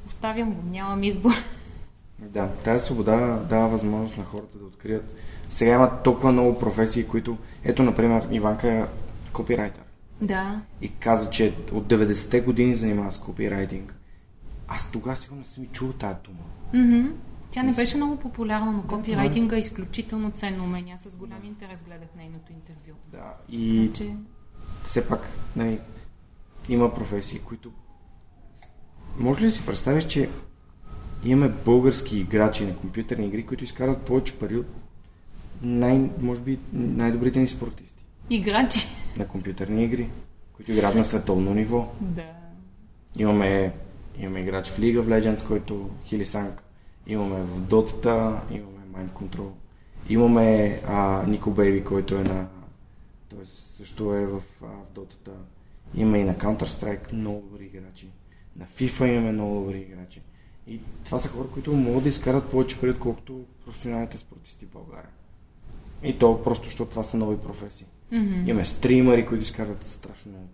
[0.08, 1.32] оставям го, нямам избор.
[2.20, 5.16] Да, тази свобода дава възможност на хората да открият.
[5.50, 7.38] Сега има толкова много професии, които...
[7.64, 8.86] Ето, например, Иванка е
[9.34, 9.82] копирайтер.
[10.22, 13.94] да, И каза, че от 90-те години занимава с копирайтинг.
[14.68, 16.44] Аз тогава сигурно не съм и чул тази дума.
[16.74, 17.08] Мгм.
[17.52, 20.94] Тя не беше много популярна, но копирайтинга е изключително ценно умение.
[20.94, 22.98] Аз с голям интерес гледах нейното интервю.
[23.12, 23.34] Да.
[23.50, 24.16] И Че...
[24.84, 25.20] все пак,
[25.56, 25.80] нали,
[26.70, 27.72] има професии, които...
[29.18, 30.30] Може ли да си представиш, че
[31.24, 34.68] имаме български играчи на компютърни игри, които изкарат повече пари от
[35.62, 38.88] най, може би, най-добрите ни спортисти Играчи.
[39.18, 40.10] на компютърни игри,
[40.54, 41.92] които играят на световно ниво.
[42.02, 42.32] Да.
[43.18, 43.74] Имаме,
[44.20, 46.64] имаме играч в League of Legends, който Хилисанг.
[47.08, 49.50] Имаме в Dota, имаме Mind Control.
[50.10, 52.48] Имаме а, Нико Бейби, който е на...
[53.30, 55.32] Той също е в, а, в Dota.
[55.96, 58.08] Има и на Counter-Strike много добри играчи.
[58.56, 60.22] На FIFA имаме много добри играчи.
[60.68, 65.10] И това са хора, които могат да изкарат повече пари, отколкото професионалните спортисти в България.
[66.04, 67.88] И то просто, защото това са нови професии.
[68.12, 68.50] Мгм.
[68.50, 70.48] Имаме стримари, които изкарват страшно много.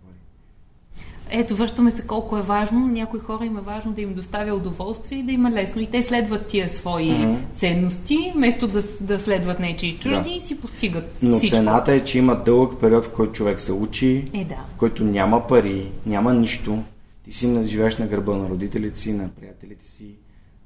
[1.30, 2.80] Ето, връщаме се колко е важно.
[2.80, 5.80] На някои хора им е важно да им доставя удоволствие и да им е лесно.
[5.82, 7.34] И те следват тия свои Мгм.
[7.54, 10.30] ценности, вместо да, да следват нечи чужди Да.
[10.30, 11.56] и си постигат Но всичко.
[11.56, 14.54] цената е, че има дълъг период, в който човек се учи, Е, да.
[14.68, 16.78] в който няма пари, няма нищо.
[17.24, 20.04] Ти си живееш на гърба на родителите си, на приятелите си.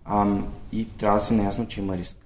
[0.05, 2.17] Ам, и трябва да си наясно, че има риск.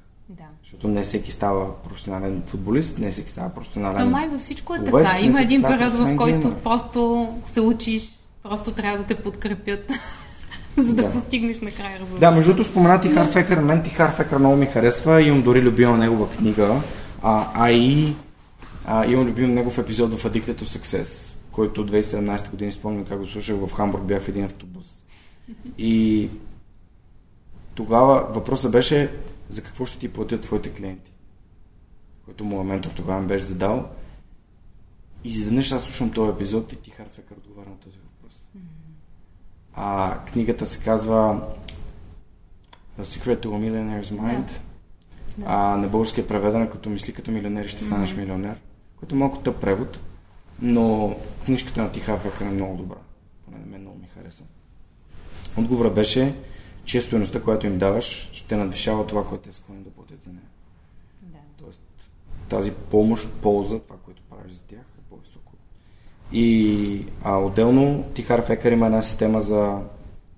[0.73, 3.99] Защото не всеки става професионален футболист, не всеки става професионален.
[3.99, 5.21] То май във всичко е Ловец, така.
[5.21, 6.55] Има един период, в който геймър.
[6.55, 8.09] просто се учиш,
[8.43, 9.93] просто трябва да те подкрепят,
[10.77, 11.11] за да, Да.
[11.11, 12.21] постигнеш накрая резултат.
[12.21, 13.59] Да, между другото спомена ти Харфекър.
[13.59, 15.23] Мен ти Харфекър много ми харесва.
[15.23, 16.81] Имам дори любима негова книга.
[17.23, 18.15] А, а и
[18.87, 23.27] а, имам любим негов епизод в Addicted to Success, който 2017 година спомням как го
[23.27, 24.87] слушах в Хамбург, бях в един автобус.
[25.79, 26.29] И
[27.75, 29.11] тогава въпросът беше
[29.53, 31.13] за какво ще ти платят твоите клиенти,
[32.25, 33.89] който моят ментор тогава ми беше задал.
[35.25, 38.47] И изведнъж аз слушам този епизод и ти Харфекър отговаря на този въпрос.
[39.75, 41.49] А книгата се казва
[43.01, 44.51] The Secret to a Millionaire's Mind.
[45.39, 45.45] Да.
[45.47, 48.61] А на български е преведена като Мисли като милионер и ще станеш милионер.
[48.97, 49.99] Което е малко тъп превод,
[50.63, 52.97] но книжката на Тиха Фекър е много добра.
[53.45, 54.43] Поне на мен много ми хареса.
[55.57, 56.35] Отговора беше,
[56.85, 60.43] че стоеността, която им даваш, ще надвишава това, което е склонен да платят за нея.
[61.23, 61.39] Да.
[61.65, 61.83] Тоест,
[62.49, 65.53] тази помощ, полза, това, което правиш за тях, е по-високо.
[66.33, 69.79] И а, отделно Тихар Фекър има една система за,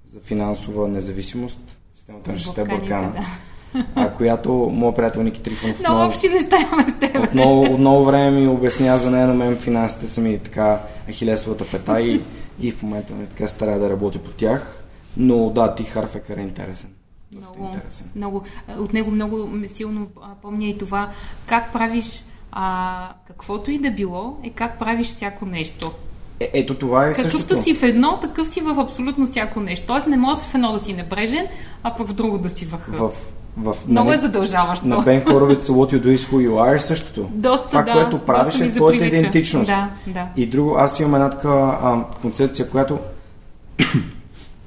[0.07, 1.59] за финансова независимост,
[1.95, 3.87] системата на шесте Балкана, да.
[3.95, 7.25] а, която моят приятел Ники Трифонов Много много, общи неща имаме с теб.
[7.25, 10.81] от много, от много време ми обясня за нея, на мен финансите са ми така
[11.07, 12.21] ахилесовата пета и,
[12.61, 14.84] и в момента ми така старая да работя по тях.
[15.17, 16.91] Но да, ти Харфекър е интересен.
[17.33, 18.11] Много, интересен.
[18.17, 18.43] много,
[18.79, 20.07] от него много силно
[20.43, 21.11] помня и това
[21.47, 25.93] как правиш а, каквото и да било, е как правиш всяко нещо.
[26.41, 27.63] Е, ето това е Какъвто същото.
[27.63, 29.87] си в едно, такъв си в абсолютно всяко нещо.
[29.87, 31.47] Тоест не може в едно да си небрежен,
[31.83, 32.87] а пък в друго да си въх.
[32.89, 33.11] В,
[33.57, 34.87] в, Много на, е задължаващо.
[34.87, 37.29] На Бен Хоровиц What You Do is Who You Are е същото.
[37.33, 39.67] Доста, това, да, което правиш е твоята идентичност.
[39.67, 40.29] Да, да.
[40.37, 42.99] И друго, аз имам една такава а, концепция, която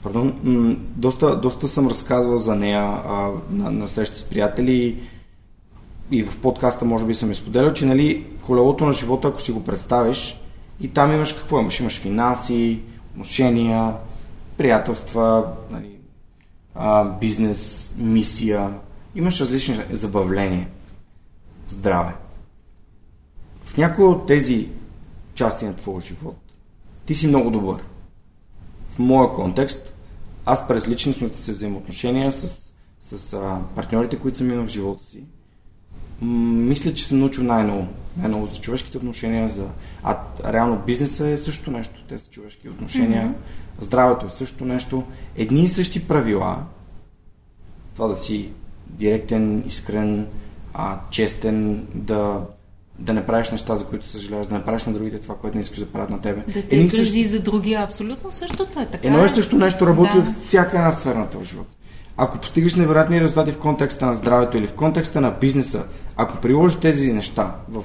[0.07, 5.01] Пардон, доста, доста съм разказвал за нея а, на, на срещи с приятели
[6.11, 9.63] и в подкаста може би съм изподелял, че нали, колелото на живота, ако си го
[9.63, 10.41] представиш,
[10.81, 11.79] и там имаш какво имаш?
[11.79, 12.81] Имаш финанси,
[13.11, 13.93] отношения,
[14.57, 15.99] приятелства, нали,
[16.75, 18.73] а, бизнес, мисия,
[19.15, 20.67] имаш различни забавления,
[21.67, 22.13] здраве.
[23.63, 24.69] В някои от тези
[25.35, 26.37] части на твоя живот
[27.05, 27.83] ти си много добър.
[28.89, 29.93] В моя контекст,
[30.47, 32.71] аз през личностните си взаимоотношения с,
[33.01, 35.23] с а, партньорите, които съм имал в живота си,
[36.21, 37.87] мисля, че съм научил най-ново.
[38.17, 39.69] Най-ново за човешките отношения, за...
[40.03, 42.03] а реално бизнеса е също нещо.
[42.09, 43.27] Те са човешки отношения.
[43.27, 43.83] Mm-hmm.
[43.83, 45.03] Здравето е също нещо.
[45.35, 46.63] Едни и същи правила.
[47.95, 48.49] Това да си
[48.87, 50.27] директен, искрен,
[50.73, 52.41] а, честен, да,
[52.99, 55.61] да не правиш неща, за които съжаляваш, да не правиш на другите това, което не
[55.61, 56.43] искаш да правят на тебе.
[56.47, 59.07] Да те Едни и за другия, абсолютно същото е така.
[59.07, 59.25] Едно е.
[59.25, 60.19] и също нещо работи Да.
[60.19, 61.67] във всяка една сфера на този живот.
[62.17, 65.83] Ако постигаш невероятни резултати в контекста на здравето или в контекста на бизнеса,
[66.15, 67.83] ако приложиш тези неща в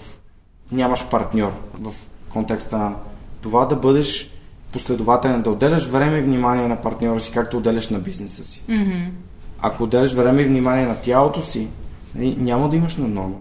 [0.72, 1.92] нямаш партньор, в
[2.28, 2.94] контекста на
[3.40, 4.30] това да бъдеш
[4.72, 8.62] последователен, да отделяш време и внимание на партньора си, както отделяш на бизнеса си.
[8.68, 9.10] Мгм.
[9.60, 11.68] Ако отделяш време и внимание на тялото си,
[12.14, 13.40] нали, няма да имаш на тегло.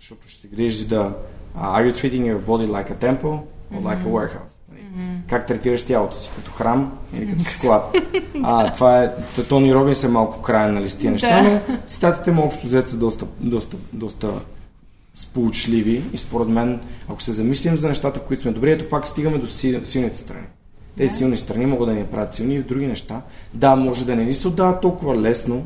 [0.00, 1.16] Защото ще се грижиш да
[1.56, 3.38] uh, are you treating your body like a temple
[3.74, 4.54] or like a warehouse?
[4.72, 5.20] Нали?
[5.28, 6.30] Как третираш тялото си?
[6.36, 7.96] Като храм или като склад?
[8.42, 9.10] а, това е,
[9.48, 11.60] Тони Робинс е малко крайен на листия неща, Да.
[11.68, 14.32] но цитатите му общо взето са доста, доста, доста
[15.14, 19.06] сполучливи и според мен, ако се замислим за нещата, в които сме добри, ето пак
[19.06, 20.46] стигаме до сил, силните страни.
[20.96, 23.22] Тези силни страни могат да ни правят силни и в други неща.
[23.54, 25.64] Да, може да не ни се отдават толкова лесно,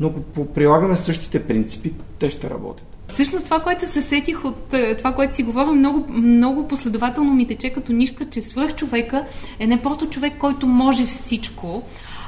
[0.00, 2.91] но ако прилагаме същите принципи, те ще работят.
[3.12, 7.46] Всъщност това, което се сетих от е, това, което си говорим, много, много последователно ми
[7.46, 9.24] тече като нишка, че свръх човека
[9.58, 11.82] е не просто човек, който може всичко,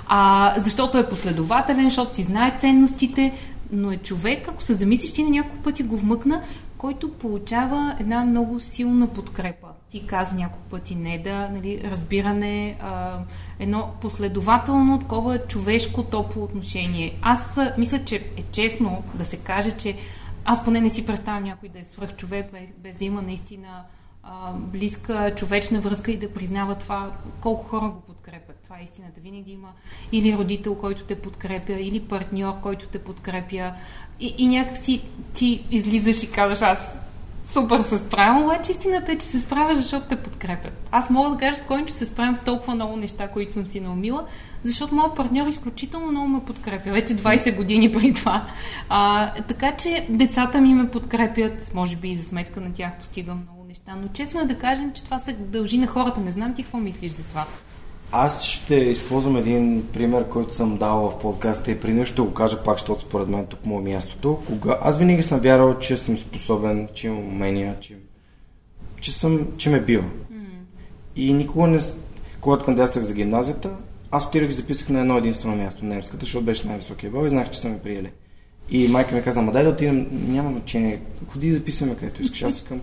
[0.08, 3.32] а, защото е последователен, защото си знае ценностите,
[3.72, 6.42] но е човек, ако се замислиш, ти на няколко пъти го вмъкна,
[6.78, 9.68] който получава една много силна подкрепа.
[9.90, 13.18] Ти каза няколко пъти не да, нали, разбиране, а,
[13.58, 17.18] едно последователно, такова човешко топло отношение.
[17.22, 19.96] Аз мисля, че е честно да се каже, че
[20.44, 23.84] аз поне не си представям някой да е свръх човек, без, без да има наистина
[24.22, 28.56] а, близка човечна връзка и да признава това, колко хора го подкрепят.
[28.64, 29.20] Това е истината.
[29.20, 29.68] Винаги има
[30.12, 33.72] или родител, който те подкрепя, или партньор, който те подкрепя.
[34.20, 35.02] И, и някакси
[35.34, 36.98] ти излизаш и казваш, аз
[37.46, 40.88] супер се справям, обаче истината е, че се справяш, защото те подкрепят.
[40.90, 43.80] Аз мога да кажа спокойно, че се справям с толкова много неща, които съм си
[43.80, 44.26] наумила,
[44.64, 46.90] защото моят партньор изключително много ме подкрепя.
[46.90, 48.46] Вече 20 години преди това.
[48.88, 53.42] А, така че децата ми ме подкрепят, може би и за сметка на тях постигам
[53.42, 56.20] много неща, но честно е да кажем, че това се дължи на хората.
[56.20, 57.46] Не знам ти какво мислиш за това.
[58.12, 62.34] Аз ще използвам един пример, който съм дал в подкаста и при нещо ще го
[62.34, 64.38] кажа пак, защото според мен тук му е мястото.
[64.46, 64.78] Кога...
[64.82, 67.96] Аз винаги съм вярвал, че съм способен, че имам умения, че,
[69.00, 70.04] че, съм, че ме бива.
[71.16, 71.78] И никога не...
[72.40, 73.70] Когато кандидатствах за гимназията,
[74.16, 77.50] аз отидох и записах на едно единствено място, немската, защото беше най-високия бал и знаех,
[77.50, 78.10] че са ме приели.
[78.70, 82.42] И майка ми каза, ма дай да отидем, няма значение, ходи и записваме където искаш.
[82.42, 82.80] Аз искам.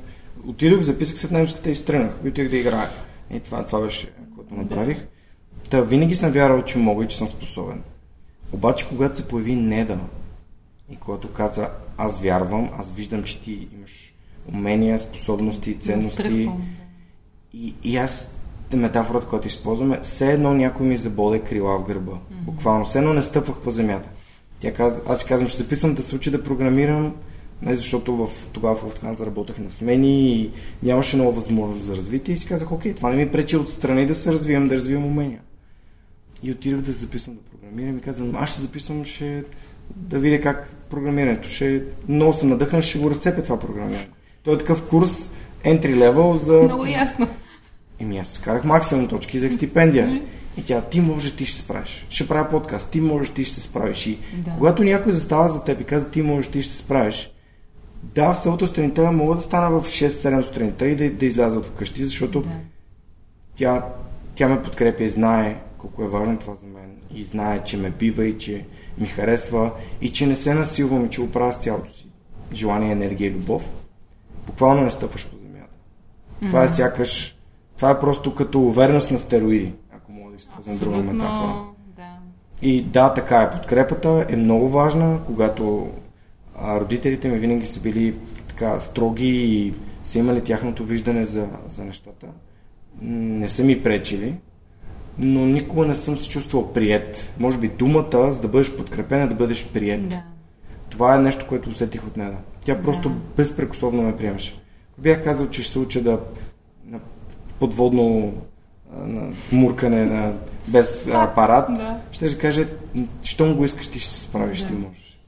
[0.47, 2.13] Отидох, записах се в немската и стръгнах.
[2.25, 2.89] И отидох да играя.
[3.33, 5.05] И това, това беше, което направих.
[5.69, 7.81] Та винаги съм вярвал, че мога и че съм способен.
[8.51, 9.99] Обаче, когато се появи Неда
[10.91, 14.13] и когато каза, аз вярвам, аз виждам, че ти имаш
[14.53, 16.49] умения, способности, ценности.
[17.53, 18.35] И, и аз
[18.77, 22.11] метафората, която използваме, все едно някой ми забоде крила в гърба.
[22.11, 22.45] Mm-hmm.
[22.45, 24.09] Буквално, все едно не стъпвах по земята.
[24.59, 27.13] Тя каза, аз си казвам, ще записвам да се учи да програмирам,
[27.61, 30.51] не, защото в, тогава в Lufthansa работех на смени и
[30.83, 34.15] нямаше много възможност за развитие и си казах, окей, това не ми пречи отстрани да
[34.15, 35.39] се развивам, да развивам умения.
[36.43, 39.43] И отидох да се записвам да програмирам и казвам, аз ще записвам, ще
[39.95, 41.49] да видя как програмирането.
[41.49, 44.07] Ще, много съм надъхан, ще го разцепя това програмиране.
[44.43, 45.29] Той е такъв курс
[45.65, 46.61] entry level за...
[46.61, 47.27] Много ясно.
[48.01, 50.21] Еми аз скарах максимум точки, взех стипендия.
[50.57, 52.05] И тя, ти можеш, ти ще се справиш.
[52.09, 54.07] Ще правя подкаст, ти можеш, ти ще се справиш.
[54.07, 54.51] И Да.
[54.57, 57.31] когато някой застава за теб и каза, ти можеш, ти ще се справиш,
[58.03, 61.65] да, в селото сутринта мога да стана в 6-7 сутринта и да, да изляза от
[61.65, 62.49] вкъщи, защото Да.
[63.55, 63.85] тя,
[64.35, 66.91] тя ме подкрепя и знае колко е важно това за мен.
[67.15, 68.65] И знае, че ме бива и че
[68.97, 69.71] ми харесва
[70.01, 72.07] и че не се насилвам и че го правя с цялото си
[72.53, 73.63] желание, енергия и любов.
[74.47, 75.77] Буквално не стъпваш по земята.
[76.47, 77.37] Това е сякаш...
[77.81, 81.53] Това е просто като увереност на стероиди, ако мога да използвам друга метафора.
[81.95, 82.03] Да.
[82.61, 83.49] И да, така е.
[83.49, 85.89] Подкрепата е много важна, когато
[86.59, 88.15] а, родителите ми винаги са били
[88.47, 92.27] така строги и са имали тяхното виждане за, за нещата.
[93.01, 94.35] Не са ми пречили,
[95.17, 97.33] но никога не съм се чувствал прият.
[97.39, 100.09] Може би думата, за да бъдеш подкрепена, да бъдеш прият.
[100.09, 100.23] Да.
[100.89, 102.37] Това е нещо, което усетих от нея.
[102.65, 103.15] Тя просто Да.
[103.37, 104.61] безпрекословно ме приемаше.
[104.97, 106.19] Бях казал, че ще се уча да
[107.61, 108.33] подводно
[108.97, 109.21] на
[109.51, 110.33] муркане на,
[110.67, 111.97] без апарат, Да.
[112.11, 112.67] ще ще каже,
[113.23, 114.67] щом го искаш, ти ще се справиш, Да.
[114.67, 115.19] ти можеш.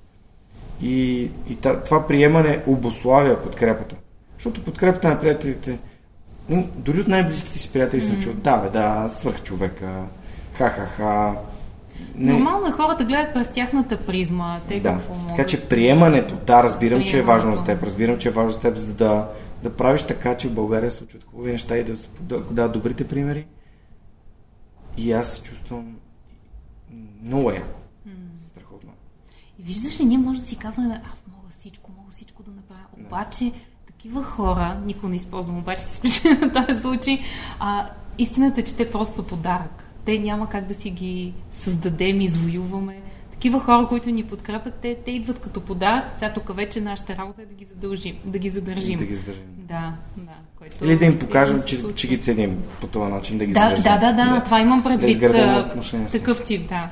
[0.82, 3.96] И, и та- това приемане обославя подкрепата.
[4.38, 5.78] Защото подкрепата на приятелите,
[6.76, 10.04] дори от най-близките си приятели съм чул, да, бе, да, свърх човека,
[10.54, 11.34] ха-ха-ха.
[12.16, 14.60] Не, Нормално е хората гледат през тяхната призма.
[14.70, 14.90] Те да.
[14.90, 15.30] какво могат.
[15.30, 17.80] Така че приемането, да, разбирам, че е важно за Приемането.
[17.80, 17.88] теб.
[17.88, 19.28] Разбирам, че е важно за теб, за да,
[19.64, 22.70] да правиш така, че в България се случват хубави неща и да, се- да да
[22.70, 23.48] добрите примери.
[24.98, 25.98] И аз се чувствам
[27.24, 27.80] много яко.
[28.38, 28.92] Страхотно.
[29.60, 32.86] И виждаш ли, ние може да си казваме, аз мога всичко, мога всичко да направя.
[33.06, 33.52] Обаче,
[33.88, 37.20] такива хора, никога не използвам, обаче с изключение на този случай,
[37.60, 39.84] а, истината е, че те просто са подарък.
[40.06, 43.02] Те няма как да си ги създадем, извоюваме.
[43.44, 46.04] Такива хора, които ни подкрепят, те, те идват като подарък.
[46.18, 49.00] Сега тук вече нашата работа е да ги задължим, да ги задържим.
[49.00, 49.44] Да ги задържим.
[49.58, 50.32] Да, да.
[50.60, 51.96] Което Или да им е покажем, се че, случва.
[51.96, 53.84] че ги ценим по този начин, да ги Да, задържим.
[53.84, 55.10] да, да, да, това имам Да предвид.
[55.10, 56.22] изградим а, отношения с тях.
[56.22, 56.90] такъв тип, да.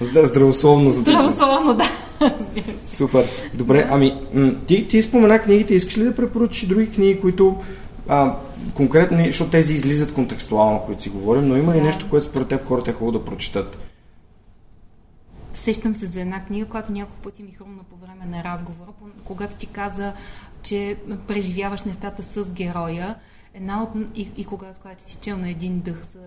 [0.00, 1.20] Зд- Здравословно задържим.
[1.22, 1.84] Здравословно, да.
[2.86, 3.24] Супер.
[3.54, 4.18] Добре, ами
[4.66, 7.56] ти, ти спомена книгите, искаш ли да препоръчиш други книги, които
[8.08, 8.34] а,
[8.74, 11.84] конкретно, защото тези излизат контекстуално, които си говорим, но има ли Да.
[11.84, 13.78] нещо, което според теб хората е хубаво да прочитат?
[15.62, 18.90] Сещам се за една книга, която няколко пъти ми хрумна по време на разговора,
[19.24, 20.12] когато ти каза,
[20.62, 23.14] че преживяваш нещата с героя.
[23.54, 26.18] Една от, и, и когато, когато си чел на един дъх за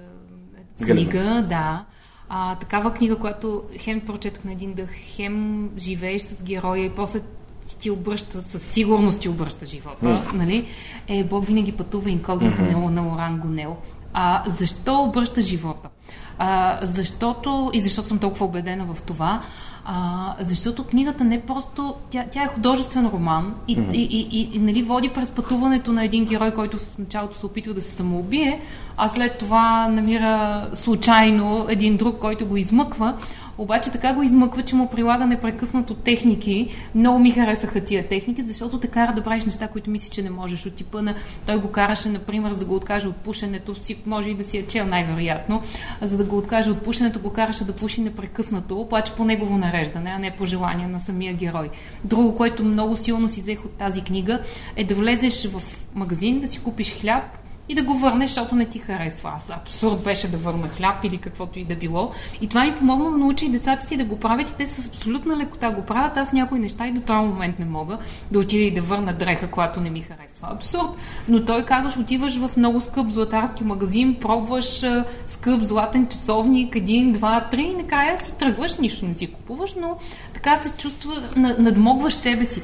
[0.82, 1.86] е, книга, да.
[2.30, 7.20] А, такава книга, която хем прочетох на един дъх, хем живееш с героя и после
[7.68, 10.68] ти- ти обръща, със сигурност ти обръща живота, нали?
[11.07, 12.90] Е, Бог винаги пътува инкогнито mm-hmm.
[12.90, 13.78] на Лоран Гонел.
[14.14, 15.90] А, защо обръща живота?
[16.38, 19.41] А, защото, и защо съм толкова убедена в това,
[19.86, 23.91] а, защото книгата не просто, тя, тя е художествен роман и, mm-hmm.
[23.91, 27.45] и, и, и, и нали, води през пътуването на един герой, който в началото се
[27.45, 28.61] опитва да се самоубие,
[28.98, 33.14] а след това намира случайно един друг, който го измъква.
[33.57, 36.76] Обаче така го измъква, че му прилага непрекъснато техники.
[36.95, 40.30] Много ми харесаха тия техники, защото те кара да правиш неща, които мислиш, че не
[40.30, 40.65] можеш.
[40.65, 41.15] От типа на...
[41.45, 43.76] Той го караше, например, за да го откаже от пушенето.
[43.84, 45.61] Си, може и да си е чел най-вероятно.
[46.02, 50.14] За да го откаже от пушенето, го караше да пуши непрекъснато, обаче по негово нареждане,
[50.15, 51.69] а не по желание на самия герой.
[52.03, 54.40] Друго, което много силно си взех от тази книга,
[54.76, 55.61] е да влезеш в
[55.95, 57.23] магазин, да си купиш хляб,
[57.70, 59.32] и да го върнеш, защото не ти харесва.
[59.36, 62.12] Аз абсурд беше да върна хляб или каквото и да било.
[62.42, 64.88] И това ми помогна да науча и децата си да го правят и те с
[64.88, 66.18] абсолютна лекота го правят.
[66.18, 67.98] Аз някои неща и до този момент не мога
[68.32, 70.48] да отида и да върна дреха, която не ми харесва.
[70.52, 70.90] Абсурд.
[71.28, 74.84] Но той казваш, отиваш в много скъп златарски магазин, пробваш
[75.28, 79.98] скъп златен часовник, един, два, три и накрая си тръгваш, нищо не си купуваш, но
[80.34, 82.62] така се чувства, на- надмогваш себе си.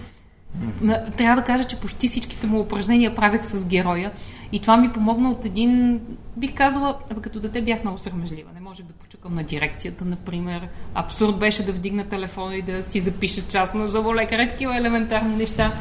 [1.17, 4.11] Трябва да кажа, че почти всичките му упражнения правех с героя.
[4.51, 6.01] И това ми помогна от един,
[6.37, 8.49] бих казала, като дете бях много срамежлива.
[8.53, 10.67] Не можех да почукам на дирекцията, например.
[10.93, 15.73] Абсурд беше да вдигна телефона и да си запиша част на зъболекаря, такива елементарни неща.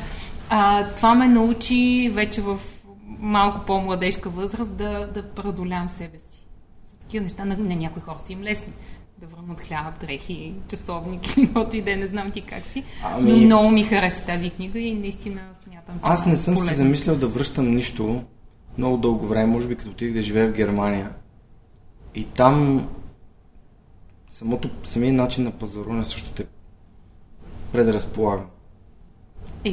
[0.48, 2.58] А, това ме научи вече в
[3.18, 6.46] малко по-младежка възраст да, да преодолявам себе си.
[6.92, 8.72] За такива неща на, на някои хора са им лесни.
[9.18, 12.84] Да върнат хляб, дрехи, часовник, или каквото и да е, не знам ти как си.
[13.04, 16.70] Ами- Но много ми хареса тази книга и наистина смятам, че Аз не съм полезна.
[16.72, 18.22] се замислял да връщам нищо
[18.80, 21.10] много дълго време, може би като отидох да живея в Германия.
[22.14, 22.88] И там
[24.28, 26.44] самото, самия начин на пазаруване също те
[27.72, 28.42] предразполага.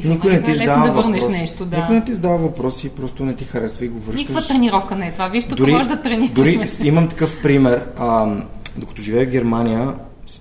[0.02, 1.40] В Никой не ти е лесно да върнеш въпроси.
[1.40, 1.76] нещо, да.
[1.76, 4.28] Никой не ти задава въпроси, просто не ти харесва и го връщаш.
[4.28, 5.28] Никаква тренировка не е това.
[5.28, 6.34] Виж, тук може да тренираме.
[6.34, 7.86] Дори имам такъв пример.
[7.98, 8.36] А,
[8.76, 9.94] докато живея в Германия,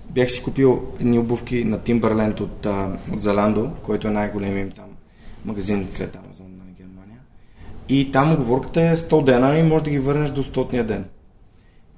[0.09, 4.75] бях си купил едни обувки на Timberland от, а, от Zalando, който е най-големият им
[4.75, 4.85] там
[5.45, 6.26] магазин след Германия.
[7.89, 11.05] И там оговорката е 100 дена и може да ги върнеш до 100 ден.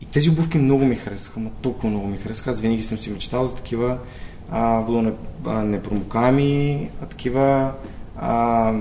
[0.01, 2.49] И тези обувки много ми харесаха, но толкова много ми харесаха.
[2.49, 3.97] Аз винаги съм си мечтал за такива
[4.51, 7.73] а, водонепромокаеми, а, такива
[8.17, 8.73] а,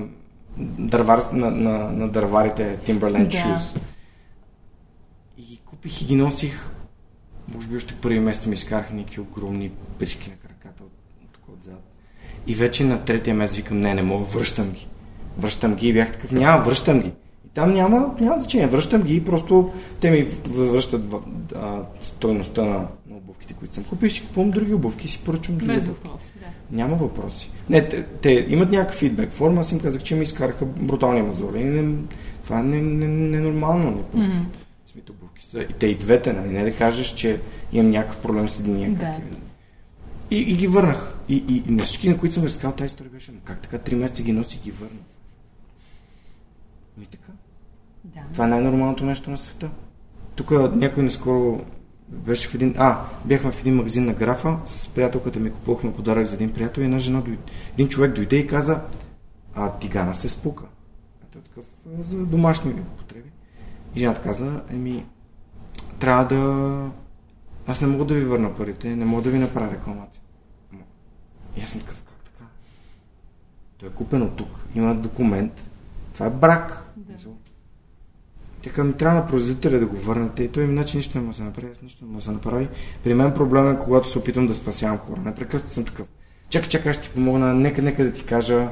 [0.59, 3.37] дървар, на, на, на дърварите Timberland Да.
[3.37, 3.77] Shoes.
[5.39, 6.71] И ги купих и ги носих.
[7.55, 10.93] Може би още първи месец ми изкараха някакви огромни прички на краката от,
[11.25, 11.83] от отзад.
[12.47, 14.87] И вече на третия месец викам, не, не мога, връщам ги.
[15.39, 17.09] Връщам ги и бях такъв, няма, връщам ги.
[17.47, 19.71] И там няма, няма значение, връщам ги и просто
[20.01, 21.15] те ми връщат
[21.57, 22.75] а, стойността на,
[23.07, 25.85] на обувките, които съм купил и си купувам други обувки и си поръчвам други Без
[25.85, 26.07] обувки.
[26.07, 26.77] въпроси, да.
[26.77, 27.51] Няма въпроси.
[27.71, 31.65] Не, те, те имат някакъв фидбек форма, аз им казах, че ми изкараха брутални мазоли.
[31.65, 31.95] Не,
[32.45, 33.91] това е не, не, ненормално.
[33.91, 34.45] Не, просто Мгм.
[34.87, 35.61] смите обувки са.
[35.61, 36.49] И те и двете, нали?
[36.49, 37.41] Не да кажеш, че
[37.73, 38.91] имам някакъв проблем с единия.
[38.91, 39.07] Да.
[39.07, 39.21] е.
[40.31, 41.17] И, и ги върнах.
[41.29, 43.79] И, и, и на всички, на които съм разказал тази история, беше, «Ама как така
[43.79, 44.99] три месеца ги носи и ги върна?
[46.99, 47.33] Ми така.
[48.05, 48.21] да.
[48.33, 49.71] Това е най-нормалното нещо на света.
[50.37, 51.61] Тук някой наскоро
[52.09, 52.75] беше в един...
[52.79, 56.81] А, бяхме в един магазин на графа, с приятелката ми купувахме подарък за един приятел
[56.81, 57.39] и една жена, дойде,
[57.73, 58.81] един човек дойде и каза,
[59.55, 60.65] а тигана се спука.
[61.23, 61.65] А той е такъв
[62.01, 63.31] за домашни употреби.
[63.95, 65.07] И жената каза, еми,
[65.99, 66.91] трябва да...
[67.67, 70.23] Аз не мога да ви върна парите, не мога да ви направя рекламация.
[70.73, 70.83] Ама,
[71.57, 72.45] И аз съм такъв, как така?
[73.79, 75.67] Той е купен от тук, има документ,
[76.15, 76.88] това е брак.
[78.69, 81.43] Така ми трябва на производителя да го върнете и той иначе нищо не да се
[81.43, 82.69] направи, аз нищо не да се направи.
[83.05, 85.21] При мен проблем е, когато се опитвам да спасявам хора.
[85.25, 86.07] Непрекъснато съм такъв.
[86.51, 88.69] Чакай, чакай, ще ти помогна, нека, нека да ти кажа.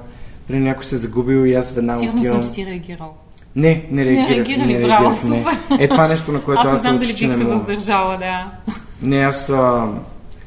[0.49, 2.43] При някой се е загубил и аз веднага Сигурно отивам.
[2.43, 3.15] съм си реагирал.
[3.57, 4.31] Не, не реагирах.
[4.31, 5.39] реагирали, браво, реагирах, не.
[5.39, 5.83] супер.
[5.85, 8.19] Е, това е нещо, на което Аз аз, не знам дали бих не се въздържала,
[8.19, 8.53] да.
[9.03, 9.49] Не, аз...
[9.51, 9.89] А...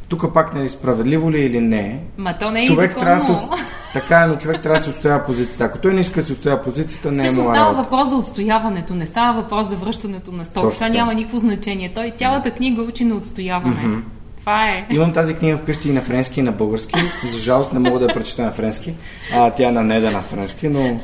[0.10, 3.06] Тук пак, нали, справедливо ли е или не, Ма то не е човек законно.
[3.06, 3.64] трябва да се...
[3.94, 5.64] Така е, но човек трябва да се отстоява позицията.
[5.64, 7.84] Ако той не иска да се отстоява позицията, не е Всъщност моя става работа.
[7.84, 10.76] въпрос за отстояването, не става въпрос за връщането на стоки.
[10.76, 11.92] Това няма никакво значение.
[11.96, 14.02] Той цялата книга учи на отстояване.
[14.40, 14.88] Това е.
[14.90, 17.00] Имам тази книга вкъщи и на френски, и на български.
[17.26, 18.94] За жалост не мога да я прочета на френски.
[19.36, 21.00] А, тя е на неда на френски, но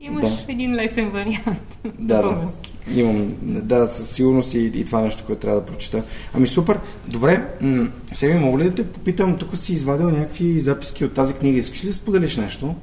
[0.00, 0.52] Имаш Да.
[0.52, 1.78] един лесен вариант.
[1.98, 2.48] да, да.
[2.96, 6.02] Имам, да, със сигурност и, и това нещо, което трябва да прочета.
[6.34, 6.80] Ами супер.
[7.08, 11.34] Добре, м- сега мога ли да те попитам, тук си извадил някакви записки от тази
[11.34, 11.58] книга.
[11.58, 12.74] Искаш ли да споделиш нещо?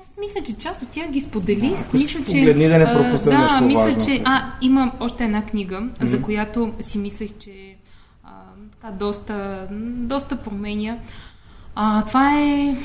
[0.00, 1.72] Аз мисля, че част от тях ги споделих.
[1.72, 4.04] Искаш, мисля, че, погледни да не пропусна да, нещо мисля, важно.
[4.06, 4.22] че...
[4.24, 7.76] А, има още една книга, за която си мислех, че
[8.24, 8.30] а,
[8.80, 10.98] така, доста, доста променя.
[11.74, 12.76] А, това е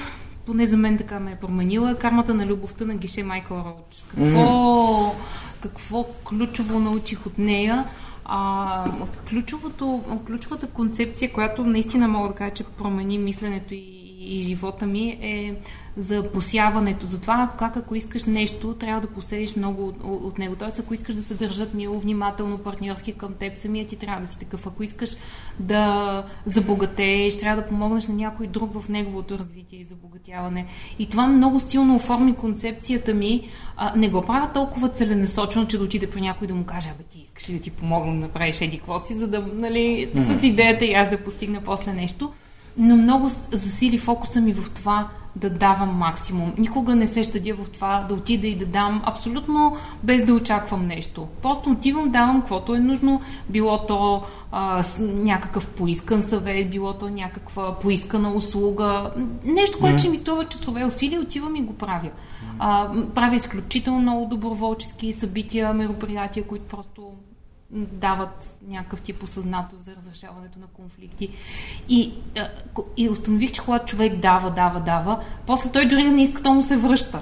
[0.48, 1.96] поне за мен така ме е променила.
[1.96, 4.04] Кармата на любовта на Гише Майкъл Роуч.
[4.10, 5.16] Какво,
[5.62, 7.86] какво ключово научих от нея?
[8.26, 8.92] А,
[9.30, 15.18] ключовото, ключовата концепция, която наистина мога да кажа, че промени мисленето и, и живота ми
[15.22, 15.56] е
[15.98, 17.06] за посяването.
[17.06, 20.56] Затова как ако искаш нещо, трябва да посееш много от, от него.
[20.56, 24.28] Тоест, ако искаш да се държат мило, внимателно, партньорски към теб, самия ти трябва да
[24.28, 24.68] си такъв.
[24.68, 25.16] Ако искаш
[25.60, 30.66] да забогатееш, трябва да помогнеш на някой друг в неговото развитие и забогатяване.
[31.00, 33.50] И това много силно оформи концепцията ми.
[33.78, 37.04] А, не го правя толкова целенасочено, че да отиде при някой да му каже, абе
[37.04, 40.86] ти искаш ли да ти помогна да направиш еди си, за да, нали, с идеята
[40.86, 42.32] и аз да постигна после нещо
[42.78, 46.54] но много засили фокуса ми в това да давам максимум.
[46.58, 50.88] Никога не се щадя в това да отида и да дам абсолютно без да очаквам
[50.88, 51.28] нещо.
[51.42, 57.80] Просто отивам, давам каквото е нужно, било то а, някакъв поискан съвет, било то някаква
[57.80, 59.12] поискана услуга,
[59.46, 62.10] нещо, което ще ми струва часове усилия, отивам и го правя.
[62.60, 67.12] А, правя изключително много доброволчески събития, мероприятия, които просто
[67.72, 71.30] дават някакъв тип осъзнатост за разрешаването на конфликти.
[71.90, 72.14] И,
[72.98, 76.54] и установих, че когато човек дава, дава, дава, после той дори да не иска, то
[76.54, 77.22] му се връща.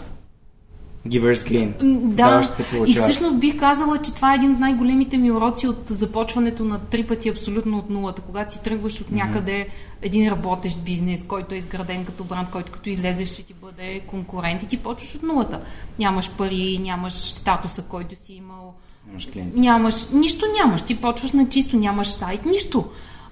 [1.07, 1.73] Givers.
[1.83, 2.55] М, Да,
[2.87, 6.79] и всъщност бих казала, че това е един от най-големите ми уроци от започването на
[6.79, 8.21] три пъти абсолютно от нулата.
[8.21, 9.67] Когато си тръгваш от някъде
[10.01, 14.63] един работещ бизнес, който е изграден като бранд, който като излезеш ще ти бъде конкурент
[14.63, 15.61] и ти почваш от нулата.
[15.99, 18.73] Нямаш пари, нямаш статуса, който си имал,
[19.11, 19.59] Имаш клиенти.
[19.59, 22.85] нямаш, нищо нямаш, ти почваш на чисто, нямаш сайт, нищо.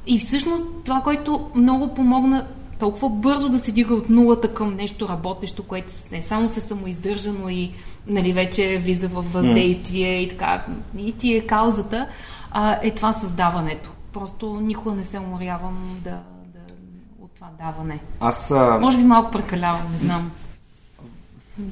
[0.07, 2.45] И всъщност това, което много помогна
[2.79, 7.31] толкова бързо да се дига от нулата към нещо работещо, което не само се самоиздържа,
[7.33, 7.71] но и
[8.07, 10.65] нали, вече влиза в въздействие и така,
[10.97, 12.07] и ти е каузата,
[12.51, 13.89] а, е това създаването.
[14.13, 16.09] Просто никога не се уморявам да,
[16.53, 16.73] да,
[17.21, 17.99] от това даване.
[18.19, 20.31] Аз а, Може би малко прекалявам, не знам.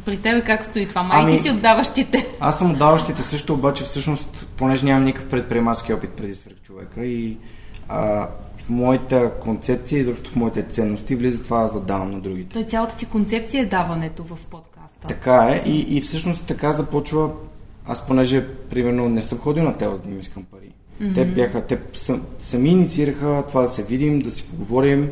[0.05, 1.03] При тебе как стои това?
[1.03, 2.27] Май Ами- ти си отдаващите.
[2.39, 7.37] Аз съм отдаващите също, обаче всъщност, понеже нямам никакъв предприемачески опит преди свръхчовека и
[7.89, 8.27] а,
[8.57, 12.53] в моята концепция, изобщо в моите ценности, влиза това аз да давам на другите.
[12.53, 15.07] Той цялата ти концепция е даването в подкаста.
[15.07, 17.29] Така е и, и всъщност така започва,
[17.87, 20.71] аз понеже примерно не съм ходил на тело, за да им искам пари.
[21.01, 21.15] Mm-hmm.
[21.15, 25.09] Те бяха, те сам, сами инициираха това да се видим, да си поговорим.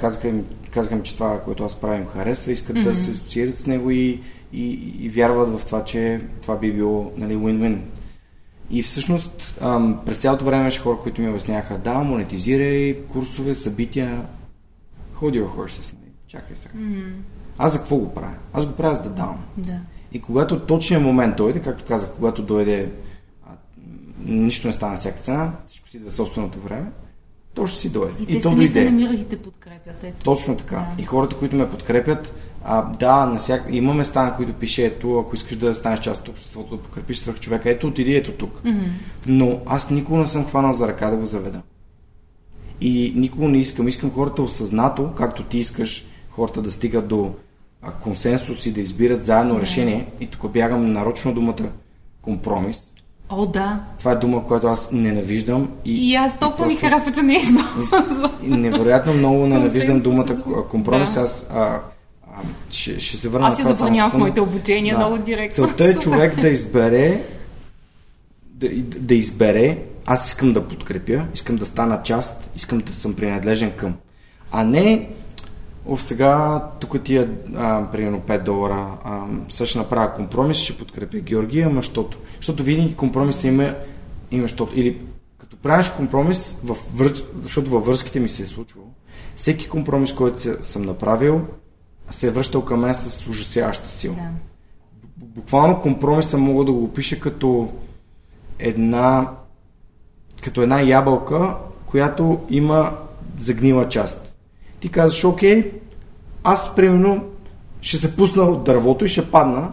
[0.00, 2.84] Казаха им, казаха им, че това, което аз правим, харесва, искат mm-hmm.
[2.84, 4.20] да се асоциират с него и,
[4.52, 4.72] и,
[5.04, 7.78] и вярват в това, че това би било нали, win-win.
[8.70, 14.26] И всъщност ам, през цялото време имаше хора, които ми обясняха, да, монетизирай, курсове, събития,
[15.20, 16.12] hold your horses, нали?
[16.26, 16.74] чакай сега.
[16.74, 17.12] Mm-hmm.
[17.58, 18.36] Аз за какво го правя?
[18.52, 19.44] Аз го правя за да давам.
[19.56, 19.80] Да.
[20.12, 22.92] И когато точният момент дойде, както казах, когато дойде
[23.46, 23.50] а,
[24.24, 26.90] нищо не стана всяка цена, всичко си да собственото време,
[27.60, 28.12] то ще си дойде.
[28.20, 28.84] И, и те то дойде.
[28.84, 30.04] намират и те подкрепят.
[30.04, 30.24] Ето.
[30.24, 30.76] Точно така.
[30.76, 31.02] Да.
[31.02, 32.34] И хората, които ме подкрепят,
[32.64, 33.64] а, да, на всяк...
[33.70, 37.18] има места, на които пише, ето, ако искаш да станеш част от обществото, да подкрепиш
[37.18, 38.62] свърх човека, ето, отиди ето тук.
[38.64, 38.88] Mm-hmm.
[39.26, 41.62] Но аз никога не съм хванал за ръка да го заведа.
[42.80, 43.88] И никога не искам.
[43.88, 47.34] Искам хората осъзнато, както ти искаш хората да стигат до
[48.02, 49.62] консенсус и да избират заедно yeah.
[49.62, 50.12] решение.
[50.20, 51.68] И тук бягам нарочно думата
[52.22, 52.89] компромис.
[53.30, 53.80] О, да.
[53.98, 55.68] Това е дума, която аз ненавиждам.
[55.84, 58.32] И, и аз толкова ми харесва, че не използвам.
[58.42, 60.36] Невероятно много ненавиждам думата
[60.70, 61.14] компромис.
[61.14, 61.20] Да.
[61.20, 61.80] Аз а, а,
[62.70, 65.06] ще, ще се върна Аз я забранявам в моите обучения да.
[65.06, 65.66] много директно.
[65.66, 67.20] Целта е човек да избере
[68.54, 73.70] да, да избере аз искам да подкрепя, искам да стана част, искам да съм принадлежен
[73.70, 73.94] към.
[74.52, 75.08] А не
[75.86, 77.28] Оф, сега тук ти е
[77.92, 79.26] примерно 5 долара, а,
[79.66, 82.18] ще направя компромис, ще подкрепя Георгия, ама щото.
[82.36, 83.74] Защото винаги компромиса има,
[84.30, 84.72] има щото.
[84.76, 85.00] Или
[85.38, 87.24] като правиш компромис, в вър...
[87.42, 88.86] защото във връзките ми се е случвало,
[89.36, 91.40] всеки компромис, който съм направил,
[92.10, 94.14] се е връщал към мен с ужасяваща сила.
[94.14, 94.30] Да.
[95.16, 97.72] Буквално компромиса мога да го опиша като
[98.58, 99.30] една
[100.42, 102.96] като една ябълка, която има
[103.38, 104.29] загнила част
[104.80, 105.72] ти казваш, окей,
[106.44, 107.24] аз примерно
[107.80, 109.72] ще се пусна от дървото и ще падна,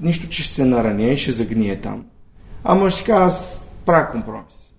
[0.00, 2.04] нищо, че ще се нараня и ще загние там.
[2.64, 4.72] Ама ще кажа, аз правя компромис.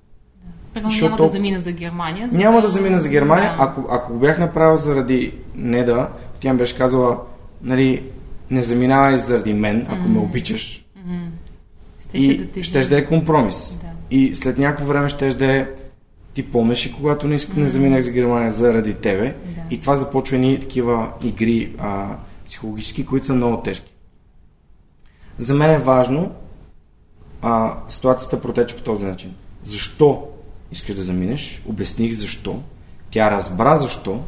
[0.73, 2.29] Първо, няма да замина за Германия.
[2.29, 3.55] За няма да замина за Германия.
[3.57, 3.63] Да.
[3.63, 6.09] Ако, ако го бях направил заради Неда,
[6.39, 7.19] тя ми беше казала,
[7.61, 8.03] нали,
[8.51, 10.07] не заминавай заради мен, ако mm-hmm.
[10.07, 10.85] ме обичаш.
[10.97, 11.29] Mm-hmm.
[12.13, 13.77] и да ще да е компромис.
[13.81, 13.87] Да.
[14.11, 15.67] И след някакво време ще да е
[16.33, 17.57] ти помниш и когато не, mm-hmm.
[17.57, 19.35] не заминах за Германия заради тебе.
[19.45, 19.61] Да.
[19.69, 23.93] И това започва ни такива игри а, психологически, които са много тежки.
[25.39, 26.31] За мен е важно
[27.41, 29.35] а, ситуацията протече по този начин.
[29.63, 30.27] Защо
[30.71, 31.63] искаш да заминеш?
[31.67, 32.61] Обясних защо.
[33.09, 34.23] Тя разбра защо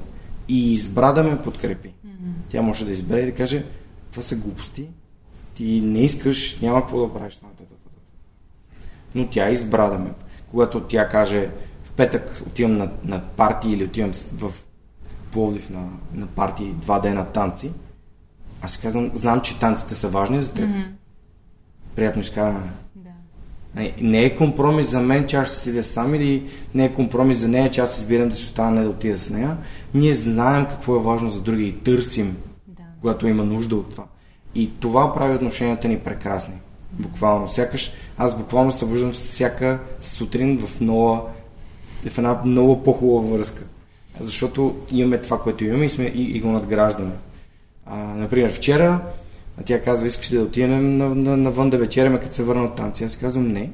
[0.48, 1.88] и избра да ме подкрепи.
[1.88, 2.32] Mm-hmm.
[2.50, 3.64] Тя може да избере и да каже,
[4.12, 4.88] това са глупости,
[5.54, 7.40] ти не искаш, няма какво да правиш.
[9.16, 10.12] Но тя избра да ме.
[10.52, 11.50] Когато тя каже,
[11.96, 14.66] петък отивам на, на парти или отивам в, в
[15.32, 15.80] Пловдив на,
[16.14, 17.72] на парти два дена танци,
[18.62, 20.70] аз си казвам, знам, че танците са важни за теб.
[20.70, 20.88] Mm-hmm.
[21.96, 22.70] Приятно изкарване.
[22.96, 23.10] Да.
[23.76, 27.40] Не, не е компромис за мен, че аз ще седя сам или не е компромис
[27.40, 29.58] за нея, че аз избирам да си остана да отида с нея.
[29.94, 32.84] Ние знаем какво е важно за други и търсим, да.
[33.02, 34.04] когато има нужда от това.
[34.56, 36.56] И това прави отношенията ни прекрасни.
[36.92, 37.48] Буквално.
[37.48, 41.22] Сякаш аз буквално събуждам всяка сутрин в нова
[42.06, 43.64] е в една много по-хубава връзка.
[44.20, 47.12] Защото имаме това, което имаме и, сме, и, и го надграждаме.
[47.86, 49.02] А, например, вчера
[49.66, 53.04] тя казва, искаш да отидем на, на, навън да вечеряме, като се върна от танци.
[53.04, 53.72] Аз казвам, не.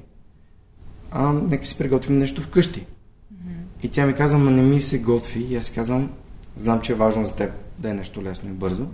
[1.11, 2.79] А, нека си приготвим нещо вкъщи.
[2.79, 3.83] Mm-hmm.
[3.83, 5.47] И тя ми казва, ма не ми се готви.
[5.49, 6.09] И аз казвам,
[6.57, 8.87] знам, че е важно за теб да е нещо лесно и бързо.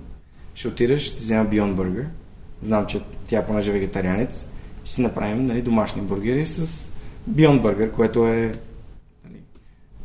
[0.53, 2.05] Ще отидеш, ще взема Beyond Burger.
[2.61, 4.45] Знам, че тя, понеже е вегетарианец,
[4.83, 6.91] ще си направим нали, домашни бургери с
[7.31, 8.53] Beyond Burger, което е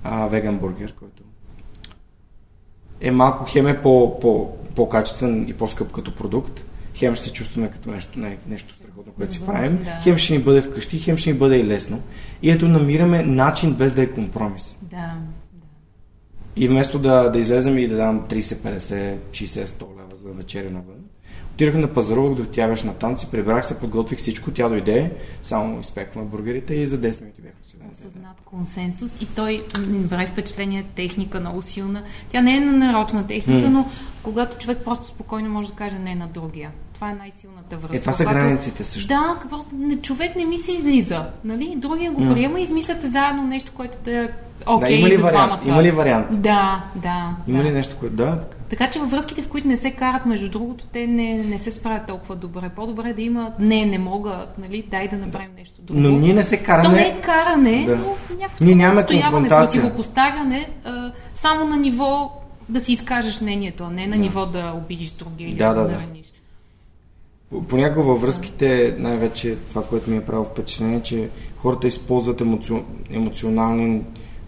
[0.05, 1.23] а, веган бургер, който
[3.03, 6.65] е малко хем е по, по, по-качествен и по-скъп като продукт,
[6.95, 9.99] хем ще се чувстваме като нещо, не, нещо страхотно, което си правим, да.
[10.03, 12.03] хем ще ни бъде вкъщи, хем ще ни бъде и лесно.
[12.43, 14.77] И ето намираме начин без да е компромис.
[14.83, 15.15] Да.
[16.57, 20.71] И вместо да, да излезем и да дам 30, 50, 60, 100 лева за вечеря
[20.71, 21.02] навън,
[21.55, 25.13] Отидох на пазарувах, до тя беше на танци, прибрах се, подготвих всичко, тя дойде,
[25.43, 27.91] само изпекваме бургерите и за 10 минути бяхме седнали.
[27.93, 32.03] Осъзнат консенсус и той ми прави впечатление техника много силна.
[32.29, 33.73] Тя не е на нарочна техника, mm.
[33.73, 33.89] но
[34.23, 36.71] когато човек просто спокойно може да каже не на другия.
[36.95, 37.97] Това е най-силната връзка.
[37.97, 38.39] Е, това са когато...
[38.39, 39.09] границите също.
[39.09, 41.27] Да, просто не, човек не ми се излиза.
[41.45, 41.75] Нали?
[41.77, 42.35] Другия го mm.
[42.35, 44.29] приема и измисляте заедно нещо, което да е
[44.67, 45.47] окей okay, да, има ли за вариант?
[45.47, 45.61] двамата.
[45.67, 46.27] Има ли вариант?
[46.31, 47.37] Да, да.
[47.49, 47.65] Има да.
[47.65, 48.15] ли нещо, което...
[48.15, 48.57] Да, така.
[48.73, 51.71] Така че във връзките, в които не се карат, между другото, те не, не се
[51.71, 52.71] справят толкова добре.
[52.77, 56.01] По-добре е да има не, не мога, нали, дай да направим нещо друго.
[56.01, 56.85] Но ние не се караме.
[56.85, 57.97] То не е каране, да.
[57.97, 62.33] но някакво ние нямаме противопоставяне, а, само на ниво
[62.69, 64.23] да си изкажеш мнението, а не на да.
[64.23, 65.95] ниво да обидиш другия или да, да, да, да.
[65.95, 66.33] раниш.
[67.69, 72.83] Понякога във връзките, най-вече това, което ми е правило впечатление, че хората използват емоци...
[73.11, 74.03] емоционални,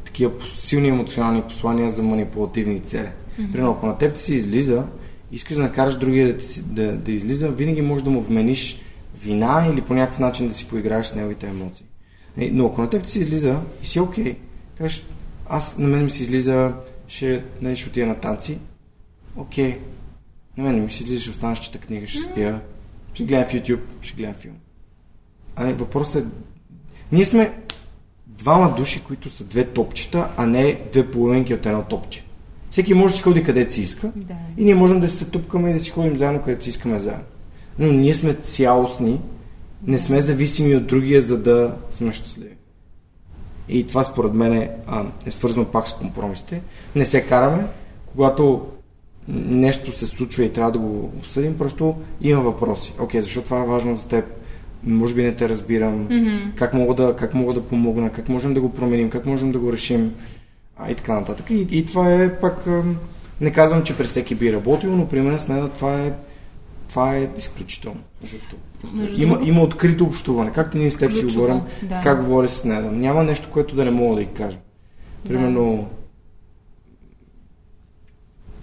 [0.05, 3.09] такива силни емоционални послания за манипулативни цели.
[3.39, 3.53] Mm-hmm.
[3.53, 4.85] Примерно, ако на теб си излиза,
[5.33, 8.81] искаш да накараш другия да, ти, да, да излиза, винаги можеш да му вмениш
[9.23, 11.87] вина или по някакъв начин да си поиграеш с неговите емоции.
[12.37, 14.37] Но ако на теб ти си излиза и си окей, okay,
[14.79, 15.07] кажеш,
[15.49, 16.73] аз на мен ми си излиза,
[17.09, 18.59] ще, не, нали, ще отида на танци,
[19.37, 19.79] окей, okay.
[20.57, 22.61] на мен ми си излиза, ще останеш, чета книга, ще спя,
[23.15, 24.55] ще гледам в YouTube, ще гледам филм.
[25.57, 26.29] А не, въпросът е,
[27.13, 27.59] ние сме
[28.27, 32.25] двама души, които са две топчета, а не две половинки от едно топче.
[32.75, 34.35] Всеки може да си ходи където си иска Да.
[34.59, 37.25] и ние можем да се тупкаме и да си ходим заедно където си искаме заедно.
[37.79, 39.21] Но ние сме цялостни,
[39.87, 42.57] не сме зависими от другия, за да сме щастливи.
[43.69, 46.63] И това според мен е, а, е свързано пак с компромисите.
[46.97, 47.67] Не се караме,
[48.07, 48.67] когато
[49.29, 52.95] нещо се случва и трябва да го обсъдим, просто има въпроси.
[53.01, 54.25] Окей, защо това е важно за теб?
[54.85, 56.09] Може би не те разбирам.
[56.09, 56.55] Mm-hmm.
[56.55, 58.13] Как, мога да, как мога да помогна?
[58.13, 59.11] Как можем да го променим?
[59.11, 60.15] Как можем да го решим?
[60.77, 61.51] А, и така нататък.
[61.51, 62.67] И, и това е пак...
[63.41, 66.13] Не казвам, че през всеки би работил, но при мен с нея това е
[66.95, 68.01] това е изключително.
[68.93, 70.53] Между Има, има открито общуване.
[70.53, 72.01] Както ние с теб си говорим, да.
[72.03, 72.83] как говоря с нея.
[72.83, 74.59] Няма нещо, което да не мога да й кажа.
[75.29, 75.89] Примерно,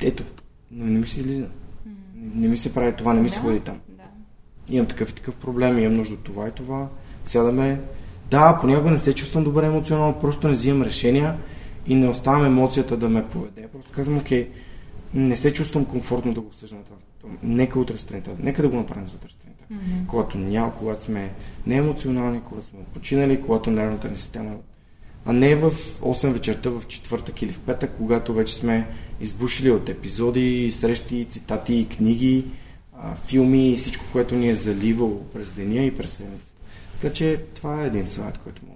[0.01, 0.23] ето,
[0.71, 1.47] не, не ми се излиза.
[2.15, 3.45] Не ми се прави това, не ми се Да.
[3.45, 3.77] ходи там.
[3.89, 4.03] Да.
[4.75, 6.87] Имам такъв и такъв проблем, имам нужда от това и това.
[7.25, 7.81] Сядаме.
[8.29, 11.37] Да, понякога не се чувствам добре емоционално, просто не взимам решения
[11.87, 13.67] и не оставям емоцията да ме поведе.
[13.73, 14.49] Просто казвам, окей,
[15.13, 16.97] не се чувствам комфортно да го обсъждам това.
[17.43, 19.63] Нека утре сутринта, нека да го направим за утре сутринта.
[19.69, 20.07] Мгм.
[20.07, 21.33] Когато няма, когато сме
[21.67, 24.55] неемоционални, когато сме починали, когато нервната ни система
[25.25, 28.87] а не в 8 вечерта, в четвъртък или в петък, когато вече сме
[29.21, 32.45] избушили от епизоди, срещи, цитати, книги,
[33.25, 36.59] филми и всичко, което ни е заливало през деня и през седмицата.
[37.01, 38.70] Така че това е един съвет, който да...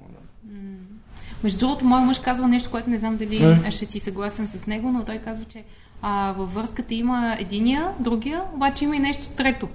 [1.46, 3.72] Между другото, мой мъж казва нещо, което не знам дали М.
[3.72, 5.64] ще си съгласен с него, но той казва, че
[6.02, 9.68] а, във връзката има единия, другия, обаче има и нещо трето.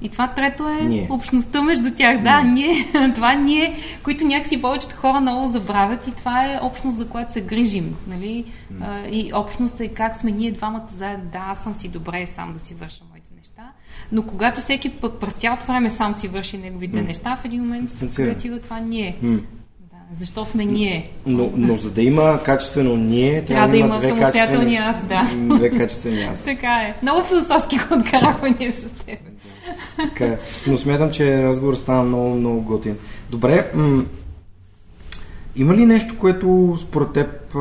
[0.00, 1.06] И това трето е Ние.
[1.10, 2.22] общността между тях.
[2.22, 7.08] Да, ние, това ние, които някакси повечето хора много забравят и това е общност, за
[7.08, 7.96] която се грижим.
[8.06, 8.44] Нали?
[9.10, 11.24] И общност е как сме ние двамата заедно.
[11.32, 13.62] Да, аз съм си добре сам да си върша моите неща.
[14.12, 17.90] Но когато всеки пък през цялото време сам си върши неговите неща, в един момент
[17.90, 19.16] се отива това ние.
[20.14, 21.10] Защо сме ние?
[21.26, 25.28] Но, но за да има качествено ние, трябва, да има две самостоятелни аз, да.
[25.56, 26.44] Две качествени аз.
[26.44, 26.94] Така е.
[27.02, 29.18] Много философски го откарахме ние с теб.
[29.96, 30.38] Така е.
[30.66, 32.96] Но смятам, че разговор стана много, много готин.
[33.30, 34.04] Добре, м-
[35.56, 37.54] има ли нещо, което според теб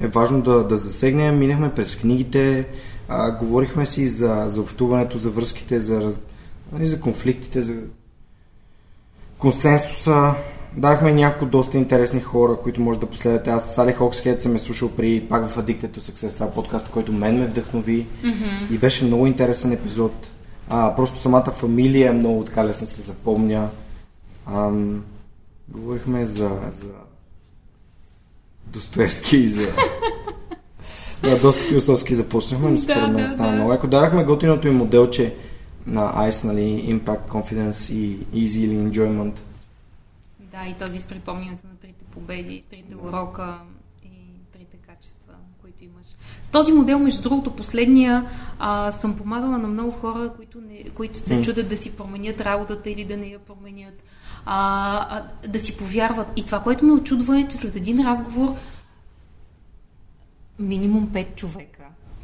[0.00, 1.38] е важно да, да засегнем?
[1.38, 2.66] Минахме през книгите,
[3.08, 6.20] а, говорихме си за, за общуването, за връзките, за, раз-
[6.72, 7.74] нали, за конфликтите, за
[9.38, 10.34] консенсуса.
[10.78, 13.50] Дадахме няколко доста интересни хора, които може да последвате.
[13.50, 16.88] Аз Сали Хоксхед съм е слушал при пак в Addicted to Success, това е подкаст,
[16.88, 18.74] който мен ме вдъхнови mm-hmm.
[18.74, 20.12] и беше много интересен епизод.
[20.68, 23.68] А, просто самата фамилия е много така лесно се запомня.
[24.46, 25.04] Ам,
[25.68, 26.50] говорихме за,
[26.80, 26.88] за
[28.66, 29.68] Достоевски и за...
[31.22, 33.72] да, доста философски започнахме, но според мен стана много.
[33.72, 35.34] Ако дарахме готиното им моделче
[35.86, 39.32] на ICE, нали, Impact, Confidence и Easy или Enjoyment.
[40.58, 43.58] Да, и този с припомнянето на трите победи, трите урока
[44.04, 44.08] и
[44.52, 46.06] трите качества, които имаш.
[46.42, 51.18] С този модел, между другото, последния, а, съм помагала на много хора, които, не, които
[51.18, 54.02] се чудят да си променят работата или да не я променят,
[54.44, 55.06] а,
[55.42, 56.28] а, да си повярват.
[56.36, 58.54] И това, което ме очудва е, че след един разговор
[60.58, 61.82] минимум 5 човека.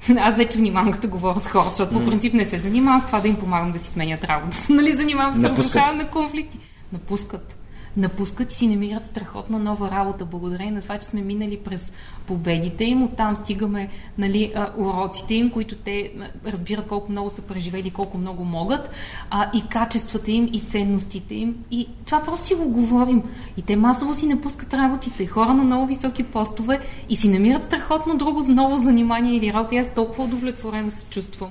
[0.18, 3.20] Аз вече внимавам като говоря с хората, защото по принцип не се занимавам с това
[3.20, 4.66] да им помагам да си сменят работата.
[4.72, 6.58] Нали, занимавам се с разрешаване на конфликти.
[6.92, 7.63] Напускат.
[7.96, 11.92] Напускат и си намират страхотна нова работа, благодарение на това, че сме минали през
[12.26, 13.02] победите им.
[13.02, 13.88] Оттам стигаме
[14.18, 16.12] нали, уроците им, които те
[16.46, 18.90] разбират колко много са преживели, колко много могат,
[19.30, 21.56] а, и качествата им, и ценностите им.
[21.70, 23.22] И това просто си го говорим.
[23.56, 25.26] И те масово си напускат работите.
[25.26, 29.74] Хора на много високи постове и си намират страхотно друго ново занимание или работа.
[29.74, 31.50] И аз толкова удовлетворена се чувствам.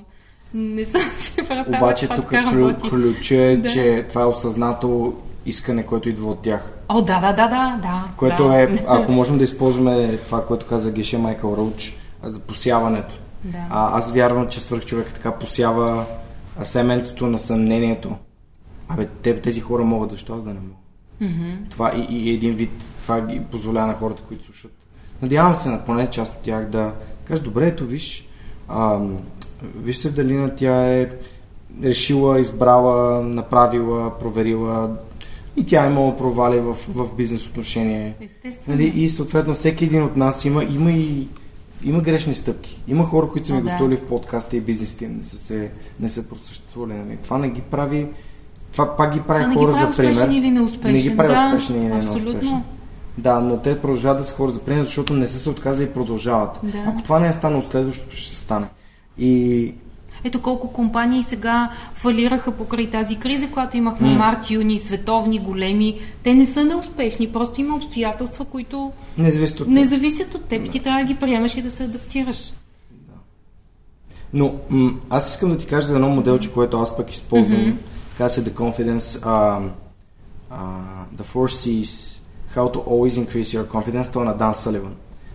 [0.54, 2.90] Не съм се представила Обаче тук така клю, работи.
[2.90, 3.68] ключа е, Да.
[3.68, 5.14] че това е осъзнато
[5.46, 6.72] искане, което идва от тях.
[6.88, 8.04] О, да, да, да, да, да.
[8.16, 8.62] Което да.
[8.62, 13.14] е, ако можем да използваме това, което каза Геше Майкъл Роуч, а, за посяването.
[13.44, 13.66] Да.
[13.70, 16.04] А, аз вярвам, че свърх човек така посява
[16.60, 18.16] а, семенцето на съмнението.
[18.88, 20.74] Абе, те, тези хора могат, защо аз да не мога?
[21.20, 21.50] Мгм.
[21.70, 22.70] Това и, и един вид,
[23.02, 24.72] това ги позволява на хората, които слушат.
[25.22, 26.92] Надявам се на поне част от тях да
[27.24, 28.28] кажат, добре, ето виж,
[28.68, 29.16] ам,
[29.76, 31.10] виж се в Далина, тя е
[31.82, 34.90] решила, избрала, направила, проверила
[35.56, 38.14] и тя е имала провали в, в бизнес отношение.
[38.20, 38.76] Естествено.
[38.76, 38.92] Нали?
[38.96, 41.28] И съответно всеки един от нас има, има и
[41.84, 42.82] има грешни стъпки.
[42.88, 43.64] Има хора, които са ми да.
[43.64, 45.70] гостували в подкаста и бизнесите им не са, се,
[46.00, 46.92] не са просъществували.
[46.92, 47.18] Нали?
[47.22, 48.06] Това не ги прави
[48.74, 50.38] това пак ги прави Това не ги хора прави за пример.
[50.38, 50.92] или неуспешен.
[50.92, 52.32] Не ги прави да, успешни или абсолютно.
[52.32, 52.62] неуспешни.
[53.18, 55.90] Да, но те продължават да са хора за пример, защото не са се отказали и
[55.90, 56.58] продължават.
[56.62, 56.78] Да.
[56.86, 58.66] Ако това не е станало, следващото ще стане.
[59.18, 59.74] И
[60.24, 64.14] Ето колко компании сега фалираха покрай тази криза, която имахме М.
[64.16, 65.98] март, юни, световни, големи.
[66.22, 69.88] Те не са неуспешни, просто има обстоятелства, които не зависи от не теб.
[69.90, 70.70] зависят от теб.
[70.70, 72.52] Ти трябва да ги приемаш и да се адаптираш.
[74.32, 77.60] Но м- аз искам да ти кажа за едно моделче, което аз пък използвам.
[77.60, 77.76] Мгм.
[78.18, 79.68] Казва се The Confidence, uh,
[80.52, 80.56] uh,
[81.16, 82.18] The Four C's,
[82.54, 84.94] How to Always Increase Your Confidence, това е на Дан Саливан.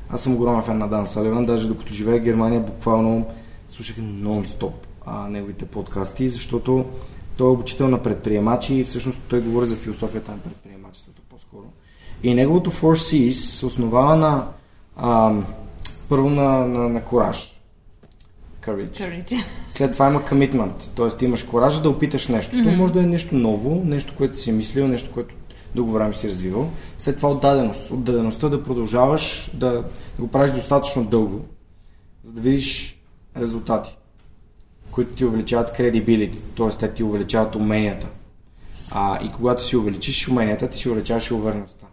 [0.10, 3.26] Аз съм огромен фен на Дан Саливан, даже докато живея в Германия, буквално
[3.70, 4.74] слушах нон-стоп
[5.06, 6.86] а, неговите подкасти, защото
[7.38, 11.66] той е обучител на предприемачи и всъщност той говори за философията на предприемачеството по-скоро.
[12.24, 14.48] И неговото Four C's се основава на
[14.96, 15.34] а,
[16.10, 17.56] първо на, на, на кораж.
[18.66, 18.90] Courage.
[18.90, 19.44] Courage.
[19.70, 21.26] След това има commitment, т.е.
[21.26, 22.56] имаш коража да опиташ нещо.
[22.56, 22.64] Mm-hmm.
[22.64, 25.36] То може да е нещо ново, нещо, което си е мислил, нещо, което
[25.76, 26.70] дълго време си развивал.
[26.98, 27.92] След това отдаденост.
[27.92, 29.84] Отдадеността да продължаваш да
[30.20, 31.46] го правиш достатъчно дълго,
[32.24, 32.99] за да видиш
[33.40, 33.98] резултати,
[34.92, 36.70] които ти увеличават credibility, т.е.
[36.70, 38.08] те ти увеличават уменията.
[38.92, 41.86] А, и когато си увеличиш уменията, ти си увеличаваш увереността.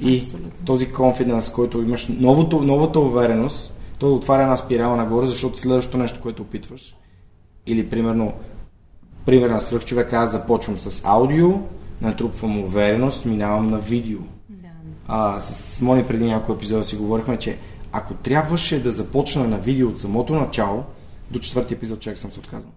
[0.00, 0.64] И Абсолютно.
[0.64, 6.20] този confidence, който имаш, новото, новата увереност, той отваря една спирала нагоре, защото следващото нещо,
[6.22, 6.96] което опитваш,
[7.66, 8.32] или примерно,
[9.26, 11.60] пример на свръх човека, аз започвам с аудио,
[12.00, 14.18] натрупвам увереност, минавам на видео.
[14.48, 14.68] Да.
[15.08, 17.58] А, с Мони преди няколко епизода си говорихме, че
[17.96, 20.84] ако трябваше да започна на видео от самото начало,
[21.30, 22.70] до четвърти епизод човек съм се отказал.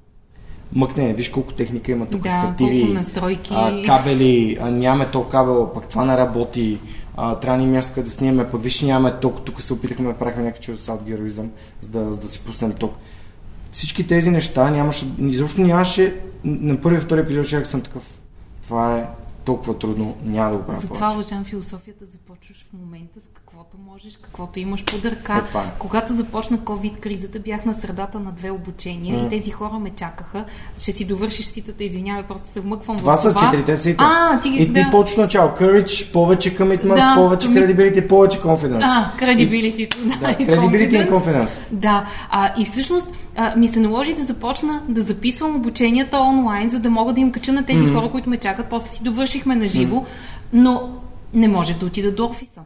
[0.73, 3.53] Мъкне, виж колко техника има тук, Да, стативи, настройки.
[3.55, 6.79] а, кабели, а, нямаме то кабел, пък това не работи,
[7.17, 10.17] а, трябва ни място къде да снимаме, пък виж нямаме ток, тук се опитахме да
[10.17, 11.49] правихме някакъв чудо с героизъм,
[11.81, 12.93] за да, за да си пуснем ток.
[13.71, 18.03] Всички тези неща нямаше, изобщо нямаше, на първи и втори епизод човек съм такъв,
[18.63, 19.07] това е
[19.49, 24.17] толкова трудно, няма да го правя Затова уважавам философията, започваш в момента с каквото можеш,
[24.17, 25.37] каквото имаш под ръка.
[25.37, 25.71] Е, това е.
[25.79, 29.25] Когато започна COVID-кризата, бях на средата на две обучения М.
[29.25, 30.45] и тези хора ме чакаха.
[30.77, 33.41] Ще си довършиш ситата, извинявай, просто се вмъквам Това в са това.
[33.41, 34.03] четирите сита.
[34.07, 34.49] А, ти.
[34.49, 34.87] И ти да.
[34.91, 35.49] почна начало.
[35.49, 38.81] Courage, повече commitment, Да, повече commit- credibility, повече confidence.
[38.83, 39.95] А, credibility.
[40.19, 41.59] Да, и credibility и confidence.
[41.71, 46.79] Да, а, и всъщност а, ми се наложи да започна да записвам обученията онлайн, за
[46.79, 47.95] да мога да им кача на тези Мгм.
[47.95, 48.65] хора, които ме чакат.
[48.69, 50.05] После си довършихме на живо,
[50.53, 50.89] но
[51.33, 52.61] не можех да отида до офиса.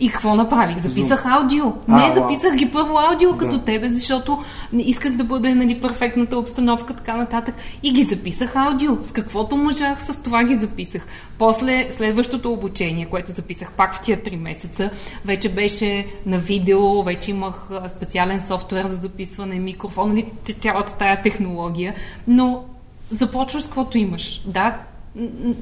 [0.00, 0.78] И какво направих?
[0.78, 1.64] Записах аудио.
[1.88, 3.64] А, не, записах ги първо аудио като Да.
[3.64, 4.38] тебе, защото
[4.78, 7.54] исках да бъде нали, перфектната обстановка, така нататък.
[7.82, 9.02] И ги записах аудио.
[9.02, 11.06] С каквото можах, с това ги записах.
[11.38, 14.90] После следващото обучение, което записах пак в тия три месеца,
[15.24, 20.26] вече беше на видео, вече имах специален софтуер за записване, микрофон, нали,
[20.60, 21.94] цялата тая технология.
[22.26, 22.64] Но
[23.10, 24.42] започваш с каквото имаш.
[24.46, 24.78] Да,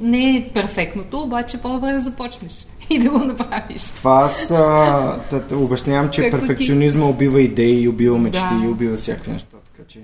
[0.01, 3.83] не е перфектното, обаче по-добре да започнеш и да го направиш.
[3.83, 5.17] Това аз а,
[5.53, 6.47] обяснявам, че Както ти.
[6.47, 8.69] перфекционизма убива идеи, убива мечти, Да.
[8.69, 9.57] убива всякакви неща.
[9.73, 10.01] Така че...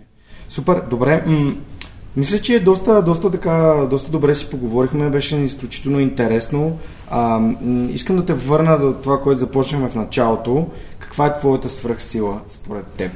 [0.48, 1.22] Супер, добре.
[1.26, 1.54] М-
[2.16, 6.78] мисля, че доста, доста, така, доста добре си поговорихме, беше изключително интересно.
[7.10, 7.56] А, м-
[7.90, 10.66] искам да те върна до това, което започнахме в началото.
[10.98, 13.12] Каква е твоята свръхсила според теб?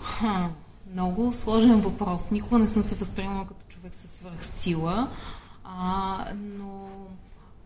[0.00, 0.48] Ха,
[0.92, 2.30] много сложен въпрос.
[2.30, 5.08] Никога не съм се възприемала като човек със свръхсила,
[5.64, 6.88] а, но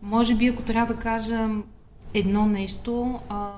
[0.01, 1.49] може би ако трябва да кажа
[2.13, 3.51] едно нещо, а,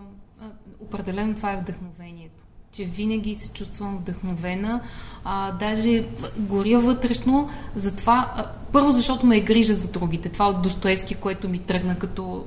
[0.79, 2.43] определено това е вдъхновението.
[2.71, 4.81] Че винаги се чувствам вдъхновена,
[5.23, 6.07] а, даже
[6.37, 10.29] горя вътрешно, затова, а, първо защото ме е грижа за другите.
[10.29, 12.45] Това от Достоевски, което ми тръгна като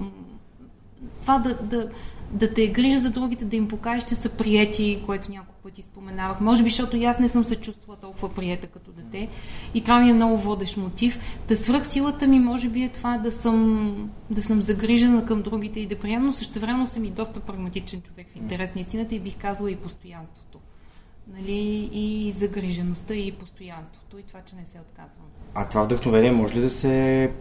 [1.20, 1.88] това да, да,
[2.32, 6.40] да те грижа за другите, да им покажеш, че са приети, което няколко пъти споменавах.
[6.40, 9.28] Може би, защото и аз не съм се чувствала толкова приета като дете.
[9.74, 11.18] И това ми е много водещ мотив.
[11.48, 15.80] Да свръх силата ми, може би, е това да съм, да съм загрижена към другите
[15.80, 19.20] и да приемам, но същевременно съм и доста прагматичен човек в интерес на истината и
[19.20, 20.58] бих казала и постоянството.
[21.28, 21.90] Нали?
[21.92, 25.26] И загрижеността, и постоянството, и това, че не се отказвам.
[25.54, 27.32] А това вдъхновение може ли да се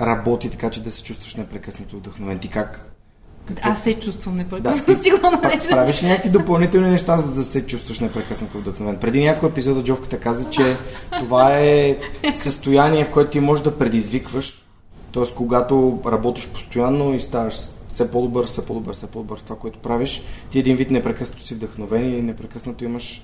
[0.00, 2.38] работи така, че да се чувстваш непрекъснато вдъхновен?
[2.38, 2.99] Ти как?
[3.44, 3.68] Какво?
[3.70, 4.84] Аз се чувствам Да, непрекъснато.
[4.94, 5.70] ти Сигурно нещо.
[5.70, 8.96] правиш ли някакви допълнителни неща, за да се чувстваш непрекъснато вдъхновен?
[8.96, 10.76] Преди някой епизода Джовката каза, че
[11.18, 11.98] това е
[12.34, 14.64] състояние, в което ти можеш да предизвикваш.
[15.12, 15.34] Т.е.
[15.36, 17.54] когато работиш постоянно и ставаш
[17.88, 21.54] все по-добър, все по-добър, все по-добър в това, което правиш, ти един вид непрекъснато си
[21.54, 23.22] вдъхновен и непрекъснато имаш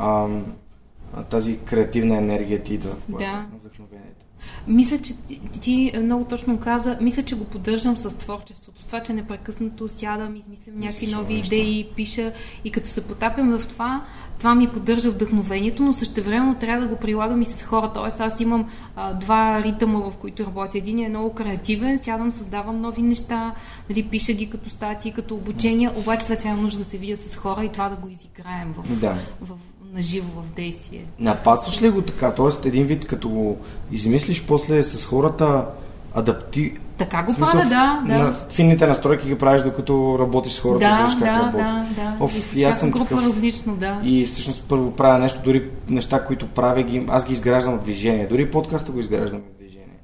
[0.00, 0.44] ам,
[1.30, 2.88] тази креативна енергия ти Да.
[2.88, 4.17] на вдъхновението.
[4.68, 8.82] Мисля, че ти, ти много точно каза, мисля, че го поддържам с творчеството.
[8.82, 11.54] С това, че непрекъснато сядам, измислям някакви нови неща.
[11.54, 12.32] идеи, пиша
[12.64, 14.04] и като се потапям в това,
[14.38, 18.00] това ми поддържа вдъхновението, но същевременно трябва да го прилагам и с хората.
[18.00, 20.78] Тоест аз имам а, два ритъма, в които работя.
[20.78, 23.54] Един е много креативен, сядам, създавам нови неща,
[23.90, 27.16] нали, пиша ги като статии, като обучения, обаче след това имам нужда да се видя
[27.16, 29.16] с хора и това да го изиграем в, Да.
[29.40, 29.54] в,
[29.92, 31.04] наживо в действие.
[31.18, 32.32] Напасваш ли го така?
[32.32, 33.58] Тоест един вид, като го
[33.92, 35.64] измислиш, после с хората
[36.14, 36.74] адапти...
[36.98, 38.18] Така го смисъл, правя, да, да.
[38.18, 41.56] На финните настройки ги правиш, докато работиш с хората, Да, знаеш как да, работи.
[41.96, 42.24] да, да.
[42.24, 43.24] Оф, и с и аз съм група такъв.
[43.26, 44.00] различно, да.
[44.04, 48.26] И всъщност първо правя нещо, дори неща, които правя, ги, аз ги изграждам в движение.
[48.26, 49.96] Дори подкаста го изграждам в движение.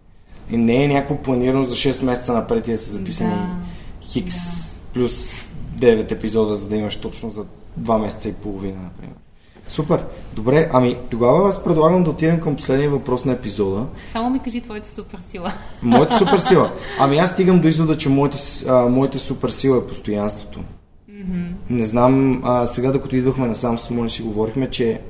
[0.51, 3.47] И не е някакво планирано за 6 месеца напред и да са записани Да.
[4.03, 4.37] хикс
[4.95, 5.47] плюс
[5.79, 7.45] 9 епизода, за да имаш точно за
[7.81, 9.17] 2 месеца и половина, например.
[9.69, 10.05] Супер.
[10.33, 13.87] Добре, ами тогава аз предлагам да отидем към последния въпрос на епизода.
[14.13, 15.53] Само ми кажи твоята супер сила.
[15.83, 16.73] Моята супер сила.
[16.99, 18.39] Ами аз стигам до извода, че моята,
[18.69, 20.61] а, моята супер сила е постоянството.
[21.71, 25.01] Не знам, а, сега докато идвахме насам с Мони си говорихме, че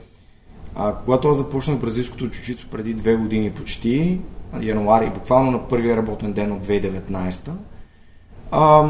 [0.74, 4.20] а, когато аз започнах бразилското чучицо преди две години почти,
[4.60, 7.50] януари, буквално на първия работен ден от 2019,
[8.50, 8.88] а,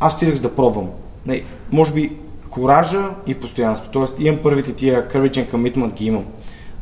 [0.00, 0.88] аз отидах за да пробвам.
[1.26, 2.16] Не, може би
[2.50, 3.88] коража и постоянство.
[3.90, 6.24] Тоест имам първите тия and commitment ги имам.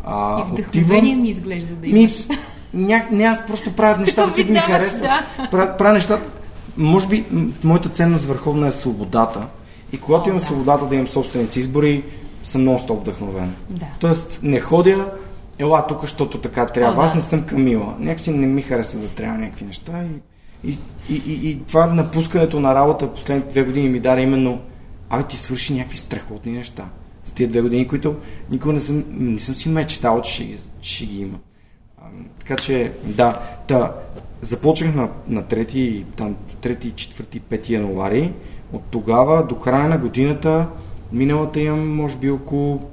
[0.05, 2.27] А, И вдъхновение отивам- ми изглежда да ми, имаш.
[2.75, 5.03] ня, не, аз просто правя нещата, които ми харесват.
[5.03, 5.49] да.
[5.51, 6.23] Правя, правя нещата.
[6.77, 7.25] Може би
[7.65, 9.47] моята ценност върховна е свободата.
[9.93, 10.45] И когато О, имам да.
[10.45, 12.05] свободата да имам собственици избори,
[12.43, 13.55] съм нон-стоп вдъхновен.
[13.71, 13.87] Да.
[14.01, 15.11] Тоест не ходя,
[15.59, 17.03] ела тук, защото така трябва.
[17.03, 17.17] О, Аз да.
[17.17, 17.95] не съм Камила.
[17.99, 19.93] Някакси не ми харесва да трябва някакви неща.
[20.65, 20.79] И, и,
[21.11, 24.59] и, и, и това напускането на работа последните две години ми даде именно
[25.11, 26.89] абе ти свърши някакви страхотни неща.
[27.25, 28.17] С тия две години, които
[28.51, 31.39] никога не съм, не съм си мечтал, че ще, ги- ще ги има.
[31.99, 32.05] А,
[32.39, 33.95] така че, да, та,
[34.41, 38.33] започнах на, на 3, там, 3, 4, 5 януари.
[38.73, 40.67] От тогава до края на годината,
[41.13, 42.91] миналата имам, може би, около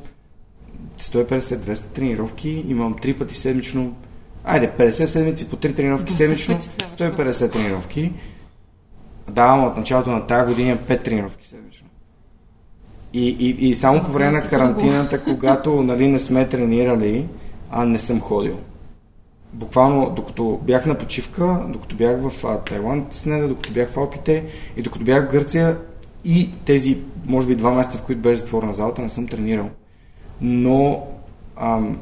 [0.99, 2.65] 150-200 тренировки.
[2.67, 3.95] Имам 3 пъти седмично.
[4.43, 6.55] Айде, 50 седмици по 3 тренировки Доста седмично.
[6.61, 7.21] впечатляващо.
[7.23, 8.11] 150 тренировки.
[9.29, 11.64] Да, от началото на тази година имам 5 тренировки седмично.
[13.15, 17.27] И, и, и само по време на карантината, когато нали, не сме тренирали,
[17.71, 18.57] а не съм ходил.
[19.53, 23.97] Буквално, докато бях на почивка, докато бях в а, Тайланд, с неда, докато бях в
[23.97, 24.45] Алпите
[24.77, 25.77] и докато бях в Гърция
[26.25, 29.69] и тези, може би, два месеца, в които беше затворена залата, не съм тренирал.
[30.41, 31.07] Но
[31.55, 31.97] ам,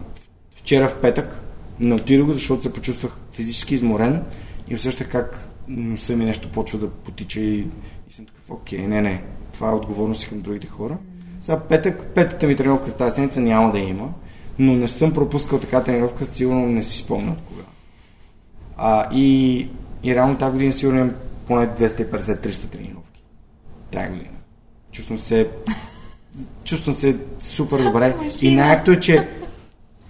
[0.56, 1.44] вчера в петък
[1.80, 4.24] не отидох, защото се почувствах физически изморен
[4.68, 7.68] и усещах как носа ми нещо почва да потича и,
[8.10, 9.24] и съм такъв, окей, не, не,
[9.54, 10.98] това е отговорност към другите хора.
[11.42, 14.10] Сега петък, петата ми тренировка тази седмица няма да има,
[14.60, 17.64] но не съм пропускал така тренировка, сигурно не си спомня от кога.
[18.78, 19.68] А, и,
[20.04, 21.14] и реално тази година сигурно имам
[21.48, 23.24] поне 250-300 тренировки.
[23.92, 24.38] Тази година.
[24.92, 25.50] Чувствам се
[26.64, 28.16] чувствам се супер добре.
[28.42, 29.28] И най-якото е, че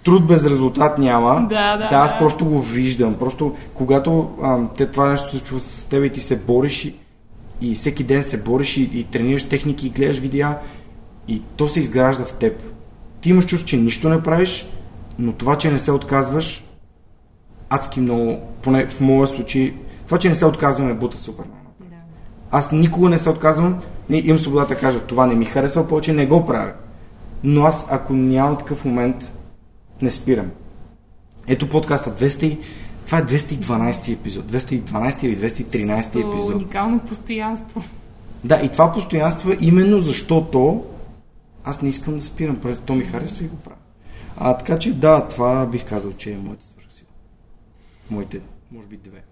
[0.04, 1.46] труд без резултат няма.
[1.48, 2.18] Да, да, да аз да.
[2.18, 3.14] просто го виждам.
[3.14, 6.94] Просто когато а, те, това нещо се случва с теб и ти се бориш и,
[7.60, 10.58] и всеки ден се бориш и, и тренираш техники и гледаш видеа
[11.28, 12.62] и то се изгражда в теб.
[13.20, 14.66] Ти имаш чувство, че нищо не правиш,
[15.18, 16.64] но това, че не се отказваш,
[17.70, 19.74] адски много, поне в моя случай,
[20.04, 21.44] това, че не се отказвам е бута супер.
[21.80, 21.96] Да.
[22.50, 23.78] Аз никога не се отказвам,
[24.10, 26.72] не, имам свободата да кажа, това не ми харесва, повече не го правя.
[27.44, 29.32] Но аз, ако нямам такъв момент,
[30.04, 30.50] не спирам.
[31.46, 32.58] Ето подкаста 200, и-
[33.06, 36.54] това е 212 епизод, 212 или 213 Също епизод.
[36.54, 37.84] Уникално постоянство.
[38.44, 40.84] Да, и това постоянство е именно защото
[41.64, 43.76] аз не искам да спирам, то ми харесва и го правя.
[44.36, 47.08] А така че да, това бих казал, че е моята свърхсила.
[48.10, 48.40] Моите,
[48.72, 49.22] може би две.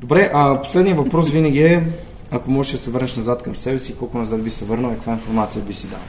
[0.00, 1.92] Добре, а последният въпрос винаги е,
[2.30, 4.94] ако можеш да се върнеш назад към себе си, колко назад би се върнал и
[4.94, 6.00] каква информация би си дал?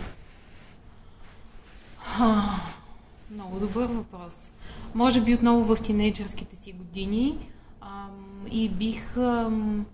[3.52, 4.52] Много добър въпрос.
[4.94, 7.49] Може би отново в тинейджърските си години
[7.82, 9.86] ам, и бих, ам,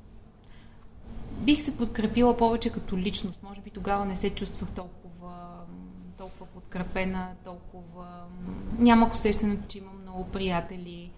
[1.32, 3.44] бих се подкрепила повече като личност.
[3.44, 5.48] Може би тогава не се чувствах толкова,
[6.18, 8.08] толкова подкрепена, толкова...
[8.80, 11.12] Нямах усещането, че имам много приятели.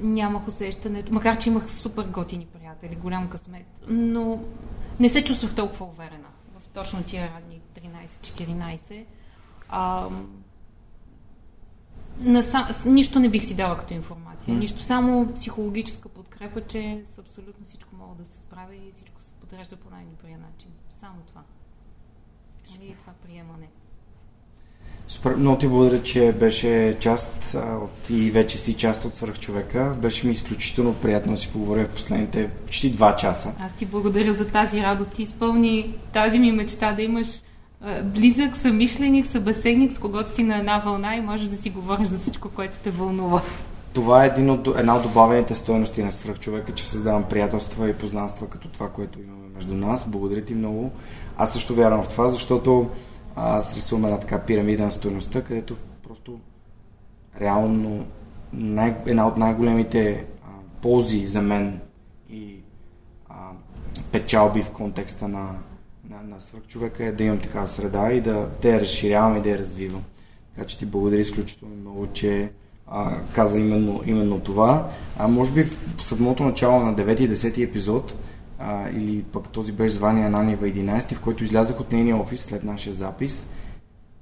[0.00, 4.40] Нямах усещането, макар че имах супер готини приятели, голям късмет, но
[5.00, 6.28] не се чувствах толкова уверена
[6.58, 9.04] в точно тия ранни 13-14.
[12.20, 12.66] Ам, Наса...
[12.72, 14.54] с- Нищо не бих си дала като информация.
[14.54, 14.60] М.
[14.60, 19.30] Нищо, само психологическа подкрепа, че с абсолютно всичко мога да се справя и всичко се
[19.40, 20.68] подрежда по най-добрия начин.
[21.00, 21.40] Само това.
[22.70, 23.68] Нали, това приемане.
[25.08, 29.94] Супер, много ти благодаря, че беше част а, от, и вече си част от свръхчовека.
[30.02, 33.52] Беше ми изключително приятно да си поговоря в последните почти два часа.
[33.60, 35.12] Аз ти благодаря за тази радост.
[35.12, 37.40] Ти изпълни тази ми мечта да имаш
[38.04, 42.18] близък съмишленик, събеседник, с когото си на една вълна и можеш да си говориш за
[42.18, 43.42] всичко, което те вълнува.
[43.92, 48.46] Това е един от, една от добавените стоености на свръхчовека, че създавам приятелства и познанства
[48.46, 50.08] като това, което имаме между нас.
[50.08, 50.90] Благодаря ти много.
[51.36, 52.90] Аз също вярвам в това, защото
[53.36, 55.76] аз рисувам една така пирамида на стоеността, където
[56.08, 56.40] просто
[57.40, 58.06] реално
[58.52, 60.48] най- една от най-големите а,
[60.82, 61.80] ползи за мен
[62.30, 62.56] и
[63.28, 63.34] а,
[64.12, 65.48] печалби в контекста на,
[66.24, 69.58] на, свръхчовека е да имам такава среда и да, да я разширявам и да я
[69.58, 70.04] развивам.
[70.54, 72.52] Така че ти благодаря изключително много, че
[72.86, 74.90] а, каза именно, именно това.
[75.18, 75.62] А може би
[75.96, 78.14] в самото начало на 9 и 10 епизод
[78.58, 82.64] а, или пък този беше звание Нанива 11, в който излязах от нейния офис след
[82.64, 83.46] нашия запис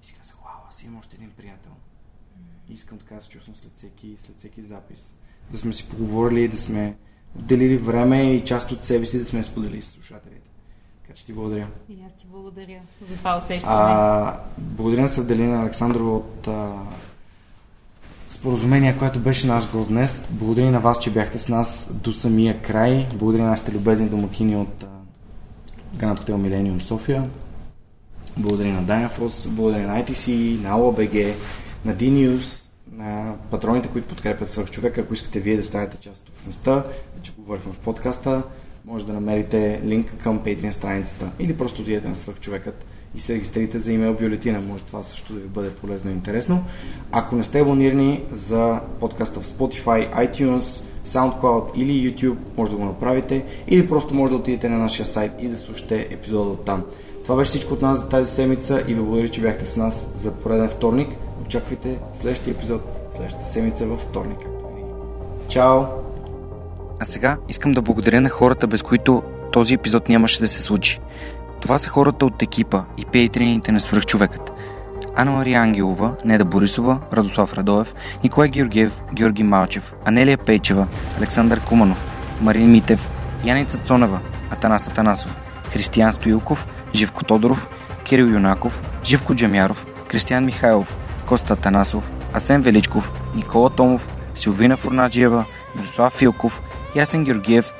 [0.02, 1.70] и си казах, вау, аз имам още един приятел.
[2.68, 5.14] И искам така да се чувствам след всеки, след всеки запис.
[5.50, 6.96] Да сме си поговорили, да сме
[7.38, 10.41] отделили време и част от себе си да сме споделили с слушателите.
[11.12, 11.66] Така че ти благодаря.
[11.88, 12.80] И аз ти благодаря
[13.10, 13.74] за това усещане.
[13.76, 16.72] А, благодаря на Севделина Александрова от а,
[18.30, 20.20] споразумение, което беше наш гост днес.
[20.30, 23.08] Благодаря на вас, че бяхте с нас до самия край.
[23.14, 24.84] Благодаря на нашите любезни домакини от
[25.94, 27.30] Гранат Хотел Милениум София.
[28.38, 31.34] Благодаря на Dynaforce, благодаря на ITC, на OBG,
[31.84, 35.00] на DNews, на патроните, които подкрепят свърх човека.
[35.00, 36.84] Ако искате вие да станете част от общността,
[37.16, 38.42] вече говорихме в подкаста,
[38.84, 42.84] може да намерите линк към Patreon страницата или просто отидете на свърхчовекът
[43.14, 44.60] и се регистрирате за имейл бюлетина.
[44.60, 46.64] Може това също да ви бъде полезно и интересно.
[47.12, 52.84] Ако не сте абонирани за подкаста в Spotify, iTunes, SoundCloud или YouTube, може да го
[52.84, 56.84] направите или просто може да отидете на нашия сайт и да слушате епизода от там.
[57.22, 60.12] Това беше всичко от нас за тази седмица и ви благодаря, че бяхте с нас
[60.14, 61.08] за пореден вторник.
[61.46, 62.82] Очаквайте следващия епизод
[63.12, 64.38] следващата седмица във вторник.
[65.48, 66.01] Чао!
[67.02, 69.22] А сега искам да благодаря на хората, без които
[69.52, 71.00] този епизод нямаше да се случи.
[71.60, 74.52] Това са хората от екипа и пейтрените на свръхчовекът.
[75.16, 80.86] Анна Мария Ангелова, Неда Борисова, Радослав Радоев, Николай Георгиев, Георги Малчев, Анелия Пейчева,
[81.18, 82.04] Александър Куманов,
[82.40, 83.10] Марин Митев,
[83.44, 84.20] Яница Цонева,
[84.50, 85.36] Атанас Атанасов,
[85.72, 87.68] Християн Стоилков, Живко Тодоров,
[88.04, 90.96] Кирил Юнаков, Живко Джамяров, Кристиян Михайлов,
[91.26, 95.44] Коста Атанасов, Асен Величков, Никола Томов, Силвина Фурнаджиева,
[95.76, 96.60] Мирослав Филков,
[96.94, 97.72] Ясен Георгиев,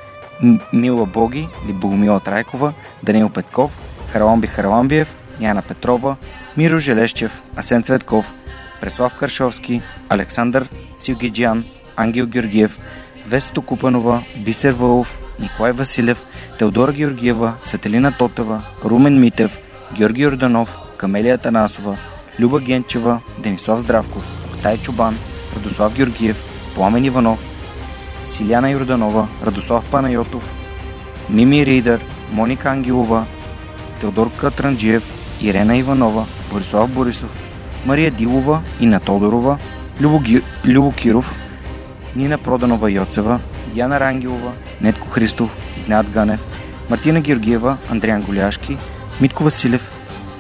[0.73, 3.71] Мила Боги или Богомила Трайкова, Данил Петков,
[4.13, 5.09] Хараламби Хараламбиев,
[5.41, 6.17] Яна Петрова,
[6.57, 8.33] Миро Желещев, Асен Цветков,
[8.81, 10.69] Преслав Каршовски, Александър
[10.99, 11.65] Силгиджан,
[11.97, 12.79] Ангел Георгиев,
[13.27, 16.25] Весто Купанова, Бисер Вълов, Николай Василев,
[16.59, 19.59] Теодора Георгиева, Цветелина Тотева, Румен Митев,
[19.93, 21.99] Георги Орданов, Камелия Танасова,
[22.41, 24.25] Люба Генчева, Денислав Здравков,
[24.63, 25.19] Тай Чубан,
[25.57, 26.45] Радослав Георгиев,
[26.75, 27.52] Пламен Иванов,
[28.25, 30.51] Силяна Йорданова, Радослав Панайотов,
[31.31, 32.01] Мими Ридър,
[32.33, 33.25] Моника Ангелова,
[34.01, 35.05] Теодор Катранджиев,
[35.43, 37.39] Ирена Иванова, Борислав Борисов,
[37.87, 39.59] Мария Дилова, Ина Тодорова,
[40.01, 40.43] Любо, Ги...
[40.65, 41.35] Любо Киров,
[42.17, 43.41] Нина Проданова Йоцева,
[43.75, 46.47] Диана Рангелова, Нетко Христов, Игнат Ганев,
[46.91, 48.77] Мартина Георгиева, Андриан Голяшки,
[49.21, 49.91] Митко Василев,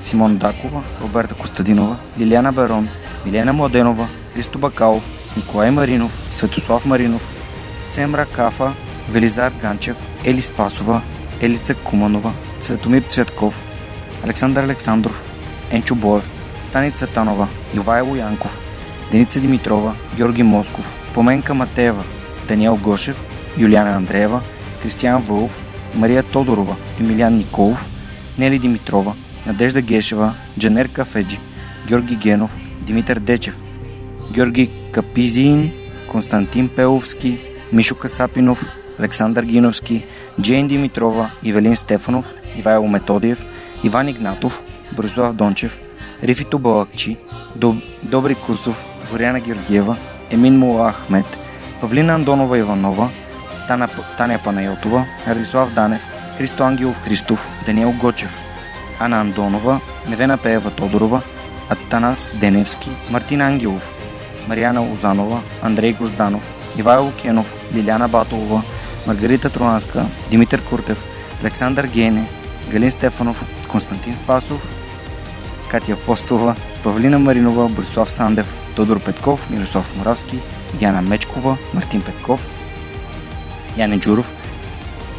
[0.00, 2.88] Симон Дакова, Роберта Костадинова, Лиляна Барон,
[3.26, 5.04] Милена Младенова, Христо Бакалов,
[5.36, 7.31] Николай Маринов, Светослав Маринов,
[7.92, 8.72] Семра Кафа,
[9.10, 11.02] Велизар Ганчев, Ели Спасова,
[11.42, 13.58] Елица Куманова, Цветомир Цветков,
[14.24, 15.22] Александър Александров,
[15.70, 16.30] Енчо Боев,
[16.64, 18.58] Стани Цветанова, Ивайло Янков,
[19.10, 22.04] Деница Димитрова, Георги Москов, Поменка Матеева,
[22.48, 23.24] Даниел Гошев,
[23.58, 24.40] Юлиана Андреева,
[24.82, 25.60] Кристиян Вълов,
[25.94, 27.86] Мария Тодорова, Емилиан Николов,
[28.38, 29.14] Нели Димитрова,
[29.46, 31.38] Надежда Гешева, Джанер Кафеджи,
[31.88, 33.62] Георги Генов, Димитър Дечев,
[34.32, 35.72] Георги Капизиин,
[36.10, 38.66] Константин Пеловски, Мишо Касапинов,
[38.98, 40.04] Александър Гиновски,
[40.40, 43.44] Джейн Димитрова, Ивелин Стефанов, Ивайло Методиев,
[43.84, 44.62] Иван Игнатов,
[44.96, 45.80] Борислав Дончев,
[46.22, 47.16] Рифито Балакчи,
[47.56, 47.76] Доб...
[48.02, 49.96] Добри Кусов, Горяна Георгиева,
[50.30, 51.38] Емин Мула Ахмет,
[51.80, 53.10] Павлина Андонова Иванова,
[53.68, 53.88] Тана...
[54.18, 56.02] Таня Панайотова, Радислав Данев,
[56.38, 58.36] Христо Ангелов Христов, Даниел Гочев,
[59.00, 61.22] Ана Андонова, Невена Пеева Тодорова,
[61.68, 63.90] Атанас Деневски, Мартин Ангелов,
[64.48, 68.62] Марияна Лозанова, Андрей Гозданов, Ивайло Кенов, Лиляна Батолова,
[69.06, 71.04] Маргарита Тронанска, Димитър Куртев,
[71.42, 72.28] Александър Гене,
[72.70, 74.68] Галин Стефанов, Константин Спасов,
[75.70, 76.54] Катя Постова,
[76.84, 80.38] Павлина Маринова, Борислав Сандев, Тодор Петков, Мирослав Моравски,
[80.80, 82.46] Яна Мечкова, Мартин Петков,
[83.76, 84.32] Яне Джуров,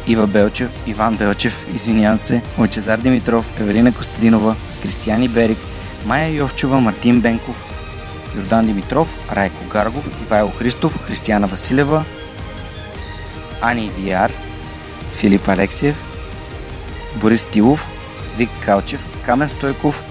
[0.06, 5.58] Ива Белчев, Иван Белчев, извинявам се, Лъчезар Димитров, Евелина Костадинова, Кристияни Берик,
[6.06, 7.73] Майя Йовчева, Мартин Бенков,
[8.36, 12.04] Йордан Димитров, Райко Гаргов, Ивайло Христов, Християна Василева,
[13.62, 14.32] Ани Диар,
[15.16, 15.96] Филип Алексиев,
[17.16, 17.86] Борис Тилов,
[18.38, 20.04] Вик Калчев, Камен Стойков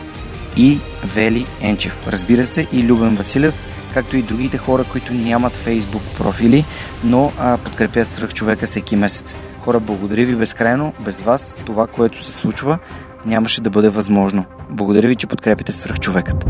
[0.58, 2.08] и Вели Енчев.
[2.08, 3.54] Разбира се и Любен Василев,
[3.94, 6.66] както и другите хора, които нямат фейсбук профили,
[7.04, 9.36] но а, подкрепят свръх човека всеки месец.
[9.60, 10.94] Хора, благодаря ви безкрайно.
[11.00, 12.80] Без вас това, което се случва,
[13.26, 14.46] нямаше да бъде възможно.
[14.70, 16.46] Благодаря ви, че подкрепите свръх човекът.